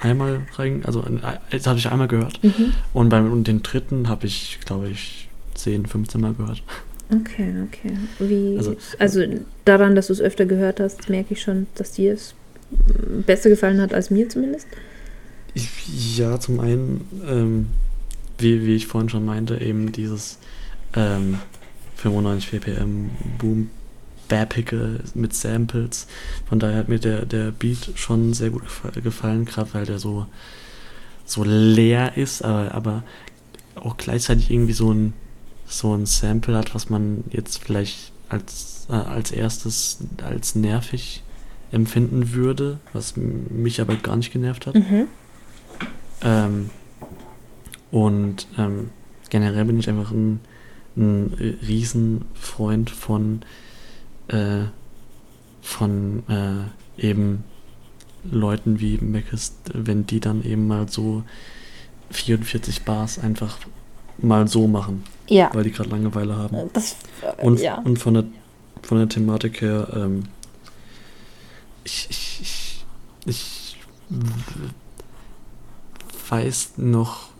[0.00, 1.04] einmal rein, also
[1.50, 2.42] das habe ich einmal gehört.
[2.42, 2.72] Mhm.
[2.92, 6.62] Und beim und den dritten habe ich, glaube ich, 10, 15 Mal gehört.
[7.10, 7.96] Okay, okay.
[8.18, 9.22] Wie, Also- also,
[9.64, 12.34] daran, dass du es öfter gehört hast, merke ich schon, dass dir es
[13.24, 14.66] besser gefallen hat als mir zumindest.
[15.54, 17.66] Ich, ja, zum einen, ähm,
[18.38, 20.38] wie, wie ich vorhin schon meinte, eben dieses
[20.94, 21.38] ähm,
[21.96, 23.70] 95 ppm Boom
[24.28, 26.06] Bapicke mit Samples.
[26.48, 29.98] Von daher hat mir der, der Beat schon sehr gut gefa- gefallen, gerade weil der
[29.98, 30.26] so,
[31.26, 33.02] so leer ist, aber, aber
[33.74, 35.12] auch gleichzeitig irgendwie so ein,
[35.66, 41.22] so ein Sample hat, was man jetzt vielleicht als, äh, als erstes als nervig
[41.70, 44.74] empfinden würde, was mich aber gar nicht genervt hat.
[44.74, 45.06] Mhm.
[46.22, 46.70] Ähm,
[47.94, 48.90] und ähm,
[49.30, 50.40] generell bin ich einfach ein,
[50.96, 51.32] ein
[51.66, 53.42] Riesenfreund von,
[54.26, 54.64] äh,
[55.62, 57.44] von äh, eben
[58.24, 61.22] Leuten wie Meckes, wenn die dann eben mal so
[62.10, 63.58] 44 Bars einfach
[64.18, 66.56] mal so machen, Ja, weil die gerade Langeweile haben.
[66.72, 67.76] das, äh, Und, ja.
[67.78, 68.24] und von, der,
[68.82, 70.24] von der Thematik her, ähm,
[71.84, 72.84] ich, ich,
[73.26, 73.76] ich, ich
[76.28, 77.33] weiß noch,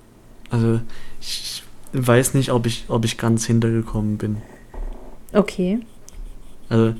[0.54, 0.80] also
[1.20, 4.36] ich weiß nicht, ob ich, ob ich ganz hintergekommen bin.
[5.32, 5.80] Okay,
[6.68, 6.94] Also,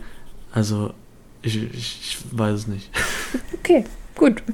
[0.51, 0.95] also
[1.43, 2.91] ich, ich, ich weiß es nicht.
[3.55, 3.85] okay,
[4.17, 4.43] gut.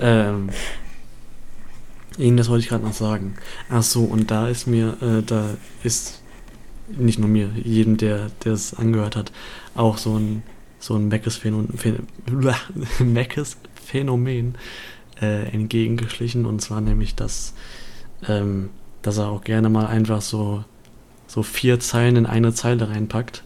[0.00, 0.50] Ähm,
[2.18, 3.36] irgendwas wollte ich gerade noch sagen.
[3.70, 6.20] Ach so, und da ist mir, äh, da ist
[6.88, 9.30] nicht nur mir, jedem, der es angehört hat,
[9.76, 10.42] auch so ein
[10.80, 11.78] so ein Meckes-Phänomen
[12.98, 14.56] Meckes-Phänomen
[15.24, 17.54] äh, entgegengeschlichen und zwar nämlich, dass
[18.28, 18.70] ähm,
[19.02, 20.64] dass er auch gerne mal einfach so
[21.26, 23.42] so vier Zeilen in eine Zeile reinpackt.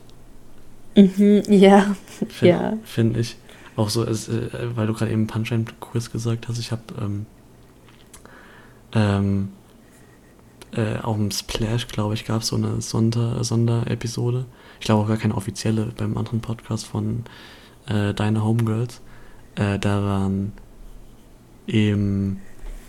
[0.97, 1.95] Mhm, ja,
[2.29, 2.79] Finde Ja.
[2.85, 3.37] find ich.
[3.77, 7.27] Auch so, es, äh, weil du gerade eben Punchline-Quiz gesagt hast, ich habe ähm,
[8.93, 9.49] ähm,
[10.73, 14.47] äh, auf dem Splash, glaube ich, gab es so eine Sonder Sonderepisode.
[14.81, 17.25] Ich glaube auch gar keine offizielle beim anderen Podcast von
[17.87, 19.01] äh, Deine Homegirls.
[19.55, 20.53] Äh, da waren
[21.69, 22.41] eben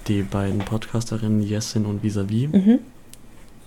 [0.07, 2.79] die beiden Podcasterinnen Jessin und Visavi mhm.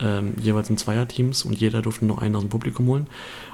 [0.01, 3.07] ähm, jeweils in Zweierteams und jeder durfte noch einen aus dem Publikum holen.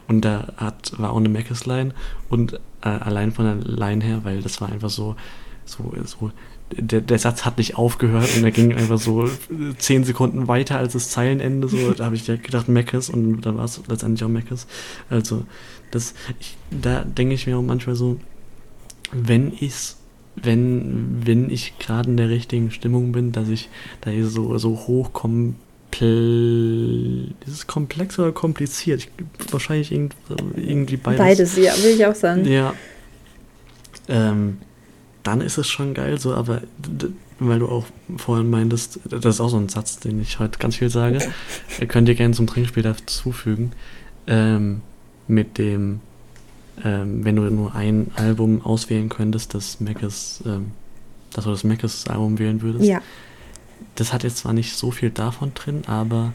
[0.07, 1.93] Und da hat, war auch eine Mackes-Line
[2.31, 5.17] und äh, allein von der Line her, weil das war einfach so,
[5.67, 6.33] so, so
[6.77, 9.29] der, der Satz hat nicht aufgehört und er ging einfach so
[9.79, 11.69] zehn Sekunden weiter als das Zeilenende.
[11.69, 14.67] So, da habe ich direkt gedacht Meckes und dann war es letztendlich auch Meckes.
[15.09, 15.45] Also,
[15.91, 18.19] das, ich, da denke ich mir auch manchmal so,
[19.13, 19.98] wenn ich's,
[20.43, 23.69] wenn, wenn ich gerade in der richtigen Stimmung bin, dass ich
[24.01, 25.57] da hier so, so hochkompl...
[27.47, 29.01] Ist es komplex oder kompliziert?
[29.01, 29.11] Ich,
[29.53, 30.15] wahrscheinlich irgend,
[30.57, 31.19] irgendwie beides.
[31.19, 32.45] Beides, ja, will ich auch sagen.
[32.47, 32.75] Ja.
[34.09, 34.59] Ähm,
[35.23, 36.63] dann ist es schon geil, so, aber
[37.39, 37.85] weil du auch
[38.17, 41.19] vorhin meintest, das ist auch so ein Satz, den ich heute ganz viel sage,
[41.87, 43.73] könnt ihr gerne zum Trinkspiel dazufügen,
[44.27, 44.81] ähm,
[45.27, 46.01] mit dem,
[46.85, 50.73] ähm, wenn du nur ein Album auswählen könntest, das Mackes, ähm,
[51.33, 52.85] dass du das Mackes Album wählen würdest.
[52.85, 53.01] Ja,
[53.95, 56.33] Das hat jetzt zwar nicht so viel davon drin, aber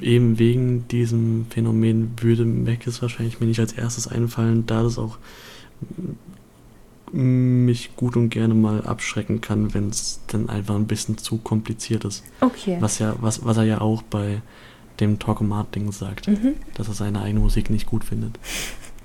[0.00, 5.18] eben wegen diesem Phänomen würde Mackes wahrscheinlich mir nicht als erstes einfallen, da das auch
[7.12, 12.04] mich gut und gerne mal abschrecken kann, wenn es dann einfach ein bisschen zu kompliziert
[12.04, 12.22] ist.
[12.40, 12.76] okay.
[12.80, 14.42] Was ja, was, was er ja auch bei
[15.00, 16.54] dem Talkomat-Ding sagt, Mhm.
[16.74, 18.38] dass er seine eigene Musik nicht gut findet.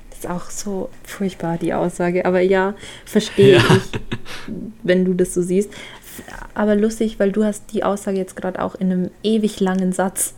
[0.10, 2.26] Das ist auch so furchtbar, die Aussage.
[2.26, 2.74] Aber ja,
[3.06, 3.62] verstehe Ja.
[3.76, 4.00] ich,
[4.84, 5.70] wenn du das so siehst.
[6.54, 10.36] Aber lustig, weil du hast die Aussage jetzt gerade auch in einem ewig langen Satz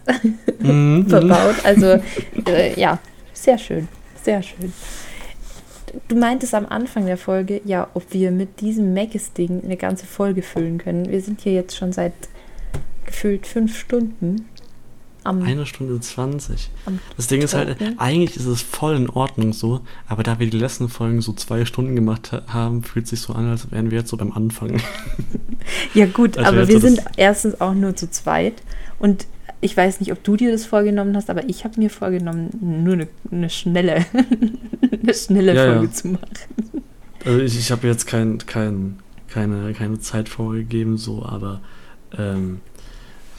[0.60, 1.06] Mhm.
[1.10, 1.56] verbaut.
[1.64, 2.00] Also
[2.48, 3.00] äh, ja,
[3.34, 3.88] sehr schön,
[4.24, 4.72] sehr schön.
[6.08, 10.42] Du meintest am Anfang der Folge, ja, ob wir mit diesem Macis-Ding eine ganze Folge
[10.42, 11.10] füllen können.
[11.10, 12.14] Wir sind hier jetzt schon seit
[13.06, 14.46] gefühlt fünf Stunden
[15.26, 16.70] am, Eine Stunde 20.
[16.86, 20.50] am Das Ding ist halt, eigentlich ist es voll in Ordnung so, aber da wir
[20.50, 23.92] die letzten Folgen so zwei Stunden gemacht ha haben, fühlt sich so an, als wären
[23.92, 24.82] wir jetzt so beim Anfang.
[25.94, 28.62] Ja gut, Also aber wir so sind erstens auch nur zu zweit
[29.00, 29.26] und
[29.62, 32.50] ich weiß nicht, ob du dir das vorgenommen hast, aber ich habe mir vorgenommen,
[32.84, 34.06] nur eine, eine schnelle,
[34.92, 35.74] eine schnelle Ja, ja.
[35.74, 36.30] Folge zu machen.
[37.26, 41.62] Also ich, ich habe jetzt kein, kein, keine, keine Zeit vorgegeben, so, aber
[42.16, 42.60] ähm,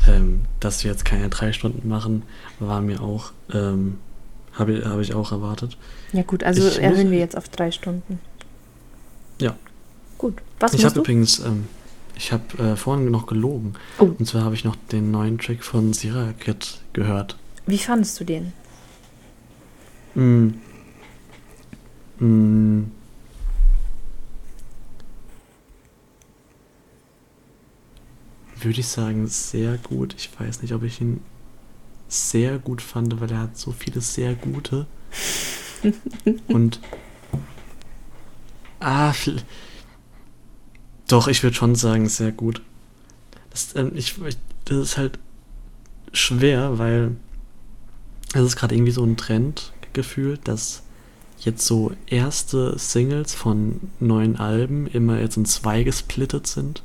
[0.09, 2.23] ähm, dass wir jetzt keine drei Stunden machen,
[2.61, 3.99] war mir auch, ähm,
[4.53, 5.77] habe hab ich auch erwartet.
[6.13, 8.19] Ja gut, also Ich erhöhen muss- wir jetzt auf drei Stunden.
[9.41, 9.55] Ja.
[10.19, 10.35] Gut.
[10.61, 11.67] Was ich habe übrigens, ähm,
[12.17, 13.75] ich habe äh, vorhin noch gelogen.
[13.99, 14.05] Oh.
[14.19, 17.37] Und zwar habe ich noch den neuen Track von Sierra Kid gehört.
[17.67, 18.53] Wie fandest du den?
[20.15, 20.55] Mm.
[22.19, 22.85] Mm.
[28.61, 30.15] Würde ich sagen, sehr gut.
[30.19, 31.21] Ich weiß nicht, ob ich ihn
[32.09, 34.87] sehr gut fand, weil er hat so viele sehr gute.
[36.49, 36.81] Und.
[38.81, 39.13] Ah,
[41.09, 42.63] doch, ich würde schon sagen, sehr gut.
[43.51, 45.19] Das, ähm, ich, ich, das ist halt
[46.13, 47.17] schwer, weil
[48.35, 50.83] es ist gerade irgendwie so ein Trend gefühlt, dass
[51.39, 56.83] jetzt so erste Singles von neuen Alben immer jetzt in zwei gesplittet sind.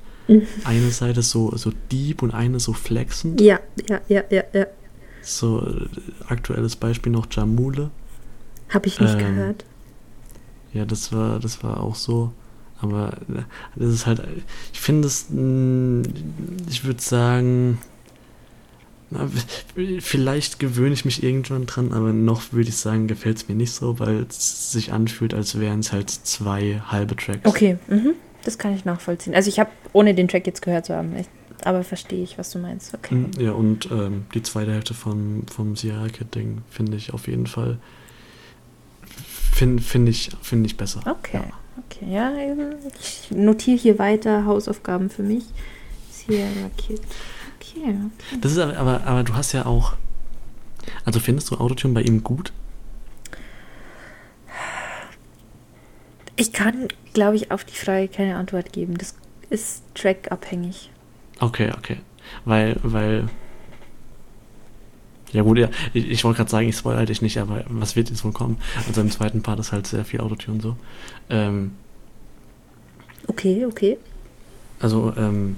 [0.63, 3.41] Eine Seite so, so deep und eine so flexend.
[3.41, 3.59] Ja,
[3.89, 4.65] ja, ja, ja, ja.
[5.21, 5.87] So äh,
[6.27, 7.91] aktuelles Beispiel noch Jamule.
[8.69, 9.65] Habe ich nicht Ähm, gehört.
[10.73, 12.31] Ja, das war, das war auch so.
[12.79, 13.43] Aber äh,
[13.75, 14.23] das ist halt,
[14.73, 16.03] ich finde es, mh,
[16.69, 17.77] ich würde sagen,
[19.11, 19.29] na,
[19.99, 23.73] vielleicht gewöhne ich mich irgendwann dran, aber noch würde ich sagen, gefällt es mir nicht
[23.73, 27.45] so, weil es sich anfühlt, als wären es halt zwei halbe Tracks.
[27.45, 28.13] Okay, mhm.
[28.43, 29.35] Das kann ich nachvollziehen.
[29.35, 31.29] Also ich habe, ohne den Track jetzt gehört zu haben, echt,
[31.63, 32.93] aber verstehe ich, was du meinst.
[32.93, 33.15] Okay.
[33.15, 37.47] Mm, Ja, und ähm, die zweite Hälfte vom, vom Sierra Kid-Ding finde ich auf jeden
[37.47, 37.77] Fall,
[39.53, 41.01] finde find ich, find ich besser.
[41.07, 41.53] Okay, Ja.
[41.85, 42.11] okay.
[42.11, 42.31] Ja,
[42.99, 45.43] ich notiere hier weiter Hausaufgaben für mich.
[46.11, 47.01] Sierra Kid.
[47.59, 47.95] Okay.
[48.41, 49.93] Das ist aber, aber, aber du hast ja auch.
[51.05, 52.51] Also findest du Autotune bei ihm gut?
[56.35, 58.97] Ich kann, glaube ich, auf die Frage keine Antwort geben.
[58.97, 59.15] Das
[59.49, 60.89] ist trackabhängig.
[61.39, 61.97] Okay, okay.
[62.45, 63.27] Weil, weil.
[65.31, 68.09] Ja gut, ja, ich, ich wollte gerade sagen, ich spoilere dich nicht, aber was wird
[68.09, 68.57] jetzt wohl kommen?
[68.87, 70.75] Also im zweiten Part ist halt sehr viel Autotune so.
[71.29, 71.71] Ähm,
[73.27, 73.97] Okay, okay.
[74.79, 75.55] also, ähm,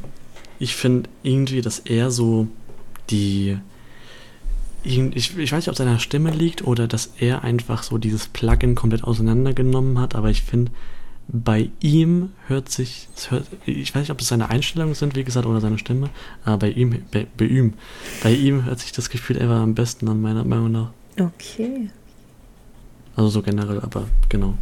[0.60, 2.48] ich finde irgendwie, dass er so
[3.10, 3.58] die.
[4.84, 7.98] Ich, ich weiß nicht, ob es an seiner Stimme liegt oder dass er einfach so
[7.98, 10.72] dieses Plugin komplett auseinandergenommen hat, aber ich finde,
[11.36, 15.48] bei ihm hört sich, hört, ich weiß nicht, ob es seine Einstellungen sind, wie gesagt,
[15.48, 16.10] oder seine Stimme,
[16.46, 17.74] aber bei ihm, bei, bei ihm,
[18.22, 20.92] bei ihm hört sich das Gefühl einfach am besten an, meiner Meinung nach.
[21.20, 21.90] Okay.
[23.16, 24.54] Also so generell, aber genau.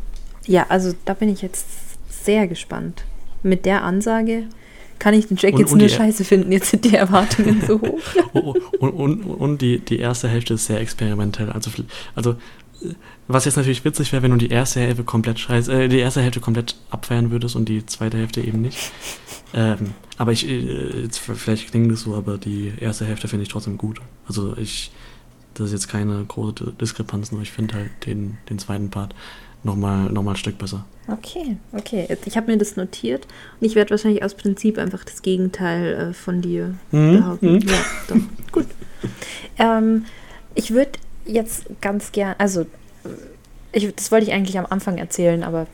[0.48, 1.66] Ja, also da bin ich jetzt
[2.10, 3.04] sehr gespannt.
[3.44, 4.46] Mit der Ansage
[4.98, 6.52] kann ich den Track Und- jetzt und nur scheiße finden.
[6.54, 8.00] Jetzt sind die Erwartungen so hoch.
[8.34, 11.50] Oh, oh, und, und, und die, die erste Hälfte ist sehr experimentell.
[11.50, 11.70] Also,
[12.16, 12.36] also
[13.28, 16.22] was jetzt natürlich witzig wäre, wenn du die erste Hälfte komplett scheiße, äh, die erste
[16.22, 18.78] Hälfte komplett abfeiern würdest und die zweite Hälfte eben nicht.
[19.54, 23.50] Ähm, aber ich, äh, jetzt, vielleicht klingt es so, aber die erste Hälfte finde ich
[23.50, 24.00] trotzdem gut.
[24.26, 24.94] Also ich,
[25.56, 29.14] das ist jetzt keine große Di- Diskrepanz, nur ich finde halt den, den zweiten Part
[29.66, 30.86] nochmal noch mal ein Stück besser.
[31.10, 32.08] Okay, okay.
[32.24, 33.28] Ich habe mir das notiert
[33.60, 37.52] und ich werde wahrscheinlich aus Prinzip einfach das Gegenteil äh, von dir Mhm, behaupten.
[37.56, 37.68] mhm.
[37.68, 38.18] Ja, doch.
[38.54, 38.68] Gut.
[39.60, 40.06] Ähm,
[40.56, 40.92] ich würde
[41.26, 42.66] jetzt ganz gern, also
[43.72, 45.68] ich, das wollte ich eigentlich am Anfang erzählen, aber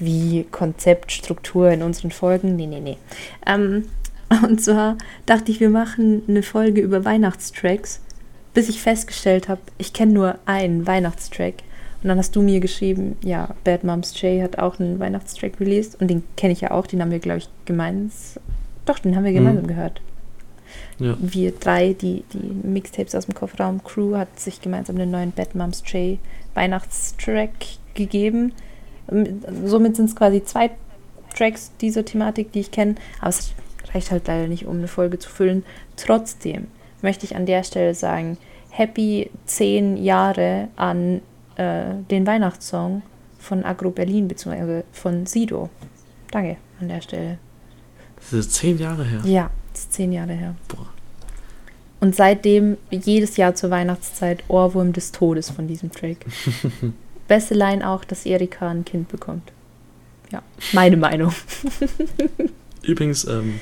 [0.00, 2.96] wie Konzept, Struktur in unseren Folgen, nee, nee, nee.
[3.46, 3.88] Ähm,
[4.42, 4.96] und zwar
[5.26, 8.00] dachte ich, wir machen eine Folge über Weihnachtstracks.
[8.54, 11.54] Bis ich festgestellt habe, ich kenne nur einen Weihnachtstrack.
[12.02, 15.98] Und dann hast du mir geschrieben, ja, Bad Moms J hat auch einen Weihnachtstrack released
[16.00, 18.42] und den kenne ich ja auch, den haben wir, glaube ich, gemeinsam,
[18.84, 19.36] doch, den haben wir Mhm.
[19.36, 20.00] gemeinsam gehört.
[21.02, 21.16] Ja.
[21.20, 25.54] wir drei, die, die Mixtapes aus dem Kofferraum Crew, hat sich gemeinsam den neuen Bad
[25.54, 26.18] Moms J
[26.54, 27.50] Weihnachtstrack
[27.94, 28.52] gegeben.
[29.64, 30.70] Somit sind es quasi zwei
[31.34, 33.52] Tracks dieser Thematik, die ich kenne, aber es
[33.92, 35.64] reicht halt leider nicht, um eine Folge zu füllen.
[35.96, 36.68] Trotzdem
[37.00, 38.38] möchte ich an der Stelle sagen,
[38.70, 41.20] happy zehn Jahre an
[41.56, 43.02] äh, den Weihnachtssong
[43.38, 44.82] von Agro Berlin bzw.
[44.92, 45.68] von Sido.
[46.30, 47.38] Danke an der Stelle.
[48.16, 49.20] Das ist zehn Jahre her.
[49.24, 50.54] Ja, das ist zehn Jahre her.
[50.68, 50.91] Boah.
[52.02, 56.16] Und seitdem jedes Jahr zur Weihnachtszeit Ohrwurm des Todes von diesem Track.
[57.28, 59.52] Beste Line auch, dass Erika ein Kind bekommt.
[60.32, 60.42] Ja,
[60.72, 61.32] meine Meinung.
[62.82, 63.60] Übrigens, ähm,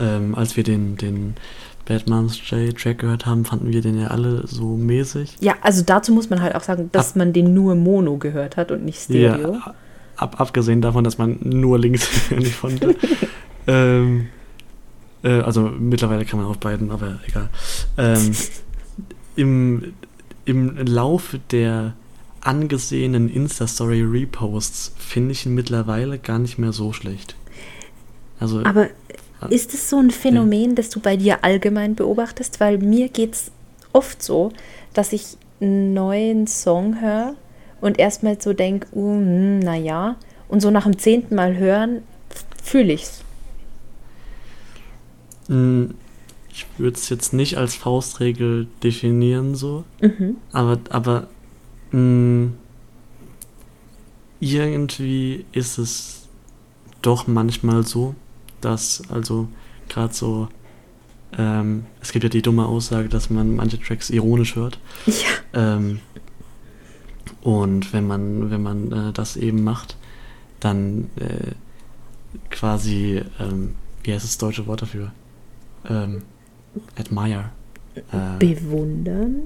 [0.00, 1.36] ähm, als wir den, den
[1.86, 5.36] Bad Moms J Track gehört haben, fanden wir den ja alle so mäßig.
[5.38, 8.56] Ja, also dazu muss man halt auch sagen, dass Ab- man den nur Mono gehört
[8.56, 9.54] hat und nicht Stereo.
[9.54, 9.74] Ja,
[10.16, 12.96] ab, abgesehen davon, dass man nur links nicht konnte.
[13.68, 14.26] ähm,
[15.22, 17.48] äh, also mittlerweile kann man auf beiden, aber egal.
[17.96, 18.32] Ähm,
[19.36, 19.94] im,
[20.44, 21.94] Im Laufe der
[22.40, 27.34] angesehenen Insta-Story-Reposts finde ich ihn mittlerweile gar nicht mehr so schlecht.
[28.40, 28.88] Also, Aber
[29.50, 32.60] ist es so ein Phänomen, das du bei dir allgemein beobachtest?
[32.60, 33.50] Weil mir geht es
[33.92, 34.52] oft so,
[34.94, 37.34] dass ich einen neuen Song höre
[37.80, 40.16] und erstmal so denke, uh, hm, naja,
[40.48, 42.02] und so nach dem zehnten Mal hören
[42.62, 43.22] fühle ich's.
[45.48, 45.94] Mh,
[46.50, 49.84] ich würde es jetzt nicht als Faustregel definieren so.
[50.00, 50.36] Mhm.
[50.52, 51.28] Aber, aber
[51.92, 52.50] mh,
[54.40, 56.28] irgendwie ist es
[57.02, 58.14] doch manchmal so,
[58.60, 59.48] dass also
[59.88, 60.48] gerade so,
[61.36, 64.78] ähm, es gibt ja die dumme Aussage, dass man manche Tracks ironisch hört.
[65.06, 65.76] Ja.
[65.76, 66.00] Ähm,
[67.42, 69.96] und wenn man, wenn man äh, das eben macht,
[70.60, 71.52] dann äh,
[72.50, 75.12] quasi, ähm, wie heißt das deutsche Wort dafür?
[75.88, 76.22] Ähm,
[76.96, 77.50] admire.
[77.94, 79.42] Äh, Bewundern?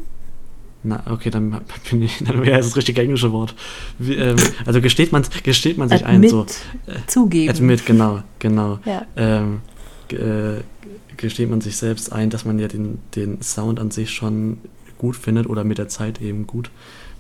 [0.84, 1.60] na, okay, dann
[1.90, 3.54] bin ich, dann wäre es das richtige englische Wort.
[3.98, 6.46] Wie, ähm, also gesteht man, gesteht man sich ein, Admit, so.
[7.06, 7.50] zugeben.
[7.50, 8.78] Admit, genau, genau.
[8.84, 9.06] Ja.
[9.16, 9.60] Ähm,
[10.10, 10.62] äh,
[11.16, 14.58] gesteht man sich selbst ein, dass man ja den, den Sound an sich schon
[14.98, 16.70] gut findet oder mit der Zeit eben gut,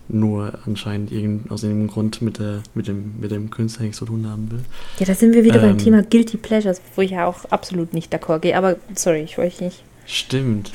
[0.08, 4.04] nur anscheinend irgend, aus irgendeinem Grund mit, der, mit, dem, mit dem Künstler nichts zu
[4.04, 4.60] tun haben will.
[4.98, 7.94] Ja, da sind wir wieder beim Ähm, Thema Guilty Pleasures, wo ich ja auch absolut
[7.94, 8.56] nicht d'accord gehe.
[8.56, 9.82] Aber sorry, ich wollte nicht.
[10.06, 10.72] Stimmt.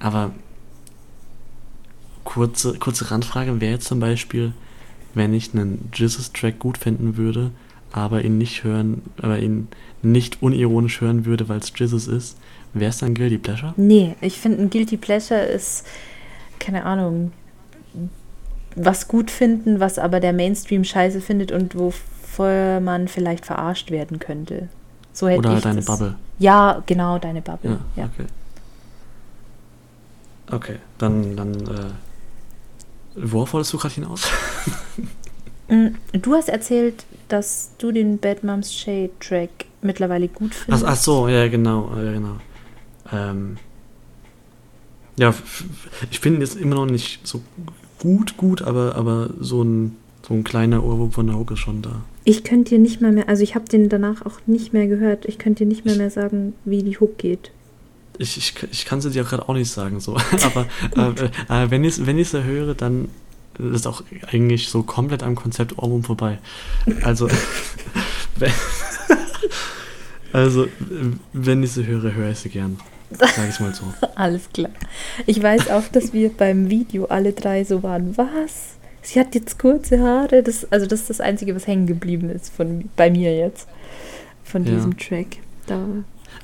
[0.00, 0.32] Aber
[2.24, 4.52] kurze, kurze Randfrage wäre jetzt zum Beispiel,
[5.14, 7.52] wenn ich einen Jesus-Track gut finden würde,
[7.92, 9.68] aber ihn nicht hören, aber ihn
[10.02, 12.36] nicht unironisch hören würde, weil es Jesus ist,
[12.74, 13.74] wäre es dann Guilty Pleasure?
[13.76, 15.86] Nee, ich finde, ein Guilty Pleasure ist,
[16.58, 17.32] keine Ahnung,
[18.84, 24.18] was gut finden, was aber der Mainstream scheiße findet und wovor man vielleicht verarscht werden
[24.18, 24.68] könnte.
[25.12, 25.86] So hätte Oder ich deine das.
[25.86, 26.14] Bubble?
[26.38, 27.78] Ja, genau, deine Bubble.
[27.96, 28.10] Ja, Ja.
[28.14, 28.26] okay.
[30.50, 31.90] Okay, dann, dann, äh,
[33.16, 34.22] worauf wolltest du gerade hinaus?
[35.70, 35.88] Mm,
[36.22, 39.50] Du hast erzählt, dass du den Bad Moms Shade Track
[39.82, 40.84] mittlerweile gut Ach, findest.
[40.86, 42.36] ach so, ja, genau, ja, genau.
[43.12, 43.58] Ähm,
[45.18, 45.34] ja,
[46.10, 47.42] ich finde jetzt immer noch nicht so
[47.98, 49.96] gut, gut, aber, aber so ein,
[50.26, 52.02] so ein kleiner Ohrwurm von der Hook ist schon da.
[52.24, 55.24] Ich könnte dir nicht mal mehr, also ich habe den danach auch nicht mehr gehört.
[55.24, 57.50] Ich könnte dir nicht mehr mehr sagen, wie die Hook geht.
[58.18, 60.16] Ich, ich, ich kann es dir gerade auch nicht sagen, so.
[60.42, 60.66] aber
[61.48, 63.08] äh, äh, wenn ich es wenn ich's höre, dann
[63.58, 66.38] ist auch eigentlich so komplett am Konzept Ohrwurm vorbei.
[67.02, 67.28] Also,
[68.36, 68.52] wenn,
[70.32, 70.68] also, äh,
[71.32, 72.78] wenn ich sie höre, höre ich sie gern.
[73.10, 73.84] Sag ich mal so.
[74.14, 74.70] Alles klar.
[75.26, 78.16] Ich weiß auch, dass wir beim Video alle drei so waren.
[78.18, 78.76] Was?
[79.02, 80.42] Sie hat jetzt kurze Haare.
[80.42, 83.66] Das, also das ist das Einzige, was hängen geblieben ist von bei mir jetzt.
[84.44, 84.74] Von Ja.
[84.74, 85.38] diesem Track.
[85.66, 85.78] Da.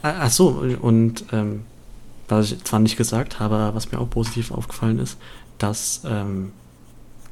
[0.03, 1.63] Ah, Ach so, und ähm,
[2.29, 5.19] was ich zwar nicht gesagt habe, was mir auch positiv aufgefallen ist,
[5.59, 6.53] dass, ähm,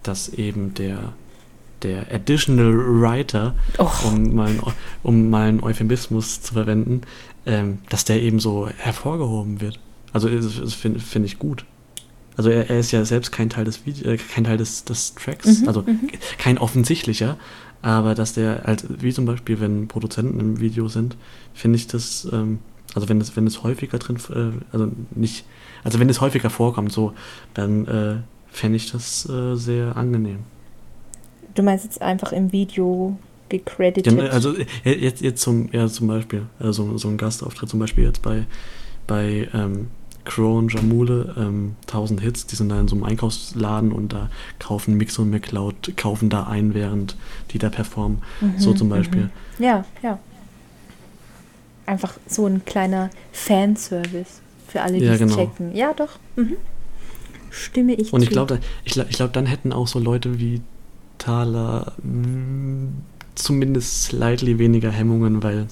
[0.02, 1.12] dass eben der,
[1.82, 4.04] der Additional Writer, Och.
[4.06, 4.62] um mal, einen,
[5.02, 7.02] um mal einen Euphemismus zu verwenden,
[7.46, 9.78] ähm, dass der eben so hervorgehoben wird.
[10.12, 11.64] Also das, finde find ich gut.
[12.36, 15.14] Also er, er ist ja selbst kein Teil des Video, äh, kein Teil des, des
[15.14, 16.08] Tracks, Mhm, also mhm.
[16.38, 17.36] kein offensichtlicher,
[17.82, 21.16] aber dass der halt, wie zum Beispiel, wenn Produzenten im Video sind,
[21.52, 22.60] finde ich das, ähm,
[22.94, 25.44] also wenn es, wenn es häufiger drin, äh, also nicht,
[25.84, 27.12] also wenn es häufiger vorkommt, so,
[27.54, 28.16] dann äh,
[28.50, 30.40] fände ich das äh, sehr angenehm.
[31.54, 33.18] Du meinst jetzt einfach im Video
[33.58, 34.12] gecredited?
[34.12, 34.64] Ja, also äh,
[34.98, 38.44] jetzt, jetzt zum, ja, zum Beispiel, also so ein Gastauftritt zum Beispiel jetzt bei,
[39.06, 39.88] bei ähm,
[40.24, 44.30] Crow und Jamule, ähm, 1000 Hits, die sind da in so einem Einkaufsladen und da
[44.58, 47.16] kaufen Mix und McCloud, kaufen da ein, während
[47.50, 48.18] die da performen.
[48.56, 49.22] so Mhm, zum Beispiel.
[49.58, 49.64] mhm.
[49.64, 50.18] Ja, ja.
[51.86, 55.34] Einfach so ein kleiner Fanservice für alle, die Ja, es genau.
[55.34, 55.74] checken.
[55.74, 56.18] Ja, doch.
[56.36, 56.54] Mhm.
[57.50, 60.62] Stimme ich Und ich glaube, ich, glaub- ich glaub, dann hätten auch so Leute wie
[61.18, 61.92] Thaler
[63.34, 65.66] zumindest slightly weniger Hemmungen, weil,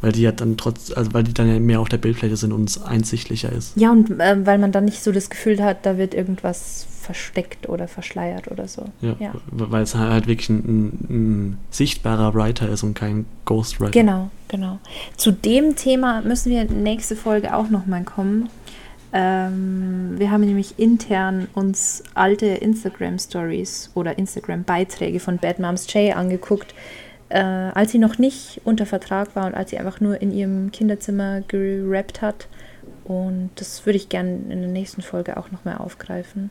[0.00, 2.52] weil die ja dann trotz, also weil die dann ja mehr auf der Bildfläche sind
[2.52, 3.76] und es einsichtlicher ist.
[3.76, 7.68] Ja, und ähm, weil man dann nicht so das Gefühl hat, da wird irgendwas versteckt
[7.68, 8.86] oder verschleiert oder so.
[9.02, 9.32] Ja, Ja.
[9.50, 13.92] weil es halt wirklich ein, ein, ein sichtbarer Writer ist und kein Ghostwriter.
[13.92, 14.78] Genau, genau.
[15.16, 18.48] Zu dem Thema müssen wir nächste Folge auch nochmal kommen.
[19.16, 26.74] Ähm, wir haben nämlich intern uns alte Instagram-Stories oder Instagram-Beiträge von Bad Moms J angeguckt,
[27.34, 30.70] äh, als sie noch nicht unter Vertrag war und als sie einfach nur in ihrem
[30.72, 32.46] Kinderzimmer gerappt hat.
[33.04, 36.50] Und das würde ich gerne in der nächsten Folge auch nochmal aufgreifen.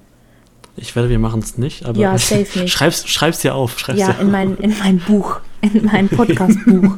[0.76, 2.72] Ich werde, wir machen es nicht, aber Ja, safe nicht.
[2.74, 3.80] schreib's, schreib's dir auf.
[3.80, 6.98] Schreib's Ja, dir in mein, in mein Buch, in mein Podcast-Buch.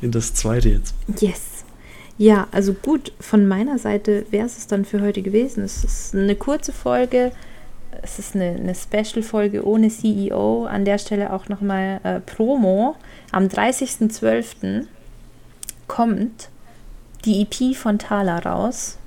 [0.00, 0.94] in das zweite jetzt.
[1.20, 1.64] Yes.
[2.18, 5.64] Ja, also gut, von meiner Seite wäre es dann für heute gewesen.
[5.64, 7.32] Es ist eine kurze Folge.
[8.02, 10.66] Es ist eine, eine Special-Folge ohne CEO.
[10.66, 12.96] An der Stelle auch nochmal äh, Promo.
[13.30, 14.86] Am 30.12.
[15.86, 16.48] kommt
[17.24, 18.98] die EP von Thala raus.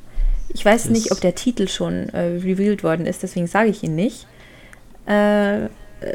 [0.54, 0.94] Ich weiß Yes.
[0.94, 4.26] nicht, ob der Titel schon äh, revealed worden ist, deswegen sage ich ihn nicht.
[5.08, 5.68] Äh, äh,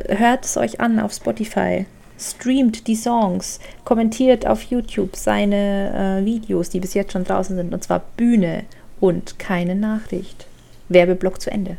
[0.08, 1.86] hört es euch an auf Spotify.
[2.18, 7.72] Streamt die Songs, kommentiert auf YouTube seine äh, Videos, die bis jetzt schon draußen sind,
[7.74, 8.64] und zwar Bühne
[9.00, 10.46] und keine Nachricht.
[10.88, 11.76] Werbeblock zu Ende.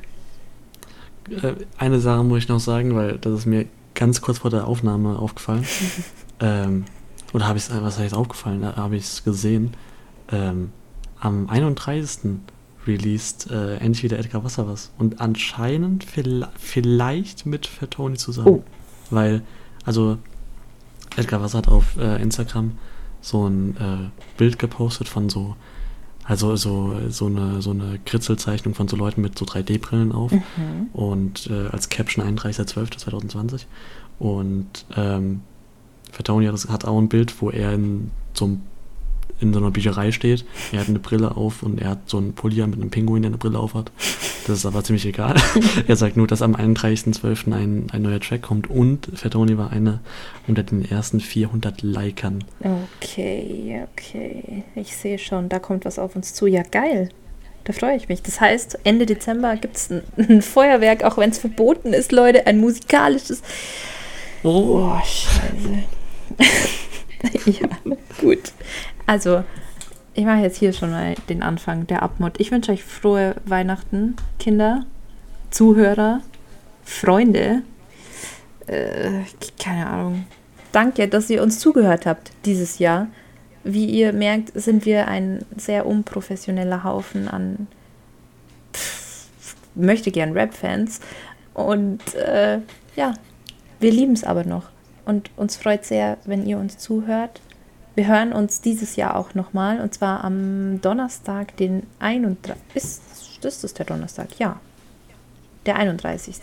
[1.30, 4.68] Äh, eine Sache muss ich noch sagen, weil das ist mir ganz kurz vor der
[4.68, 5.66] Aufnahme aufgefallen.
[6.40, 6.86] ähm,
[7.34, 8.66] oder habe ich es, was heißt aufgefallen?
[8.76, 9.74] Habe ich es gesehen.
[10.32, 10.72] Ähm,
[11.20, 12.40] am 31.
[12.88, 14.92] released äh, endlich wieder Edgar Wasserwas.
[14.98, 18.48] Und anscheinend vielleicht, vielleicht mit Fatoni zusammen.
[18.48, 18.64] Oh.
[19.10, 19.44] Weil,
[19.86, 20.18] also,
[21.16, 22.72] Edgar Wasser hat auf äh, Instagram
[23.22, 25.56] so ein äh, Bild gepostet von so,
[26.26, 30.42] also so, so eine, so eine Kritzelzeichnung von so Leuten mit so 3D-Brillen auf Mhm.
[30.94, 33.62] und äh, als Caption 31.12.2020
[34.20, 35.42] und ähm,
[36.12, 38.62] Fatoni hat, hat auch ein Bild, wo er in so, einem,
[39.40, 40.46] in so einer Bücherei steht.
[40.72, 43.30] Er hat eine Brille auf und er hat so einen Pulli mit einem Pinguin, der
[43.30, 43.92] eine Brille auf hat.
[44.48, 45.36] Das ist aber ziemlich egal.
[45.88, 47.54] er sagt nur, dass am 31.12.
[47.54, 50.00] Ein, ein neuer Track kommt und Fatoni war einer
[50.48, 52.44] unter den ersten 400 Likern.
[52.60, 54.64] Okay, okay.
[54.76, 56.48] Ich sehe schon, da kommt was auf uns zu.
[56.48, 57.10] Ja, geil.
[57.64, 58.24] Da freue ich mich.
[58.24, 62.48] Das heißt, Ende Dezember gibt es ein, ein Feuerwerk, auch wenn es verboten ist, Leute.
[62.48, 63.44] Ein musikalisches.
[64.44, 65.84] Oh, Oh, scheiße.
[67.62, 67.68] ja,
[68.20, 68.52] gut.
[69.06, 69.44] Also,
[70.14, 72.40] ich mache jetzt hier schon mal den Anfang der Abmod.
[72.40, 74.86] Ich wünsche euch frohe Weihnachten, Kinder,
[75.50, 76.22] Zuhörer,
[76.84, 77.62] Freunde.
[78.68, 79.24] Äh,
[79.62, 80.26] keine Ahnung.
[80.72, 83.08] Danke, dass ihr uns zugehört habt dieses Jahr.
[83.64, 87.68] Wie ihr merkt, sind wir ein sehr unprofessioneller Haufen an
[89.76, 91.00] möchte gern Rap-Fans.
[91.54, 92.60] Und äh,
[92.96, 93.14] ja,
[93.80, 94.70] wir lieben es aber noch.
[95.06, 97.42] Und uns freut sehr, wenn ihr uns zuhört.
[97.96, 99.82] Wir hören uns dieses Jahr auch nochmal.
[99.82, 102.56] Und zwar am Donnerstag, den 31.
[102.74, 103.02] Ist,
[103.44, 104.40] ist das der Donnerstag?
[104.40, 104.60] Ja.
[105.66, 106.38] Der 31.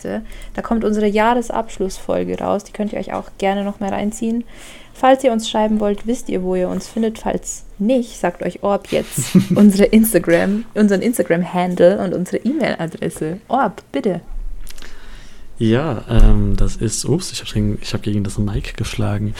[0.53, 2.63] Da kommt unsere Jahresabschlussfolge raus.
[2.63, 4.45] Die könnt ihr euch auch gerne noch mal reinziehen.
[4.93, 7.19] Falls ihr uns schreiben wollt, wisst ihr, wo ihr uns findet.
[7.19, 13.39] Falls nicht, sagt euch Orb jetzt unsere Instagram, unseren Instagram-Handle und unsere E-Mail-Adresse.
[13.49, 14.21] Orb, bitte.
[15.59, 19.35] Ja, ähm, das ist, ups, ich habe gegen, ich hab gegen das Mic geschlagen.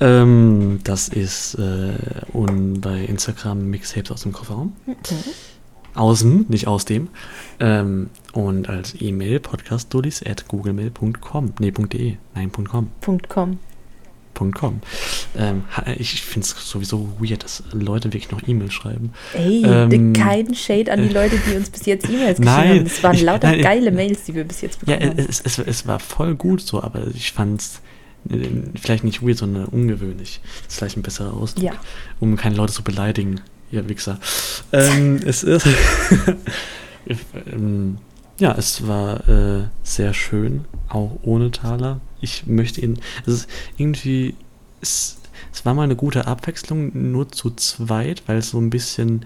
[0.00, 1.94] ähm, das ist äh,
[2.32, 4.74] und bei Instagram Mixtapes aus dem Kofferraum.
[5.94, 7.08] Außen, nicht aus dem.
[7.60, 11.54] Ähm, und als E-Mail podcastdullis at googlemail.com.
[11.60, 12.16] Nee, .de.
[12.34, 12.90] Nein, .com.
[13.28, 13.58] .com.
[14.38, 14.80] .com.
[15.36, 15.64] Ähm,
[15.98, 19.12] ich finde es sowieso weird, dass Leute wirklich noch E-Mail schreiben.
[19.34, 22.86] Ey, Ähm, kein Shade an die Leute, die uns bis jetzt E-Mails geschrieben Nein, haben.
[22.86, 25.26] Es waren ich- lauter nein, geile Mails, die wir bis jetzt Ja, bekommen haben.
[25.28, 27.80] es, es, es war voll gut so, aber ich fand es
[28.82, 30.40] vielleicht nicht weird, sondern ungewöhnlich.
[30.64, 31.72] Das ist vielleicht ein besserer Ausdruck, Ja.
[32.18, 33.40] um keine Leute zu beleidigen,
[33.70, 34.18] ihr Wichser.
[34.72, 35.66] Ähm, es ist.
[37.52, 37.98] ähm,
[38.38, 42.00] ja, es war äh, sehr schön, auch ohne Taler.
[42.26, 42.98] Ich möchte ihn.
[43.24, 44.34] Es ist irgendwie.
[44.80, 45.18] Es,
[45.52, 49.24] es war mal eine gute Abwechslung, nur zu zweit, weil es so ein bisschen.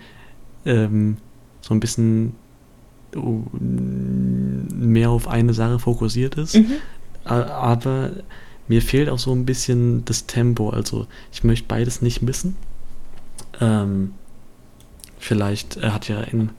[0.65, 1.17] Ähm,
[1.63, 2.35] so ein bisschen
[3.17, 6.57] oh, mehr auf eine Sache fokussiert ist.
[6.57, 6.77] Mhm.
[7.25, 8.11] Aber
[8.69, 10.71] mir fehlt auch so ein bisschen das Tempo.
[10.71, 12.57] Also ich möchte beides nicht missen.
[13.61, 14.13] Ähm,
[15.19, 16.51] vielleicht äh, hat ja in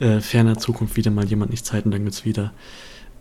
[0.00, 2.52] äh, ferner Zukunft wieder mal jemand nicht Zeit und dann gibt es wieder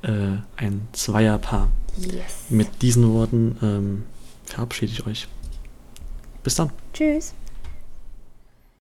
[0.02, 1.70] äh, ein Zweierpaar.
[1.98, 2.46] Yes.
[2.50, 4.04] Mit diesen Worten ähm,
[4.46, 5.28] verabschiede ich euch.
[6.44, 6.70] Bis dann.
[6.94, 7.34] Tschüss.